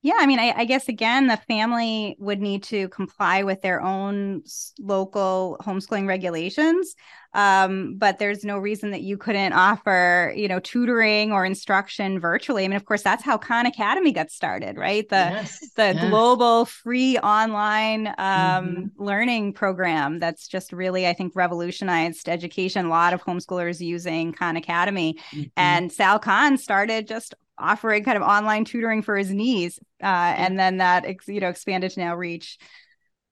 Yeah, 0.04 0.18
I 0.20 0.26
mean, 0.26 0.38
I, 0.38 0.54
I, 0.58 0.66
guess 0.66 0.90
again, 0.90 1.28
the 1.28 1.38
family 1.38 2.18
would 2.20 2.42
need 2.42 2.64
to 2.64 2.90
comply 2.90 3.44
with 3.44 3.62
their 3.62 3.82
own 3.82 4.44
local 4.78 5.58
homeschooling 5.62 6.08
regulations. 6.08 6.96
Um, 7.34 7.96
but 7.98 8.20
there's 8.20 8.44
no 8.44 8.58
reason 8.58 8.92
that 8.92 9.02
you 9.02 9.18
couldn't 9.18 9.54
offer, 9.54 10.34
you 10.36 10.48
know, 10.48 10.60
tutoring 10.60 11.32
or 11.32 11.46
instruction 11.46 12.20
virtually. 12.20 12.66
I 12.66 12.68
mean, 12.68 12.76
of 12.76 12.86
course, 12.86 13.02
that's 13.02 13.24
how 13.24 13.38
Khan 13.38 13.66
Academy 13.66 14.12
got 14.12 14.30
started, 14.30 14.78
right? 14.78 15.08
The 15.08 15.16
yes, 15.16 15.60
the 15.76 15.94
yes. 15.96 16.10
global 16.10 16.66
free 16.66 17.18
online 17.20 18.08
um, 18.08 18.14
mm-hmm. 18.18 19.04
learning 19.04 19.54
program 19.54 20.20
that's 20.20 20.48
just 20.48 20.74
really, 20.74 21.08
I 21.08 21.14
think, 21.14 21.34
revolutionized 21.34 22.30
education. 22.30 22.86
A 22.86 22.90
lot 22.90 23.14
of 23.14 23.24
homeschoolers 23.24 23.80
using 23.80 24.34
Khan 24.34 24.56
Academy, 24.56 25.18
mm-hmm. 25.32 25.44
and 25.58 25.92
Sal 25.92 26.20
Khan 26.20 26.58
started 26.58 27.08
just 27.08 27.34
offering 27.58 28.04
kind 28.04 28.18
of 28.18 28.24
online 28.24 28.66
tutoring 28.66 29.02
for 29.02 29.16
his 29.16 29.32
niece 29.32 29.80
uh, 30.02 30.06
and 30.38 30.60
then 30.60 30.78
that 30.78 31.06
you 31.28 31.40
know 31.40 31.50
expanded 31.50 31.92
to 31.92 32.00
now 32.00 32.16
reach 32.16 32.58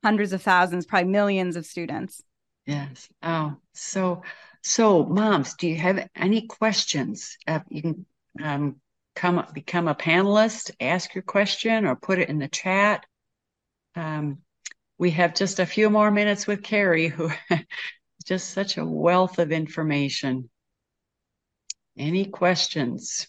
hundreds 0.03 0.33
of 0.33 0.41
thousands 0.41 0.85
probably 0.85 1.09
millions 1.09 1.55
of 1.55 1.65
students. 1.65 2.21
Yes. 2.65 3.09
Oh 3.23 3.55
so 3.73 4.21
so 4.63 5.05
moms 5.05 5.55
do 5.55 5.67
you 5.67 5.77
have 5.77 6.07
any 6.15 6.47
questions? 6.47 7.37
Uh, 7.47 7.59
you 7.69 7.81
can 7.81 8.05
um, 8.41 8.75
come 9.15 9.45
become 9.53 9.87
a 9.87 9.95
panelist 9.95 10.71
ask 10.79 11.13
your 11.15 11.23
question 11.23 11.85
or 11.85 11.95
put 11.95 12.19
it 12.19 12.29
in 12.29 12.39
the 12.39 12.47
chat. 12.47 13.05
Um, 13.95 14.39
we 14.97 15.11
have 15.11 15.33
just 15.33 15.59
a 15.59 15.65
few 15.65 15.89
more 15.89 16.11
minutes 16.11 16.45
with 16.45 16.63
Kerry 16.63 17.07
who 17.07 17.31
just 18.25 18.51
such 18.51 18.77
a 18.77 18.85
wealth 18.85 19.39
of 19.39 19.51
information. 19.51 20.49
Any 21.97 22.25
questions 22.25 23.27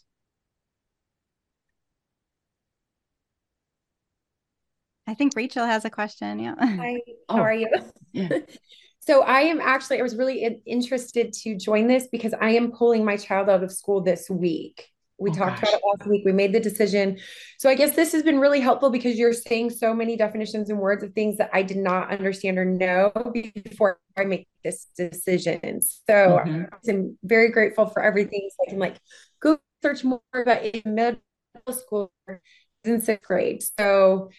I 5.12 5.14
think 5.14 5.34
Rachel 5.36 5.66
has 5.66 5.84
a 5.84 5.90
question. 5.90 6.38
Yeah. 6.38 6.54
Hi, 6.58 6.96
how 7.28 7.36
oh, 7.36 7.40
are 7.40 7.52
you? 7.52 7.68
Yeah. 8.14 8.30
so 9.00 9.22
I 9.22 9.40
am 9.40 9.60
actually, 9.60 10.00
I 10.00 10.02
was 10.02 10.16
really 10.16 10.62
interested 10.64 11.34
to 11.34 11.54
join 11.54 11.86
this 11.86 12.08
because 12.10 12.32
I 12.40 12.52
am 12.52 12.72
pulling 12.72 13.04
my 13.04 13.18
child 13.18 13.50
out 13.50 13.62
of 13.62 13.70
school 13.70 14.00
this 14.00 14.30
week. 14.30 14.88
We 15.18 15.28
oh, 15.28 15.34
talked 15.34 15.60
gosh. 15.60 15.68
about 15.68 15.74
it 15.74 15.82
last 15.84 16.08
week. 16.08 16.22
We 16.24 16.32
made 16.32 16.54
the 16.54 16.60
decision. 16.60 17.18
So 17.58 17.68
I 17.68 17.74
guess 17.74 17.94
this 17.94 18.12
has 18.12 18.22
been 18.22 18.40
really 18.40 18.58
helpful 18.58 18.88
because 18.88 19.18
you're 19.18 19.34
saying 19.34 19.68
so 19.68 19.92
many 19.92 20.16
definitions 20.16 20.70
and 20.70 20.78
words 20.78 21.04
of 21.04 21.12
things 21.12 21.36
that 21.36 21.50
I 21.52 21.62
did 21.62 21.76
not 21.76 22.10
understand 22.10 22.56
or 22.56 22.64
know 22.64 23.12
before 23.34 23.98
I 24.16 24.24
make 24.24 24.48
this 24.64 24.86
decision. 24.96 25.82
So 25.82 26.40
mm-hmm. 26.40 26.62
I'm 26.88 27.18
very 27.22 27.50
grateful 27.50 27.84
for 27.84 28.02
everything. 28.02 28.48
So 28.50 28.64
I 28.66 28.70
can 28.70 28.78
like 28.78 28.96
go 29.40 29.58
search 29.82 30.04
more 30.04 30.22
about 30.34 30.64
in 30.64 30.94
middle 30.94 31.20
school 31.70 32.10
in 32.82 33.02
sixth 33.02 33.26
grade. 33.26 33.62
So 33.78 34.30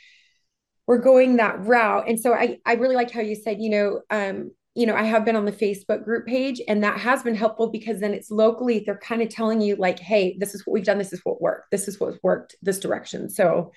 we're 0.87 0.97
going 0.97 1.37
that 1.37 1.65
route. 1.65 2.09
And 2.09 2.19
so 2.19 2.33
I, 2.33 2.59
I 2.65 2.73
really 2.73 2.95
liked 2.95 3.11
how 3.11 3.21
you 3.21 3.35
said, 3.35 3.61
you 3.61 3.69
know, 3.69 4.01
um, 4.09 4.51
you 4.75 4.87
know, 4.87 4.95
I 4.95 5.03
have 5.03 5.23
been 5.23 5.35
on 5.35 5.45
the 5.45 5.51
Facebook 5.51 6.03
group 6.03 6.25
page 6.25 6.59
and 6.67 6.83
that 6.83 6.99
has 6.99 7.21
been 7.21 7.35
helpful 7.35 7.69
because 7.69 7.99
then 7.99 8.13
it's 8.13 8.31
locally, 8.31 8.83
they're 8.85 8.97
kind 8.97 9.21
of 9.21 9.29
telling 9.29 9.61
you 9.61 9.75
like, 9.75 9.99
hey, 9.99 10.35
this 10.39 10.55
is 10.55 10.65
what 10.65 10.73
we've 10.73 10.83
done. 10.83 10.97
This 10.97 11.13
is 11.13 11.21
what 11.23 11.41
worked. 11.41 11.69
This 11.71 11.87
is 11.87 11.99
what's 11.99 12.17
worked 12.23 12.55
this 12.61 12.79
direction. 12.79 13.29
So 13.29 13.71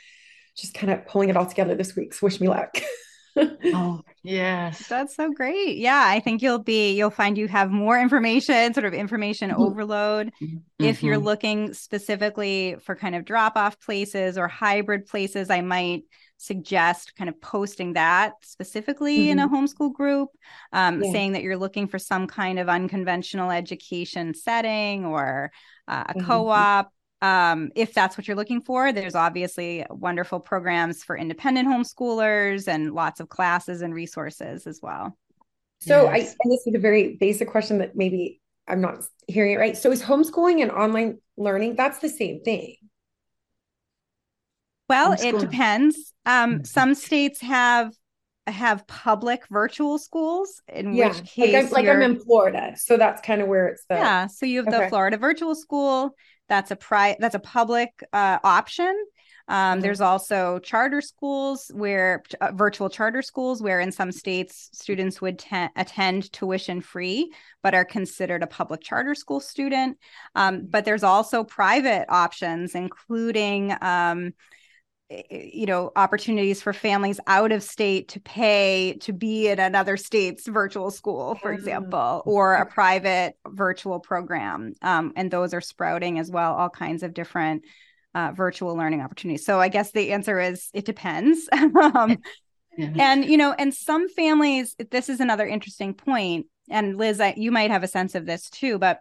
just 0.56 0.72
kind 0.72 0.90
of 0.90 1.06
pulling 1.06 1.28
it 1.28 1.36
all 1.36 1.44
together 1.44 1.74
this 1.74 1.94
week. 1.94 2.14
So 2.14 2.26
wish 2.26 2.40
me 2.40 2.48
luck. 2.48 2.78
oh, 3.36 4.00
yes. 4.22 4.88
That's 4.88 5.14
so 5.14 5.30
great. 5.30 5.76
Yeah. 5.76 6.02
I 6.02 6.20
think 6.20 6.40
you'll 6.40 6.62
be, 6.62 6.94
you'll 6.94 7.10
find 7.10 7.36
you 7.36 7.46
have 7.48 7.70
more 7.70 8.00
information, 8.00 8.72
sort 8.72 8.86
of 8.86 8.94
information 8.94 9.50
mm-hmm. 9.50 9.62
overload. 9.62 10.32
Mm-hmm. 10.42 10.56
If 10.78 11.02
you're 11.02 11.16
mm-hmm. 11.16 11.24
looking 11.26 11.74
specifically 11.74 12.76
for 12.82 12.96
kind 12.96 13.14
of 13.14 13.26
drop 13.26 13.56
off 13.56 13.78
places 13.80 14.38
or 14.38 14.48
hybrid 14.48 15.04
places, 15.04 15.50
I 15.50 15.60
might 15.60 16.04
suggest 16.38 17.14
kind 17.16 17.28
of 17.28 17.40
posting 17.40 17.94
that 17.94 18.34
specifically 18.42 19.18
mm-hmm. 19.18 19.30
in 19.30 19.38
a 19.38 19.48
mm-hmm. 19.48 19.56
homeschool 19.56 19.92
group, 19.92 20.28
um, 20.72 21.02
yeah. 21.02 21.12
saying 21.12 21.32
that 21.32 21.42
you're 21.42 21.56
looking 21.56 21.88
for 21.88 21.98
some 21.98 22.26
kind 22.26 22.58
of 22.58 22.68
unconventional 22.68 23.50
education 23.50 24.34
setting 24.34 25.04
or 25.04 25.50
uh, 25.88 26.04
a 26.08 26.14
mm-hmm. 26.14 26.26
co 26.26 26.48
op. 26.48 26.92
Um, 27.22 27.70
if 27.74 27.94
that's 27.94 28.18
what 28.18 28.28
you're 28.28 28.36
looking 28.36 28.60
for, 28.60 28.92
there's 28.92 29.14
obviously 29.14 29.86
wonderful 29.88 30.38
programs 30.38 31.02
for 31.02 31.16
independent 31.16 31.66
homeschoolers 31.66 32.68
and 32.68 32.92
lots 32.92 33.20
of 33.20 33.28
classes 33.30 33.80
and 33.80 33.94
resources 33.94 34.66
as 34.66 34.80
well. 34.82 35.16
So, 35.80 36.04
yes. 36.04 36.12
I, 36.12 36.36
and 36.42 36.52
this 36.52 36.66
is 36.66 36.74
a 36.74 36.78
very 36.78 37.16
basic 37.16 37.48
question 37.48 37.78
that 37.78 37.96
maybe 37.96 38.40
I'm 38.68 38.80
not 38.80 39.04
hearing 39.28 39.52
it 39.52 39.58
right. 39.58 39.76
So, 39.76 39.90
is 39.90 40.02
homeschooling 40.02 40.62
and 40.62 40.70
online 40.70 41.18
learning 41.36 41.76
that's 41.76 41.98
the 42.00 42.08
same 42.08 42.42
thing? 42.42 42.76
Well, 44.88 45.12
it 45.12 45.38
depends. 45.38 46.14
Um, 46.24 46.54
mm-hmm. 46.54 46.64
Some 46.64 46.94
states 46.94 47.40
have 47.40 47.92
have 48.46 48.86
public 48.86 49.42
virtual 49.50 49.98
schools, 49.98 50.62
in 50.68 50.94
yeah. 50.94 51.08
which 51.08 51.24
case, 51.24 51.52
like 51.52 51.64
I'm, 51.64 51.70
like 51.70 51.88
I'm 51.88 52.02
in 52.02 52.20
Florida, 52.20 52.74
so 52.76 52.96
that's 52.96 53.20
kind 53.20 53.42
of 53.42 53.48
where 53.48 53.66
it's 53.68 53.84
the 53.88 53.96
yeah. 53.96 54.26
So 54.28 54.46
you 54.46 54.58
have 54.58 54.72
okay. 54.72 54.84
the 54.84 54.88
Florida 54.88 55.16
Virtual 55.16 55.54
School. 55.54 56.14
That's 56.48 56.70
a 56.70 56.76
pri 56.76 57.16
that's 57.18 57.34
a 57.34 57.40
public 57.40 57.90
uh, 58.12 58.38
option. 58.44 58.94
Um, 59.48 59.56
mm-hmm. 59.56 59.80
There's 59.80 60.00
also 60.00 60.58
charter 60.60 61.00
schools 61.00 61.70
where 61.74 62.22
uh, 62.40 62.52
virtual 62.52 62.88
charter 62.88 63.22
schools 63.22 63.62
where 63.62 63.80
in 63.80 63.92
some 63.92 64.12
states 64.12 64.70
students 64.72 65.20
would 65.20 65.38
te- 65.38 65.68
attend 65.76 66.32
tuition 66.32 66.80
free, 66.80 67.32
but 67.62 67.74
are 67.74 67.84
considered 67.84 68.42
a 68.42 68.48
public 68.48 68.80
charter 68.80 69.14
school 69.14 69.40
student. 69.40 69.98
Um, 70.34 70.66
but 70.68 70.84
there's 70.84 71.04
also 71.04 71.44
private 71.44 72.06
options, 72.08 72.74
including 72.74 73.74
um, 73.80 74.34
you 75.30 75.66
know 75.66 75.92
opportunities 75.94 76.60
for 76.60 76.72
families 76.72 77.20
out 77.28 77.52
of 77.52 77.62
state 77.62 78.08
to 78.08 78.20
pay 78.20 78.96
to 79.00 79.12
be 79.12 79.48
in 79.48 79.60
another 79.60 79.96
state's 79.96 80.48
virtual 80.48 80.90
school 80.90 81.36
for 81.36 81.52
example 81.52 82.22
or 82.26 82.54
a 82.54 82.66
private 82.66 83.36
virtual 83.48 84.00
program 84.00 84.72
um, 84.82 85.12
and 85.14 85.30
those 85.30 85.54
are 85.54 85.60
sprouting 85.60 86.18
as 86.18 86.28
well 86.28 86.54
all 86.54 86.68
kinds 86.68 87.04
of 87.04 87.14
different 87.14 87.62
uh, 88.16 88.32
virtual 88.32 88.74
learning 88.74 89.02
opportunities. 89.02 89.44
So 89.44 89.60
i 89.60 89.68
guess 89.68 89.92
the 89.92 90.12
answer 90.12 90.40
is 90.40 90.70
it 90.74 90.84
depends. 90.84 91.48
Um, 91.76 92.18
and 92.78 93.24
you 93.24 93.36
know 93.38 93.54
and 93.58 93.72
some 93.72 94.08
families 94.08 94.76
this 94.90 95.08
is 95.08 95.20
another 95.20 95.46
interesting 95.46 95.94
point 95.94 96.46
and 96.68 96.96
liz 96.96 97.20
I, 97.20 97.32
you 97.36 97.50
might 97.50 97.70
have 97.70 97.82
a 97.82 97.88
sense 97.88 98.14
of 98.14 98.26
this 98.26 98.50
too 98.50 98.78
but 98.78 99.00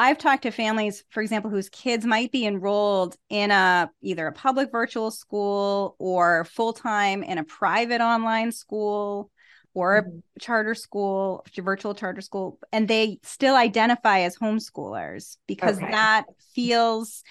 I've 0.00 0.16
talked 0.16 0.44
to 0.44 0.50
families, 0.50 1.04
for 1.10 1.20
example, 1.20 1.50
whose 1.50 1.68
kids 1.68 2.06
might 2.06 2.32
be 2.32 2.46
enrolled 2.46 3.16
in 3.28 3.50
a 3.50 3.90
either 4.00 4.26
a 4.26 4.32
public 4.32 4.72
virtual 4.72 5.10
school 5.10 5.94
or 5.98 6.46
full 6.46 6.72
time 6.72 7.22
in 7.22 7.36
a 7.36 7.44
private 7.44 8.00
online 8.00 8.50
school 8.50 9.30
or 9.74 9.98
a 9.98 10.02
mm-hmm. 10.02 10.18
charter 10.40 10.74
school, 10.74 11.44
virtual 11.54 11.94
charter 11.94 12.22
school, 12.22 12.58
and 12.72 12.88
they 12.88 13.18
still 13.24 13.54
identify 13.54 14.20
as 14.20 14.38
homeschoolers 14.38 15.36
because 15.46 15.76
okay. 15.76 15.90
that 15.90 16.24
feels 16.54 17.22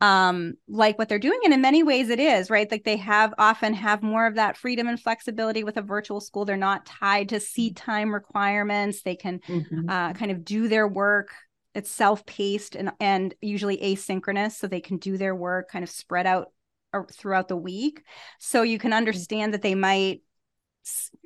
um, 0.00 0.54
like 0.68 1.00
what 1.00 1.08
they're 1.08 1.18
doing. 1.18 1.40
And 1.44 1.52
in 1.52 1.60
many 1.60 1.82
ways 1.82 2.08
it 2.08 2.20
is, 2.20 2.50
right? 2.50 2.70
Like 2.70 2.84
they 2.84 2.98
have 2.98 3.34
often 3.36 3.74
have 3.74 4.00
more 4.00 4.28
of 4.28 4.36
that 4.36 4.56
freedom 4.56 4.86
and 4.86 5.00
flexibility 5.00 5.64
with 5.64 5.76
a 5.76 5.82
virtual 5.82 6.20
school. 6.20 6.44
They're 6.44 6.56
not 6.56 6.86
tied 6.86 7.30
to 7.30 7.40
seat 7.40 7.74
mm-hmm. 7.74 7.90
time 7.90 8.14
requirements. 8.14 9.02
They 9.02 9.16
can 9.16 9.40
mm-hmm. 9.40 9.88
uh, 9.88 10.12
kind 10.12 10.30
of 10.30 10.44
do 10.44 10.68
their 10.68 10.86
work 10.86 11.32
it's 11.74 11.90
self-paced 11.90 12.74
and 12.74 12.92
and 13.00 13.34
usually 13.40 13.78
asynchronous 13.78 14.52
so 14.52 14.66
they 14.66 14.80
can 14.80 14.98
do 14.98 15.16
their 15.16 15.34
work 15.34 15.70
kind 15.70 15.82
of 15.82 15.90
spread 15.90 16.26
out 16.26 16.52
throughout 17.10 17.48
the 17.48 17.56
week 17.56 18.02
so 18.38 18.62
you 18.62 18.78
can 18.78 18.90
mm. 18.90 18.96
understand 18.96 19.54
that 19.54 19.62
they 19.62 19.74
might 19.74 20.20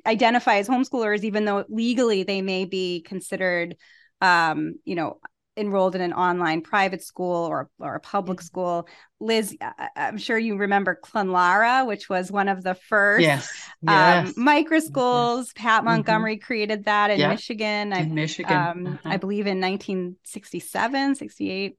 identify 0.05 0.55
as 0.55 0.69
homeschoolers 0.69 1.23
even 1.23 1.45
though 1.45 1.65
legally 1.67 2.23
they 2.23 2.41
may 2.41 2.65
be 2.65 3.01
considered 3.01 3.75
um, 4.21 4.75
you 4.85 4.95
know 4.95 5.19
enrolled 5.57 5.95
in 5.95 6.01
an 6.01 6.13
online 6.13 6.61
private 6.61 7.03
school 7.03 7.45
or, 7.45 7.69
or 7.79 7.95
a 7.95 7.99
public 7.99 8.39
mm-hmm. 8.39 8.45
school. 8.45 8.87
Liz, 9.19 9.57
I, 9.59 9.89
am 9.95 10.17
sure 10.17 10.37
you 10.37 10.57
remember 10.57 10.99
Clonlara, 11.03 11.87
which 11.87 12.07
was 12.07 12.31
one 12.31 12.47
of 12.47 12.63
the 12.63 12.75
first 12.75 13.23
yes. 13.23 13.51
Um, 13.87 14.33
micro 14.37 14.79
schools. 14.79 15.47
Yes. 15.47 15.53
Pat 15.55 15.79
mm-hmm. 15.79 15.85
Montgomery 15.89 16.37
mm-hmm. 16.37 16.45
created 16.45 16.85
that 16.85 17.09
in 17.09 17.19
yeah. 17.19 17.29
Michigan. 17.29 17.93
In 17.93 17.93
I, 17.93 18.03
Michigan. 18.03 18.57
Um, 18.57 18.87
uh-huh. 18.87 19.09
I 19.09 19.17
believe 19.17 19.47
in 19.47 19.59
1967, 19.59 21.15
68. 21.15 21.77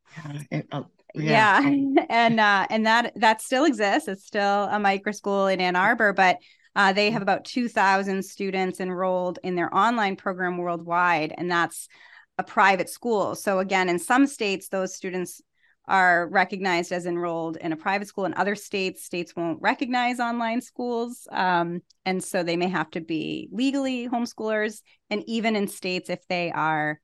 Yeah. 0.50 0.62
Uh, 0.72 0.82
yeah. 1.14 1.60
yeah. 1.60 2.04
and 2.10 2.40
uh, 2.40 2.66
and 2.70 2.86
that 2.86 3.12
that 3.16 3.40
still 3.40 3.64
exists. 3.64 4.08
It's 4.08 4.26
still 4.26 4.64
a 4.64 4.78
micro 4.78 5.12
school 5.12 5.46
in 5.46 5.60
Ann 5.60 5.76
Arbor, 5.76 6.12
but 6.12 6.38
uh, 6.76 6.92
they 6.92 7.10
have 7.10 7.22
about 7.22 7.44
2,000 7.44 8.24
students 8.24 8.78
enrolled 8.78 9.40
in 9.42 9.56
their 9.56 9.74
online 9.74 10.16
program 10.16 10.58
worldwide, 10.58 11.34
and 11.36 11.50
that's 11.50 11.88
a 12.38 12.42
private 12.42 12.88
school. 12.88 13.34
So 13.34 13.58
again, 13.58 13.88
in 13.88 13.98
some 13.98 14.26
states, 14.26 14.68
those 14.68 14.94
students 14.94 15.42
are 15.88 16.28
recognized 16.28 16.92
as 16.92 17.06
enrolled 17.06 17.56
in 17.56 17.72
a 17.72 17.76
private 17.76 18.06
school. 18.06 18.26
In 18.26 18.34
other 18.34 18.54
states, 18.54 19.04
states 19.04 19.34
won't 19.34 19.60
recognize 19.60 20.20
online 20.20 20.60
schools. 20.60 21.26
Um, 21.32 21.80
and 22.04 22.22
so 22.22 22.42
they 22.42 22.56
may 22.56 22.68
have 22.68 22.90
to 22.90 23.00
be 23.00 23.48
legally 23.50 24.08
homeschoolers. 24.08 24.82
And 25.10 25.24
even 25.26 25.56
in 25.56 25.66
states, 25.66 26.10
if 26.10 26.20
they 26.28 26.52
are 26.52 27.00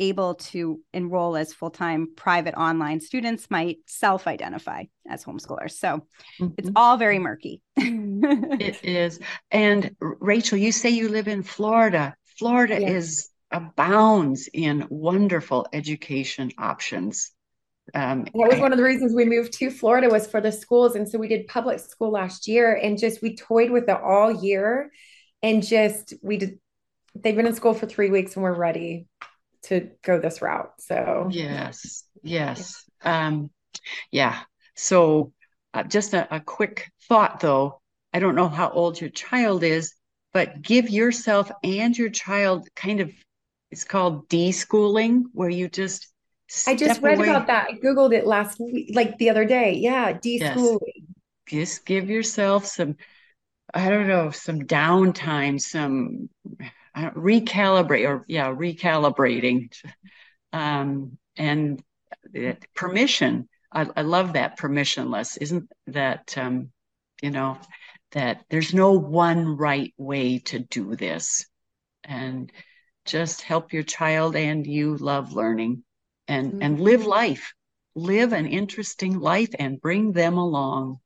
able 0.00 0.34
to 0.34 0.80
enroll 0.92 1.36
as 1.36 1.54
full-time 1.54 2.08
private 2.16 2.54
online 2.56 3.00
students 3.00 3.48
might 3.48 3.76
self-identify 3.86 4.82
as 5.08 5.24
homeschoolers 5.24 5.72
so 5.72 6.04
mm-hmm. 6.40 6.48
it's 6.58 6.70
all 6.74 6.96
very 6.96 7.20
murky 7.20 7.62
it 7.76 8.80
is 8.82 9.20
and 9.52 9.94
rachel 10.00 10.58
you 10.58 10.72
say 10.72 10.90
you 10.90 11.08
live 11.08 11.28
in 11.28 11.44
florida 11.44 12.16
florida 12.38 12.80
yes. 12.80 12.90
is 12.90 13.28
abounds 13.54 14.50
in 14.52 14.86
wonderful 14.90 15.66
education 15.72 16.50
options 16.58 17.32
um, 17.92 18.24
that 18.24 18.32
was 18.34 18.60
one 18.60 18.72
of 18.72 18.78
the 18.78 18.84
reasons 18.84 19.12
we 19.14 19.26
moved 19.26 19.52
to 19.54 19.70
Florida 19.70 20.08
was 20.08 20.26
for 20.26 20.40
the 20.40 20.50
schools, 20.50 20.94
and 20.94 21.08
so 21.08 21.18
we 21.18 21.28
did 21.28 21.46
public 21.48 21.78
school 21.80 22.10
last 22.10 22.48
year, 22.48 22.74
and 22.74 22.98
just 22.98 23.20
we 23.20 23.36
toyed 23.36 23.70
with 23.70 23.88
it 23.88 24.00
all 24.00 24.32
year, 24.32 24.90
and 25.42 25.62
just 25.62 26.14
we 26.22 26.38
did. 26.38 26.58
They've 27.14 27.36
been 27.36 27.46
in 27.46 27.54
school 27.54 27.74
for 27.74 27.86
three 27.86 28.08
weeks, 28.08 28.34
and 28.34 28.42
we're 28.42 28.54
ready 28.54 29.06
to 29.64 29.90
go 30.02 30.18
this 30.18 30.40
route. 30.40 30.72
So 30.78 31.28
yes, 31.30 32.04
yes, 32.22 32.84
um, 33.02 33.50
yeah. 34.10 34.40
So 34.76 35.32
uh, 35.74 35.82
just 35.82 36.14
a, 36.14 36.36
a 36.36 36.40
quick 36.40 36.90
thought, 37.06 37.40
though. 37.40 37.80
I 38.14 38.18
don't 38.18 38.36
know 38.36 38.48
how 38.48 38.70
old 38.70 39.00
your 39.00 39.10
child 39.10 39.62
is, 39.62 39.92
but 40.32 40.62
give 40.62 40.88
yourself 40.88 41.50
and 41.62 41.96
your 41.96 42.10
child 42.10 42.68
kind 42.74 43.00
of 43.00 43.12
it's 43.74 43.82
called 43.82 44.28
deschooling, 44.28 45.24
where 45.32 45.48
you 45.48 45.68
just 45.68 46.06
I 46.64 46.76
just 46.76 47.02
read 47.02 47.18
away. 47.18 47.28
about 47.28 47.48
that. 47.48 47.66
I 47.68 47.72
Googled 47.72 48.14
it 48.14 48.24
last 48.24 48.60
week, 48.60 48.92
like 48.94 49.18
the 49.18 49.30
other 49.30 49.44
day. 49.44 49.74
Yeah, 49.74 50.12
deschooling. 50.12 50.78
Yes. 50.94 51.06
Just 51.48 51.84
give 51.84 52.08
yourself 52.08 52.66
some, 52.66 52.94
I 53.74 53.88
don't 53.88 54.06
know, 54.06 54.30
some 54.30 54.60
downtime, 54.60 55.60
some 55.60 56.30
uh, 56.94 57.10
recalibrate 57.10 58.08
or 58.08 58.24
yeah, 58.28 58.46
recalibrating. 58.54 59.74
Um, 60.52 61.18
and 61.36 61.82
permission. 62.76 63.48
I, 63.72 63.88
I, 63.96 64.02
love 64.02 64.34
that 64.34 64.56
permissionless. 64.56 65.36
Isn't 65.40 65.68
that, 65.88 66.38
um, 66.38 66.70
you 67.20 67.32
know, 67.32 67.58
that 68.12 68.44
there's 68.50 68.72
no 68.72 68.92
one 68.92 69.56
right 69.56 69.92
way 69.98 70.38
to 70.50 70.60
do 70.60 70.94
this. 70.94 71.46
And 72.04 72.52
just 73.04 73.42
help 73.42 73.72
your 73.72 73.82
child 73.82 74.36
and 74.36 74.66
you 74.66 74.96
love 74.96 75.32
learning 75.32 75.84
and 76.28 76.52
mm-hmm. 76.52 76.62
and 76.62 76.80
live 76.80 77.04
life 77.04 77.54
live 77.94 78.32
an 78.32 78.46
interesting 78.46 79.18
life 79.18 79.54
and 79.58 79.80
bring 79.80 80.12
them 80.12 80.36
along. 80.36 80.98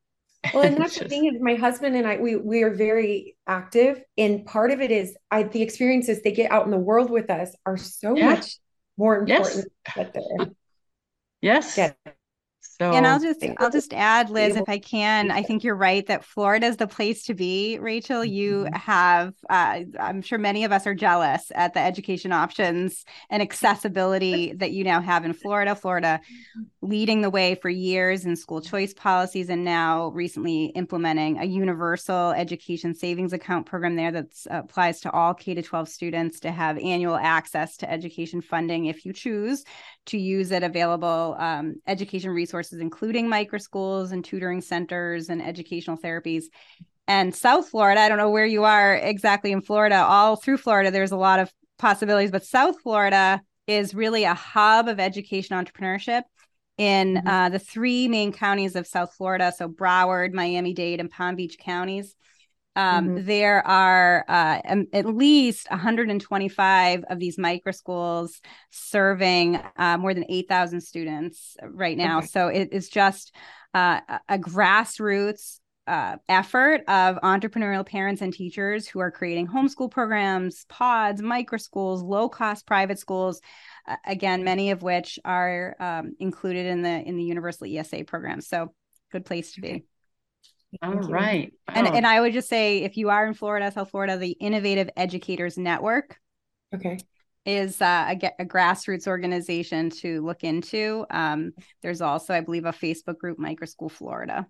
Well 0.54 0.64
and 0.64 0.76
that's 0.78 0.98
the 0.98 1.08
thing 1.08 1.26
is 1.26 1.40
my 1.40 1.54
husband 1.54 1.96
and 1.96 2.06
i 2.06 2.16
we 2.16 2.36
we 2.36 2.62
are 2.62 2.72
very 2.72 3.36
active 3.46 4.00
and 4.16 4.46
part 4.46 4.70
of 4.70 4.80
it 4.80 4.90
is 4.90 5.16
i 5.30 5.42
the 5.42 5.62
experiences 5.62 6.22
they 6.22 6.32
get 6.32 6.50
out 6.50 6.64
in 6.64 6.70
the 6.70 6.78
world 6.78 7.10
with 7.10 7.28
us 7.28 7.54
are 7.66 7.76
so 7.76 8.16
yeah. 8.16 8.34
much 8.34 8.58
more 8.96 9.18
important. 9.18 9.66
Yes. 11.40 11.76
Yes 11.76 11.92
so 12.80 12.92
and 12.92 13.06
I'll 13.06 13.18
just 13.18 13.44
I'll 13.58 13.70
just 13.70 13.92
add, 13.92 14.30
Liz, 14.30 14.54
if 14.54 14.68
I 14.68 14.78
can. 14.78 15.32
I 15.32 15.42
think 15.42 15.64
you're 15.64 15.74
right 15.74 16.06
that 16.06 16.24
Florida 16.24 16.66
is 16.66 16.76
the 16.76 16.86
place 16.86 17.24
to 17.24 17.34
be. 17.34 17.76
Rachel, 17.80 18.24
you 18.24 18.64
mm-hmm. 18.64 18.74
have 18.74 19.34
uh, 19.50 19.80
I'm 19.98 20.22
sure 20.22 20.38
many 20.38 20.64
of 20.64 20.70
us 20.70 20.86
are 20.86 20.94
jealous 20.94 21.50
at 21.56 21.74
the 21.74 21.80
education 21.80 22.30
options 22.30 23.04
and 23.30 23.42
accessibility 23.42 24.52
that 24.54 24.70
you 24.70 24.84
now 24.84 25.00
have 25.00 25.24
in 25.24 25.32
Florida. 25.32 25.74
Florida 25.74 26.20
leading 26.80 27.20
the 27.20 27.30
way 27.30 27.56
for 27.56 27.68
years 27.68 28.24
in 28.24 28.36
school 28.36 28.60
choice 28.60 28.94
policies 28.94 29.50
and 29.50 29.64
now 29.64 30.08
recently 30.08 30.66
implementing 30.66 31.38
a 31.38 31.44
universal 31.44 32.30
education 32.30 32.94
savings 32.94 33.32
account 33.32 33.66
program 33.66 33.96
there 33.96 34.12
that 34.12 34.26
uh, 34.50 34.58
applies 34.58 35.00
to 35.00 35.10
all 35.10 35.34
K 35.34 35.54
to 35.54 35.62
12 35.62 35.88
students 35.88 36.38
to 36.40 36.52
have 36.52 36.78
annual 36.78 37.16
access 37.16 37.76
to 37.78 37.90
education 37.90 38.40
funding 38.40 38.86
if 38.86 39.04
you 39.04 39.12
choose 39.12 39.64
to 40.08 40.18
use 40.18 40.50
it 40.50 40.62
available 40.62 41.36
um, 41.38 41.76
education 41.86 42.30
resources, 42.30 42.80
including 42.80 43.28
microschools 43.28 44.12
and 44.12 44.24
tutoring 44.24 44.60
centers 44.60 45.28
and 45.28 45.40
educational 45.40 45.96
therapies. 45.96 46.44
And 47.06 47.34
South 47.34 47.68
Florida, 47.68 48.00
I 48.00 48.08
don't 48.08 48.18
know 48.18 48.30
where 48.30 48.46
you 48.46 48.64
are 48.64 48.96
exactly 48.96 49.52
in 49.52 49.62
Florida, 49.62 49.96
all 49.96 50.36
through 50.36 50.58
Florida, 50.58 50.90
there's 50.90 51.12
a 51.12 51.16
lot 51.16 51.40
of 51.40 51.52
possibilities, 51.78 52.30
but 52.30 52.44
South 52.44 52.80
Florida 52.82 53.40
is 53.66 53.94
really 53.94 54.24
a 54.24 54.34
hub 54.34 54.88
of 54.88 54.98
education 54.98 55.56
entrepreneurship 55.56 56.22
in 56.78 57.14
mm-hmm. 57.14 57.28
uh, 57.28 57.48
the 57.50 57.58
three 57.58 58.08
main 58.08 58.32
counties 58.32 58.76
of 58.76 58.86
South 58.86 59.14
Florida. 59.14 59.52
So 59.56 59.68
Broward, 59.68 60.32
Miami 60.32 60.72
Dade, 60.72 61.00
and 61.00 61.10
Palm 61.10 61.36
Beach 61.36 61.58
counties. 61.58 62.14
Um, 62.78 63.08
mm-hmm. 63.08 63.26
There 63.26 63.66
are 63.66 64.24
uh, 64.28 64.60
at 64.92 65.04
least 65.04 65.68
125 65.68 67.04
of 67.10 67.18
these 67.18 67.36
micro 67.36 67.72
schools 67.72 68.40
serving 68.70 69.60
uh, 69.76 69.98
more 69.98 70.14
than 70.14 70.24
8,000 70.28 70.80
students 70.80 71.56
right 71.60 71.96
now. 71.96 72.18
Okay. 72.18 72.28
So 72.28 72.46
it 72.46 72.68
is 72.70 72.88
just 72.88 73.34
uh, 73.74 74.00
a 74.28 74.38
grassroots 74.38 75.58
uh, 75.88 76.18
effort 76.28 76.82
of 76.86 77.16
entrepreneurial 77.16 77.84
parents 77.84 78.22
and 78.22 78.32
teachers 78.32 78.86
who 78.86 79.00
are 79.00 79.10
creating 79.10 79.48
homeschool 79.48 79.90
programs, 79.90 80.64
pods, 80.68 81.20
micro 81.20 81.58
schools, 81.58 82.00
low 82.00 82.28
cost 82.28 82.64
private 82.64 83.00
schools. 83.00 83.40
Uh, 83.88 83.96
again, 84.06 84.44
many 84.44 84.70
of 84.70 84.82
which 84.82 85.18
are 85.24 85.74
um, 85.80 86.14
included 86.20 86.66
in 86.66 86.82
the 86.82 86.90
in 86.90 87.16
the 87.16 87.24
universal 87.24 87.66
ESA 87.66 88.04
program. 88.04 88.40
So, 88.40 88.72
good 89.10 89.24
place 89.24 89.54
to 89.54 89.62
be. 89.62 89.84
All 90.82 90.92
right. 90.92 91.52
And 91.68 91.86
and 91.86 92.06
I 92.06 92.20
would 92.20 92.32
just 92.32 92.48
say 92.48 92.82
if 92.82 92.96
you 92.96 93.08
are 93.10 93.26
in 93.26 93.34
Florida, 93.34 93.70
South 93.72 93.90
Florida, 93.90 94.16
the 94.16 94.32
Innovative 94.32 94.90
Educators 94.96 95.56
Network. 95.56 96.18
Okay. 96.74 96.98
Is 97.46 97.80
uh, 97.80 98.14
a, 98.22 98.30
a, 98.40 98.44
grassroots 98.44 99.06
organization 99.06 99.88
to 100.02 100.20
look 100.20 100.44
into. 100.44 101.06
Um, 101.08 101.52
there's 101.80 102.02
also, 102.02 102.34
I 102.34 102.42
believe, 102.42 102.66
a 102.66 102.72
Facebook 102.72 103.16
group, 103.16 103.38
Microschool 103.38 103.90
Florida. 103.90 104.46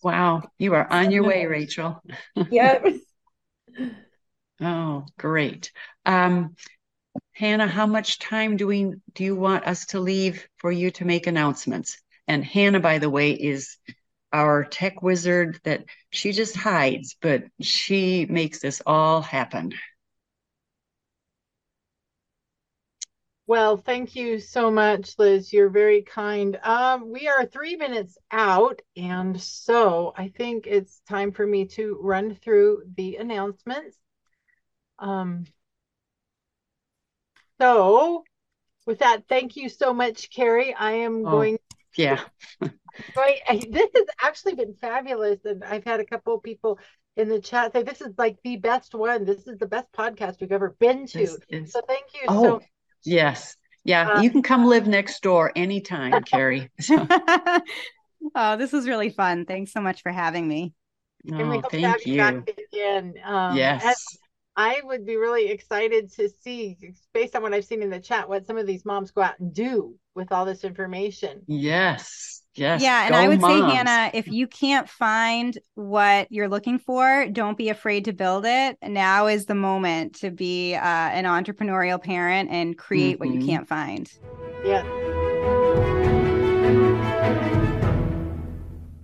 Wow, 0.00 0.42
you 0.58 0.74
are 0.74 0.86
on 0.92 1.10
your 1.10 1.24
way, 1.24 1.46
Rachel. 1.46 2.00
yep. 2.50 2.86
oh, 4.60 5.06
great. 5.18 5.72
Um, 6.06 6.54
Hannah, 7.32 7.66
how 7.66 7.86
much 7.86 8.20
time 8.20 8.56
do 8.56 8.68
we 8.68 8.92
do 9.14 9.24
you 9.24 9.34
want 9.34 9.66
us 9.66 9.86
to 9.86 9.98
leave 9.98 10.46
for 10.58 10.70
you 10.70 10.92
to 10.92 11.04
make 11.04 11.26
announcements? 11.26 12.00
And 12.28 12.44
Hannah, 12.44 12.80
by 12.80 12.98
the 12.98 13.10
way, 13.10 13.32
is 13.32 13.76
our 14.32 14.64
tech 14.64 15.02
wizard 15.02 15.60
that 15.64 15.84
she 16.10 16.32
just 16.32 16.56
hides, 16.56 17.16
but 17.20 17.44
she 17.60 18.26
makes 18.26 18.60
this 18.60 18.82
all 18.86 19.20
happen. 19.20 19.72
Well, 23.46 23.76
thank 23.76 24.14
you 24.14 24.38
so 24.38 24.70
much, 24.70 25.18
Liz. 25.18 25.52
You're 25.52 25.68
very 25.68 26.02
kind. 26.02 26.58
Um, 26.62 27.10
we 27.12 27.28
are 27.28 27.44
three 27.44 27.76
minutes 27.76 28.16
out, 28.30 28.80
and 28.96 29.40
so 29.40 30.14
I 30.16 30.28
think 30.28 30.66
it's 30.66 31.00
time 31.08 31.32
for 31.32 31.46
me 31.46 31.66
to 31.66 31.98
run 32.00 32.36
through 32.36 32.84
the 32.96 33.16
announcements. 33.16 33.98
Um, 34.98 35.44
so, 37.60 38.24
with 38.86 39.00
that, 39.00 39.28
thank 39.28 39.56
you 39.56 39.68
so 39.68 39.92
much, 39.92 40.30
Kerry. 40.30 40.72
I 40.72 40.92
am 40.92 41.26
oh, 41.26 41.30
going. 41.30 41.58
Yeah. 41.96 42.20
Right. 43.16 43.38
This 43.70 43.90
has 43.94 44.06
actually 44.20 44.54
been 44.54 44.74
fabulous. 44.74 45.44
And 45.44 45.64
I've 45.64 45.84
had 45.84 46.00
a 46.00 46.04
couple 46.04 46.34
of 46.34 46.42
people 46.42 46.78
in 47.16 47.28
the 47.28 47.40
chat 47.40 47.72
say 47.72 47.82
this 47.82 48.00
is 48.00 48.14
like 48.18 48.38
the 48.44 48.56
best 48.56 48.94
one. 48.94 49.24
This 49.24 49.46
is 49.46 49.58
the 49.58 49.66
best 49.66 49.92
podcast 49.92 50.40
we've 50.40 50.52
ever 50.52 50.76
been 50.78 51.06
to. 51.08 51.26
So 51.26 51.80
thank 51.86 52.06
you 52.14 52.22
oh, 52.28 52.42
so 52.42 52.60
Yes. 53.04 53.56
Yeah. 53.84 54.12
Uh, 54.12 54.22
you 54.22 54.30
can 54.30 54.42
come 54.42 54.66
live 54.66 54.86
next 54.86 55.22
door 55.22 55.52
anytime, 55.56 56.22
Kerry. 56.24 56.70
oh, 58.34 58.56
this 58.56 58.72
was 58.72 58.86
really 58.86 59.10
fun. 59.10 59.44
Thanks 59.44 59.72
so 59.72 59.80
much 59.80 60.02
for 60.02 60.12
having 60.12 60.46
me. 60.46 60.72
Oh, 61.32 61.60
thank 61.70 62.06
you. 62.06 62.44
again. 62.72 63.14
Um, 63.24 63.56
yes. 63.56 64.18
I 64.54 64.80
would 64.84 65.06
be 65.06 65.16
really 65.16 65.48
excited 65.48 66.12
to 66.14 66.28
see, 66.28 66.76
based 67.14 67.34
on 67.34 67.42
what 67.42 67.54
I've 67.54 67.64
seen 67.64 67.82
in 67.82 67.90
the 67.90 68.00
chat, 68.00 68.28
what 68.28 68.46
some 68.46 68.58
of 68.58 68.66
these 68.66 68.84
moms 68.84 69.10
go 69.10 69.22
out 69.22 69.38
and 69.40 69.54
do 69.54 69.94
with 70.14 70.30
all 70.30 70.44
this 70.44 70.64
information. 70.64 71.42
Yes. 71.46 72.41
Yes. 72.54 72.82
Yeah. 72.82 73.06
And 73.06 73.14
I 73.14 73.28
would 73.28 73.40
moms. 73.40 73.70
say, 73.70 73.76
Hannah, 73.76 74.10
if 74.12 74.28
you 74.28 74.46
can't 74.46 74.88
find 74.88 75.56
what 75.74 76.30
you're 76.30 76.48
looking 76.48 76.78
for, 76.78 77.26
don't 77.26 77.56
be 77.56 77.70
afraid 77.70 78.04
to 78.06 78.12
build 78.12 78.44
it. 78.46 78.76
Now 78.82 79.26
is 79.26 79.46
the 79.46 79.54
moment 79.54 80.16
to 80.16 80.30
be 80.30 80.74
uh, 80.74 80.80
an 80.80 81.24
entrepreneurial 81.24 82.02
parent 82.02 82.50
and 82.50 82.76
create 82.76 83.14
mm-hmm. 83.14 83.24
what 83.24 83.34
you 83.34 83.40
mm-hmm. 83.40 83.48
can't 83.48 83.68
find. 83.68 84.12
Yeah. 84.64 86.11